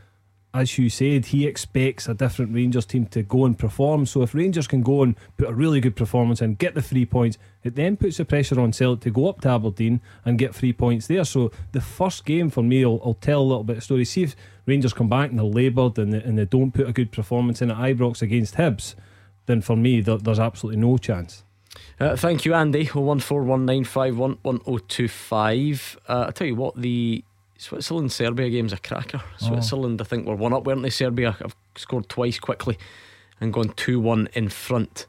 [0.52, 4.08] as you said, he expects a different Rangers team to go and perform.
[4.08, 7.06] So if Rangers can go and put a really good performance and get the three
[7.06, 10.56] points, it then puts the pressure on Celtic to go up to Aberdeen and get
[10.56, 11.24] three points there.
[11.24, 14.06] So the first game for me will, will tell a little bit of story.
[14.06, 14.36] See if
[14.66, 17.62] Rangers come back and they're laboured and they, and they don't put a good performance
[17.62, 18.96] in at Ibrox against Hibs,
[19.46, 21.44] then for me there, there's absolutely no chance.
[22.00, 22.90] Uh, thank you, Andy.
[22.96, 26.00] Oh one four one nine five one one zero two five.
[26.08, 27.24] Uh, I tell you what, the
[27.60, 29.22] Switzerland Serbia game's a cracker.
[29.42, 29.48] Oh.
[29.50, 30.90] Switzerland, I think, were one up, weren't they?
[30.90, 32.78] Serbia have scored twice quickly
[33.42, 35.06] and gone two one in front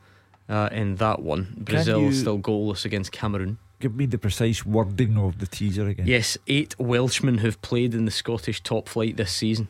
[0.49, 1.55] uh, in that one.
[1.59, 3.59] Brazil you- still goalless against Cameroon.
[3.79, 6.07] Give me the precise wording of the teaser again.
[6.09, 9.69] Yes, eight Welshmen have played in the Scottish top flight this season.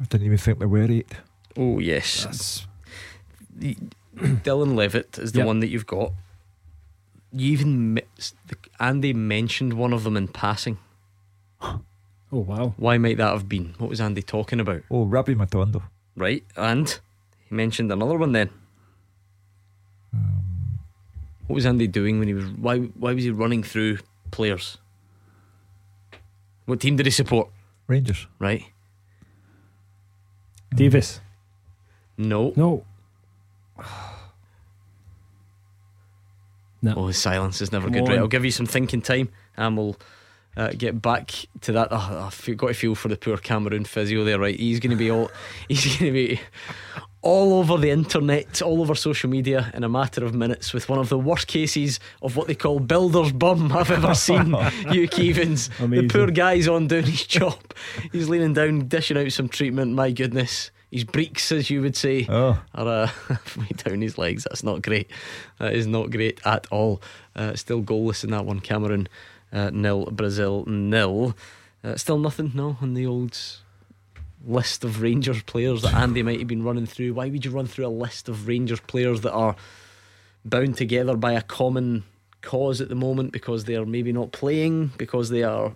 [0.00, 1.12] I didn't even think there were eight.
[1.56, 2.66] Oh yes,
[3.54, 3.76] The-
[4.16, 5.46] Dylan Levitt is the Yep.
[5.46, 6.12] one that you've got.
[7.32, 8.02] You even mi-
[8.46, 10.78] the- Andy mentioned one of them in passing.
[12.30, 12.74] Oh wow!
[12.76, 13.74] Why might that have been?
[13.78, 14.82] What was Andy talking about?
[14.90, 15.84] Oh, Rabbi Matondo.
[16.14, 16.86] Right, and
[17.48, 18.50] he mentioned another one then.
[20.12, 20.78] Um,
[21.46, 22.44] what was Andy doing when he was?
[22.44, 22.80] Why?
[22.80, 24.00] Why was he running through
[24.30, 24.76] players?
[26.66, 27.48] What team did he support?
[27.86, 28.26] Rangers.
[28.38, 28.64] Right.
[30.74, 31.20] Davis.
[32.18, 32.52] No.
[32.56, 32.84] No.
[36.82, 36.94] No.
[36.96, 38.08] Oh, his silence is never Come good.
[38.08, 38.18] Right.
[38.18, 39.96] I'll give you some thinking time, and we'll
[40.56, 41.32] uh, get back
[41.62, 41.88] to that.
[41.90, 44.38] Oh, I've got to feel for the poor Cameroon physio there.
[44.38, 45.30] Right, he's going to be all.
[45.68, 46.40] He's going to be
[47.20, 50.98] all over the internet, all over social media in a matter of minutes with one
[50.98, 54.46] of the worst cases of what they call builder's bum I've ever seen.
[54.90, 57.58] Hugh Keevins, the poor guy's on doing his job.
[58.12, 59.94] He's leaning down, dishing out some treatment.
[59.94, 62.58] My goodness, his breeks, as you would say, Oh.
[62.74, 63.10] are uh,
[63.58, 64.44] way down his legs.
[64.44, 65.10] That's not great.
[65.58, 67.02] That is not great at all.
[67.36, 68.60] Uh, still goalless in that one.
[68.60, 69.08] Cameroon
[69.52, 71.36] uh, nil, Brazil nil.
[71.84, 73.38] Uh, still nothing, no, on the old
[74.46, 77.14] list of Rangers players that Andy might have been running through.
[77.14, 79.56] Why would you run through a list of Rangers players that are
[80.44, 82.04] bound together by a common
[82.40, 85.74] cause at the moment because they are maybe not playing because they are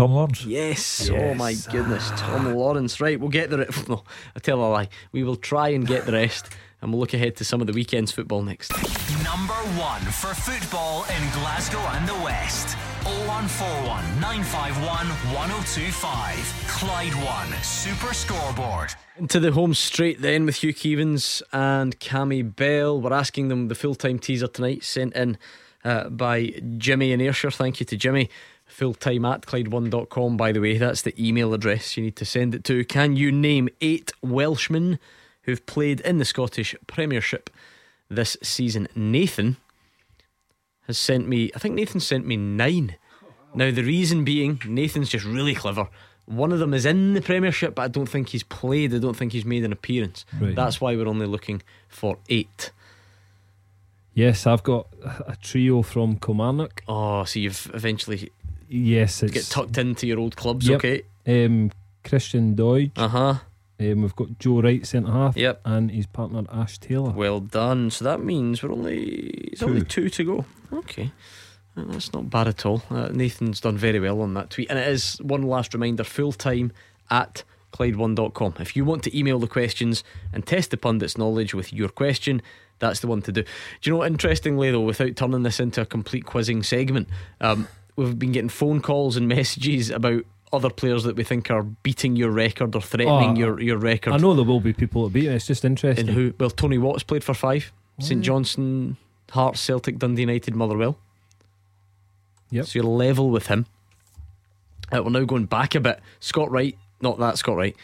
[0.00, 0.46] Tom Lawrence.
[0.46, 1.10] Yes.
[1.10, 2.10] Oh my goodness.
[2.16, 3.02] Tom Lawrence.
[3.02, 3.86] Right, we'll get the rest.
[3.90, 4.02] No,
[4.34, 4.88] I tell a lie.
[5.12, 6.46] We will try and get the rest
[6.80, 8.72] and we'll look ahead to some of the weekend's football next.
[9.22, 12.78] Number one for football in Glasgow and the West.
[13.02, 16.64] 0141 951 1025.
[16.68, 18.94] Clyde One Super Scoreboard.
[19.18, 22.98] Into the home straight then with Hugh Keevins and Cammy Bell.
[22.98, 25.36] We're asking them the full time teaser tonight, sent in
[25.84, 27.50] uh, by Jimmy in Ayrshire.
[27.50, 28.30] Thank you to Jimmy.
[28.80, 30.78] Full time at Clyde1.com, by the way.
[30.78, 32.82] That's the email address you need to send it to.
[32.82, 34.98] Can you name eight Welshmen
[35.42, 37.50] who've played in the Scottish Premiership
[38.08, 38.88] this season?
[38.94, 39.58] Nathan
[40.86, 42.96] has sent me, I think Nathan sent me nine.
[43.54, 45.90] Now, the reason being, Nathan's just really clever.
[46.24, 48.94] One of them is in the Premiership, but I don't think he's played.
[48.94, 50.24] I don't think he's made an appearance.
[50.40, 50.56] Right.
[50.56, 52.70] That's why we're only looking for eight.
[54.14, 56.82] Yes, I've got a trio from Kilmarnock.
[56.88, 58.30] Oh, so you've eventually
[58.72, 60.76] Yes, it's get tucked into your old clubs, Yep.
[60.78, 61.02] okay?
[61.26, 61.72] Um,
[62.04, 62.92] Christian Doidge.
[62.96, 63.34] Uh huh.
[63.80, 65.36] Um, we've got Joe Wright centre half.
[65.36, 65.60] Yep.
[65.64, 67.10] And his partner Ash Taylor.
[67.10, 67.90] Well done.
[67.90, 68.98] So that means we're only
[69.52, 70.44] it's only two to go.
[70.72, 71.10] Okay.
[71.76, 72.82] That's not bad at all.
[72.90, 74.68] Uh, Nathan's done very well on that tweet.
[74.70, 76.72] And it is one last reminder full time
[77.10, 77.42] at
[77.72, 78.54] Clyde1.com.
[78.60, 82.42] If you want to email the questions and test the pundit's knowledge with your question,
[82.80, 83.42] that's the one to do.
[83.42, 83.48] Do
[83.84, 84.08] you know what?
[84.08, 87.08] Interestingly, though, without turning this into a complete quizzing segment,
[87.40, 87.66] um,
[88.04, 92.16] we've been getting phone calls and messages about other players that we think are beating
[92.16, 94.12] your record or threatening Oh, your, your record.
[94.12, 95.34] I know there will be people that beat it.
[95.34, 96.08] It's just interesting.
[96.08, 96.34] And who?
[96.40, 97.72] Well, Tony Watts played for five.
[98.00, 98.26] Oh, St yeah.
[98.26, 98.96] Johnstone,
[99.30, 100.98] Hearts, Celtic, Dundee United, Motherwell.
[102.50, 102.66] Yep.
[102.66, 103.66] So you're level with him.
[104.92, 106.00] Uh, we're now going back a bit.
[106.18, 107.76] Scott Wright, not that Scott Wright.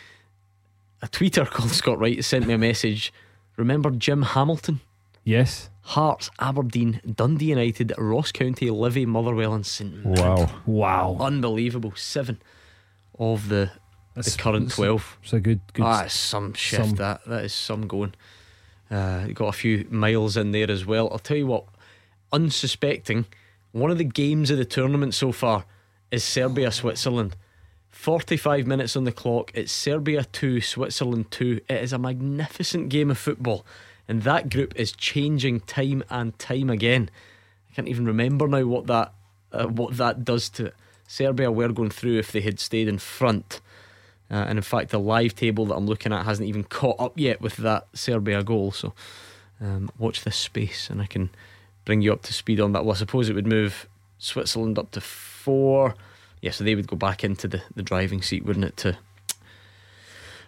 [1.02, 3.12] A tweeter called Scott Wright sent me a message.
[3.56, 4.80] Remember Jim Hamilton?
[5.22, 5.70] Yes.
[5.90, 10.04] Hearts, Aberdeen, Dundee United, Ross County, Livy, Motherwell, and St.
[10.04, 10.50] Wow.
[10.66, 11.16] Wow.
[11.20, 11.92] Unbelievable.
[11.94, 12.40] Seven
[13.18, 13.70] of the,
[14.14, 15.18] That's- the current that's- 12.
[15.22, 15.84] It's a good, good.
[15.84, 16.82] Ah, it's some shift.
[16.84, 16.94] some.
[16.96, 18.14] That that is some going.
[18.90, 21.08] Uh, got a few miles in there as well.
[21.12, 21.64] I'll tell you what,
[22.32, 23.24] unsuspecting,
[23.72, 25.64] one of the games of the tournament so far
[26.10, 27.36] is Serbia Switzerland.
[27.90, 29.50] 45 minutes on the clock.
[29.54, 31.60] It's Serbia 2, Switzerland 2.
[31.68, 33.64] It is a magnificent game of football.
[34.08, 37.10] And that group is changing time and time again.
[37.70, 39.12] I can't even remember now what that
[39.52, 40.74] uh, what that does to it.
[41.08, 43.60] Serbia were going through if they had stayed in front.
[44.30, 47.12] Uh, and in fact, the live table that I'm looking at hasn't even caught up
[47.16, 48.72] yet with that Serbia goal.
[48.72, 48.92] So
[49.60, 51.30] um, watch this space and I can
[51.84, 52.84] bring you up to speed on that.
[52.84, 53.88] Well, I suppose it would move
[54.18, 55.94] Switzerland up to four.
[56.42, 58.98] Yeah, so they would go back into the, the driving seat, wouldn't it, to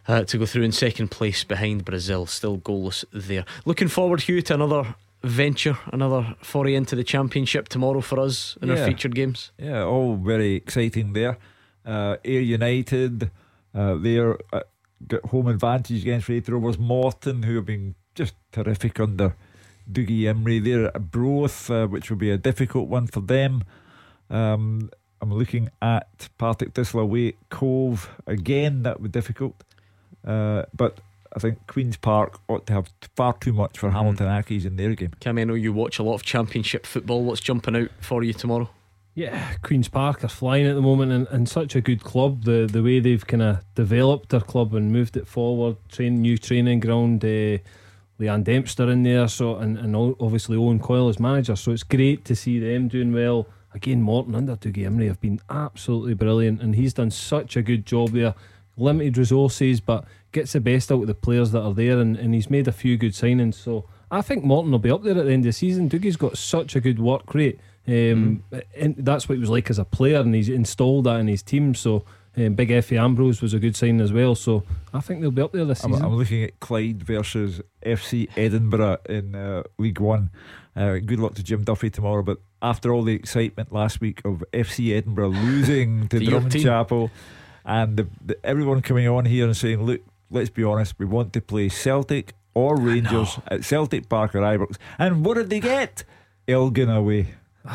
[0.09, 3.45] uh, to go through in second place behind Brazil, still goalless there.
[3.65, 8.71] Looking forward, Hugh, to another venture, another foray into the championship tomorrow for us in
[8.71, 9.53] our featured games.
[9.59, 11.39] Yeah, all very exciting there.
[11.85, 13.31] Uh, Ayr United,
[13.75, 14.61] uh, they're uh,
[15.27, 16.79] home advantage against Raith Rovers.
[16.79, 19.35] Morton, who have been just terrific under
[19.91, 20.63] Dougie Imrie.
[20.63, 23.65] They're at Arbroath, uh, which will be a difficult one for them.
[24.31, 24.91] Um,
[25.21, 28.83] I'm looking at Partick Thistle away Cove again.
[28.83, 29.65] That would be difficult,
[30.27, 30.99] uh, but
[31.35, 34.95] I think Queens Park ought to have far too much for Hamilton Accies in their
[34.95, 35.13] game.
[35.21, 37.23] Cammy, I know you watch a lot of championship football.
[37.23, 38.71] What's jumping out for you tomorrow?
[39.15, 42.45] Yeah, Queen's Park are flying at the moment and, and such a good club.
[42.45, 46.39] The the way they've kind of developed their club and moved it forward, train new
[46.39, 47.59] training ground, uh,
[48.21, 51.57] Leeann Dempster in there, so and, and obviously Owen Coyle as manager.
[51.57, 53.49] So it's great to see them doing well.
[53.75, 57.87] Again, Morton under Dougie Imrie have been absolutely brilliant, and he's done such a good
[57.87, 58.35] job there.
[58.79, 62.35] Limited resources, but gets the best out of the players that are there, and, and
[62.35, 63.55] he's made a few good signings.
[63.55, 65.89] So I think Morton will be up there at the end of the season.
[65.89, 67.61] Dougie's got such a good work rate.
[67.87, 68.45] Um,
[68.77, 71.43] and that's what he was like as a player, and he's installed that in his
[71.43, 71.75] team.
[71.75, 72.05] So
[72.37, 74.35] um, Big Efe Ambrose was a good sign as well.
[74.35, 76.05] So I think they'll be up there this I'm, season.
[76.05, 80.31] I'm looking at Clyde versus FC Edinburgh in uh, League One.
[80.77, 82.23] Uh, good luck to Jim Duffy tomorrow.
[82.23, 86.63] But after all the excitement last week of FC Edinburgh losing to To your Drummond.
[86.63, 87.11] Chapel,
[87.69, 90.01] and the, the, everyone coming on here and saying, "Look,
[90.31, 94.77] let's be honest, we want to play Celtic or Rangers at Celtic Park or Ibrox,"
[94.99, 96.03] and what did they get?
[96.49, 97.35] Elgin away.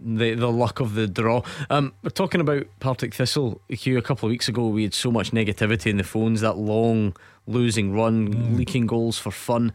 [0.00, 1.42] The the luck of the draw.
[1.70, 3.60] Um, we're talking about Partick Thistle.
[3.68, 6.40] Hugh, a couple of weeks ago, we had so much negativity in the phones.
[6.40, 7.14] That long
[7.46, 8.56] losing run, mm.
[8.56, 9.72] leaking goals for fun.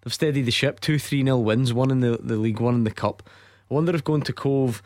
[0.00, 0.80] They've steadied the ship.
[0.80, 3.22] Two 3 0 wins, one in the, the league, one in the cup.
[3.70, 4.82] I wonder if going to Cove,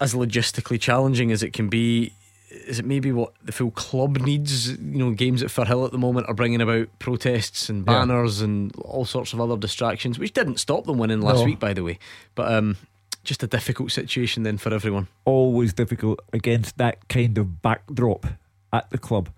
[0.00, 2.14] as logistically challenging as it can be,
[2.50, 4.70] is it maybe what the full club needs?
[4.70, 8.46] You know, games at Firhill at the moment are bringing about protests and banners yeah.
[8.46, 11.44] and all sorts of other distractions, which didn't stop them winning last no.
[11.44, 11.98] week, by the way.
[12.34, 12.76] But um,
[13.22, 15.08] just a difficult situation then for everyone.
[15.24, 18.26] Always difficult against that kind of backdrop
[18.72, 19.30] at the club.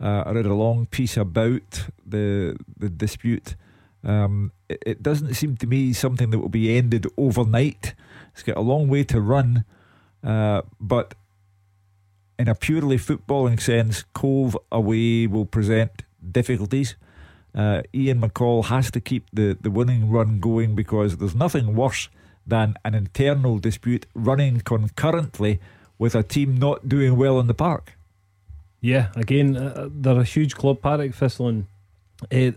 [0.00, 3.56] Uh, I read a long piece about the the dispute.
[4.04, 7.94] Um, it, it, doesn't seem to me something that will be ended overnight.
[8.32, 9.64] It's got a long way to run,
[10.24, 11.14] uh, but
[12.42, 16.02] in a purely footballing sense, Cove away will present
[16.32, 16.96] difficulties.
[17.54, 22.08] Uh, Ian McCall has to keep the, the winning run going because there's nothing worse
[22.44, 25.60] than an internal dispute running concurrently
[26.00, 27.92] with a team not doing well in the park.
[28.80, 31.66] Yeah, again, uh, they're a huge club, Partick Thistle, and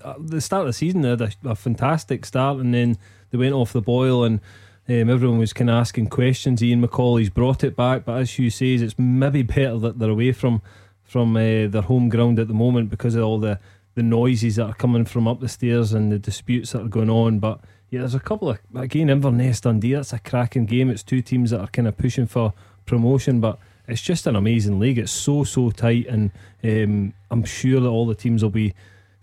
[0.04, 2.98] uh, the start of the season they had a, a, fantastic start, and then
[3.30, 4.40] they went off the boil, and
[4.88, 6.62] um, everyone was kind of asking questions.
[6.62, 10.32] Ian McCauley's brought it back, but as you says, it's maybe better that they're away
[10.32, 10.62] from
[11.04, 13.60] from uh, their home ground at the moment because of all the
[13.96, 17.10] the noises that are coming from up the stairs and the disputes that are going
[17.10, 17.40] on.
[17.40, 19.94] But yeah, there's a couple of again Inverness Dundee.
[19.94, 20.90] That's a cracking game.
[20.90, 22.54] It's two teams that are kind of pushing for
[22.86, 23.58] promotion, but
[23.88, 25.00] it's just an amazing league.
[25.00, 26.32] It's so so tight, and
[26.64, 28.76] um, I'm sure that all the teams will be.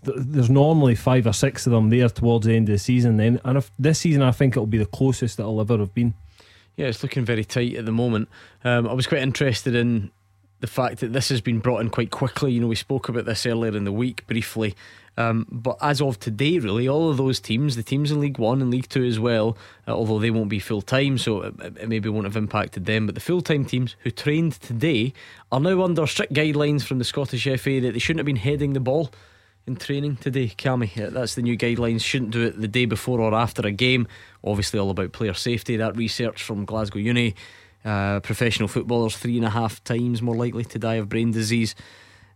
[0.03, 3.17] There's normally five or six of them there towards the end of the season.
[3.17, 6.13] Then, and if this season, I think it'll be the closest it'll ever have been.
[6.75, 8.29] Yeah, it's looking very tight at the moment.
[8.63, 10.11] Um, I was quite interested in
[10.59, 12.53] the fact that this has been brought in quite quickly.
[12.53, 14.75] You know, we spoke about this earlier in the week briefly.
[15.17, 18.61] Um, but as of today, really, all of those teams, the teams in League One
[18.61, 19.57] and League Two as well,
[19.87, 23.05] uh, although they won't be full time, so it, it, maybe won't have impacted them,
[23.05, 25.13] but the full time teams who trained today
[25.51, 28.73] are now under strict guidelines from the Scottish FA that they shouldn't have been heading
[28.73, 29.11] the ball
[29.65, 30.93] in training today, Cammy.
[31.11, 32.01] That's the new guidelines.
[32.01, 34.07] Shouldn't do it the day before or after a game.
[34.43, 35.77] Obviously, all about player safety.
[35.77, 37.35] That research from Glasgow Uni.
[37.85, 41.75] Uh, professional footballers three and a half times more likely to die of brain disease,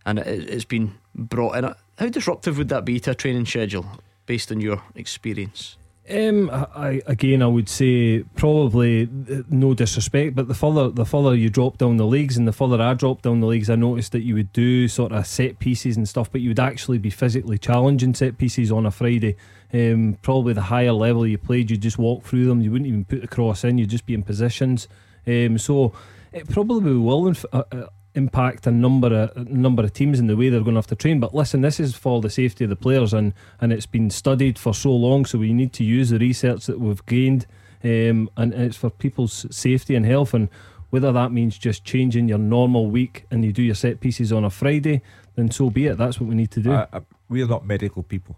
[0.04, 1.74] and it, has been brought in.
[1.98, 3.86] How disruptive would that be to a training schedule
[4.26, 5.78] based on your experience?
[6.10, 11.34] Um, I again, I would say probably uh, no disrespect, but the further the further
[11.34, 14.12] you drop down the leagues, and the further I drop down the leagues, I noticed
[14.12, 17.10] that you would do sort of set pieces and stuff, but you would actually be
[17.10, 19.36] physically challenging set pieces on a Friday.
[19.72, 22.62] Um, probably the higher level you played, you just walk through them.
[22.62, 23.76] You wouldn't even put the cross in.
[23.76, 24.88] You'd just be in positions.
[25.26, 25.92] Um, so
[26.32, 27.86] it probably will uh, uh,
[28.18, 30.86] impact a number of a number of teams in the way they're going to have
[30.88, 31.20] to train.
[31.20, 34.58] But listen, this is for the safety of the players, and and it's been studied
[34.58, 35.24] for so long.
[35.24, 37.46] So we need to use the research that we've gained,
[37.82, 40.34] um, and it's for people's safety and health.
[40.34, 40.48] And
[40.90, 44.44] whether that means just changing your normal week and you do your set pieces on
[44.44, 45.02] a Friday,
[45.36, 45.96] then so be it.
[45.98, 46.72] That's what we need to do.
[46.72, 48.36] Uh, we are not medical people,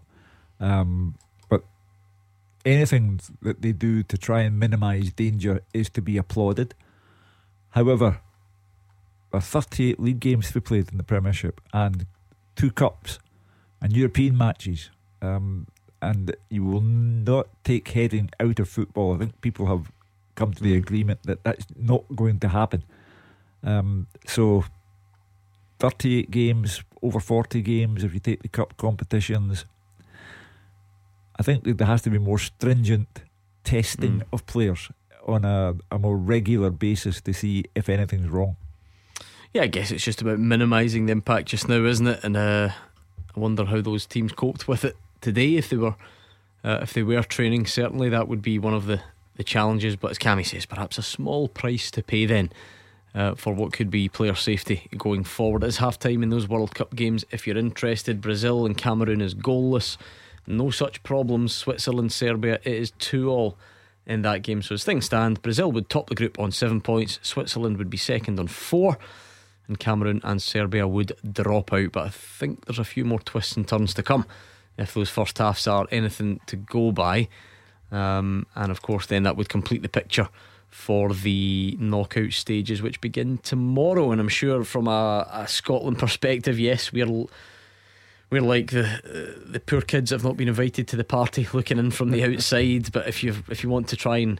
[0.59, 1.15] um,
[1.49, 1.63] but
[2.65, 6.75] anything that they do to try and minimise danger is to be applauded.
[7.69, 8.19] However,
[9.33, 12.05] are 38 league games to be played in the Premiership and
[12.55, 13.19] two cups
[13.81, 14.89] and European matches.
[15.21, 15.67] Um,
[16.01, 19.13] and you will not take heading out of football.
[19.13, 19.91] I think people have
[20.35, 22.83] come to the agreement that that's not going to happen.
[23.63, 24.65] Um, so,
[25.79, 29.65] 38 games, over 40 games if you take the cup competitions.
[31.37, 33.23] I think there has to be more stringent
[33.63, 34.23] testing mm.
[34.33, 34.89] of players
[35.27, 38.57] on a, a more regular basis to see if anything's wrong.
[39.53, 42.23] Yeah, I guess it's just about minimising the impact just now, isn't it?
[42.23, 42.69] And uh,
[43.35, 45.55] I wonder how those teams coped with it today.
[45.57, 45.95] If they were,
[46.63, 49.01] uh, if they were training, certainly that would be one of the
[49.35, 49.97] the challenges.
[49.97, 52.51] But as Cammy says, perhaps a small price to pay then.
[53.13, 55.65] Uh, for what could be player safety going forward.
[55.65, 57.25] It's half time in those World Cup games.
[57.29, 59.97] If you're interested, Brazil and Cameroon is goalless.
[60.47, 61.53] No such problems.
[61.53, 63.57] Switzerland, Serbia, it is 2 all
[64.05, 64.61] in that game.
[64.61, 67.97] So as things stand, Brazil would top the group on seven points, Switzerland would be
[67.97, 68.97] second on four
[69.71, 71.93] and Cameroon and Serbia would drop out.
[71.93, 74.25] But I think there's a few more twists and turns to come
[74.77, 77.29] if those first halves are anything to go by.
[77.89, 80.27] Um, and of course, then that would complete the picture
[80.67, 84.11] for the knockout stages, which begin tomorrow.
[84.11, 87.25] And I'm sure, from a, a Scotland perspective, yes, we're
[88.29, 91.47] we're like the uh, the poor kids that have not been invited to the party,
[91.53, 92.91] looking in from the outside.
[92.91, 94.39] But if you if you want to try and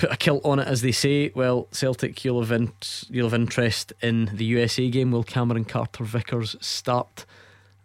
[0.00, 1.30] put a kilt on it, as they say.
[1.34, 2.72] Well, Celtic, you'll have, in,
[3.08, 5.10] you'll have interest in the USA game.
[5.10, 7.26] Will Cameron Carter Vickers start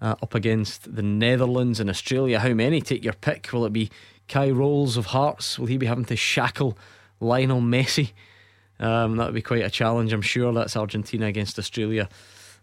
[0.02, 2.40] uh, up against the Netherlands and Australia?
[2.40, 2.82] How many?
[2.82, 3.50] Take your pick.
[3.52, 3.92] Will it be
[4.28, 5.60] Kye Rowles of Hearts?
[5.60, 6.78] Will he be having to shackle
[7.20, 8.12] Lionel Messi.
[8.80, 10.54] Um, that would be quite a challenge, I'm sure.
[10.54, 12.10] That's Argentina against Australia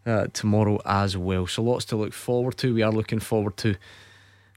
[0.04, 1.46] uh, tomorrow as well.
[1.46, 2.74] So lots to look forward to.
[2.74, 3.76] We are looking forward to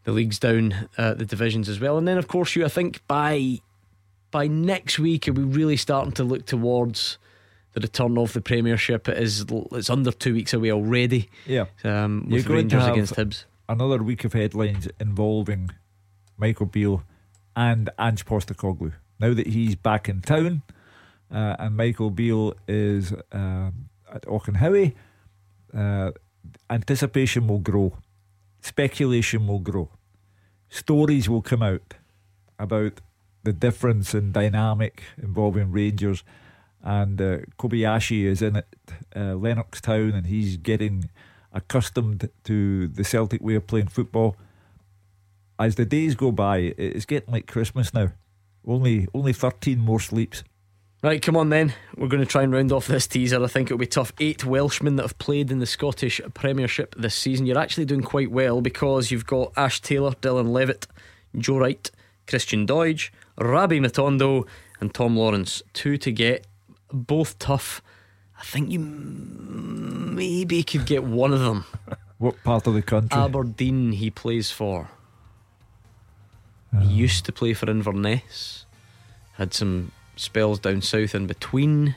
[0.04, 1.98] the leagues down uh, the divisions as well.
[1.98, 3.60] And then, of course, you I think by
[4.36, 7.18] by next week, are we really starting to look towards
[7.72, 9.08] the return of the Premiership?
[9.08, 11.30] It is it's under two weeks away already.
[11.46, 13.46] Yeah, um, You're with going to Rangers have against Hibs.
[13.70, 15.70] Another week of headlines involving
[16.38, 17.04] Michael Beale
[17.56, 18.92] and Ange Postecoglou.
[19.22, 20.64] Now that he's back in town,
[21.32, 23.72] uh, and Michael Beale is uh,
[24.12, 24.96] at Auchenhowie,
[25.74, 26.12] uh,
[26.70, 27.94] anticipation will grow,
[28.60, 29.92] speculation will grow,
[30.68, 31.94] stories will come out
[32.60, 33.00] about
[33.46, 36.24] the difference in dynamic involving Rangers.
[36.84, 38.68] And uh, Kobayashi is in it,
[39.16, 41.10] uh, Lennoxtown, and he's getting
[41.52, 44.36] accustomed to the Celtic way of playing football.
[45.58, 48.10] As the days go by, it's getting like Christmas now.
[48.68, 50.44] Only only thirteen more sleeps.
[51.02, 51.74] Right, come on then.
[51.96, 53.44] We're going to try and round off this teaser.
[53.44, 54.12] I think it'll be tough.
[54.20, 57.46] Eight Welshmen that have played in the Scottish Premiership this season.
[57.46, 60.88] You're actually doing quite well because you've got Ash Taylor, Dylan Levitt,
[61.38, 61.92] Joe Wright,
[62.28, 64.48] Christian Doidge, Rabbi Matondo,
[64.80, 65.62] and Tom Lawrence.
[65.74, 66.48] Two to get,
[66.92, 67.82] both tough.
[68.40, 71.66] I think you maybe could get one of them.
[72.18, 73.20] What part of the country?
[73.20, 74.90] Aberdeen, he plays for.
[76.72, 76.90] He uh.
[76.90, 78.66] used to play for Inverness.
[79.34, 81.96] Had some spells down south in between.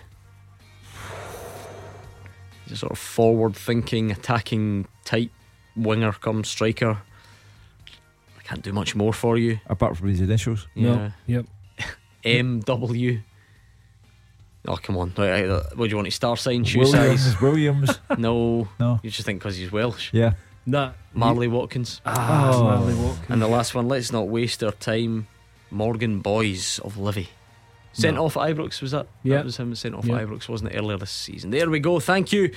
[2.65, 5.31] He's a sort of forward thinking, attacking type
[5.77, 6.99] winger come striker.
[8.49, 9.61] I can't do much more for you.
[9.67, 10.67] Apart from his initials.
[10.75, 11.11] Yeah.
[11.27, 11.47] Yep.
[12.25, 13.21] MW.
[14.67, 15.13] Oh, come on.
[15.17, 16.07] Right, right, What do you want?
[16.07, 17.41] His star sign, shoe Williams, size?
[17.43, 18.01] Williams.
[18.17, 18.69] No.
[18.81, 19.01] No.
[19.03, 20.11] You just think because he's Welsh.
[20.13, 20.33] Yeah.
[20.67, 20.93] Nah.
[21.15, 22.01] Marley Watkins.
[22.07, 22.65] Ah, Oh.
[22.65, 23.27] Marley Watkins.
[23.31, 25.27] And the last one, let's not waste our time.
[25.71, 27.29] Morgan Boyes of Livy.
[27.93, 28.25] Sent No.
[28.27, 29.07] off at Ibrox, was that?
[29.23, 29.37] Yeah.
[29.37, 30.17] That was him sent off Yeah.
[30.21, 31.51] at Ibrox, wasn't it, earlier this season?
[31.51, 32.01] There we go.
[32.01, 32.51] Thank you,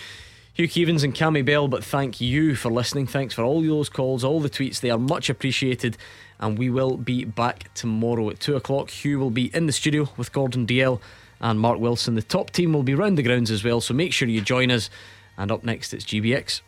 [0.62, 1.68] Hugh Keevins and Cammy Bell.
[1.68, 3.08] But thank you for listening.
[3.08, 4.80] Thanks for all those calls, all the tweets.
[4.80, 5.98] They are much appreciated.
[6.40, 8.92] And we will be back tomorrow at 2 o'clock.
[8.92, 11.00] Hugh will be in the studio with Gordon DL
[11.40, 12.14] and Mark Wilson.
[12.14, 13.82] The top team will be round the grounds as well.
[13.82, 14.90] So make sure you join us.
[15.38, 16.62] And up next, it's GBX.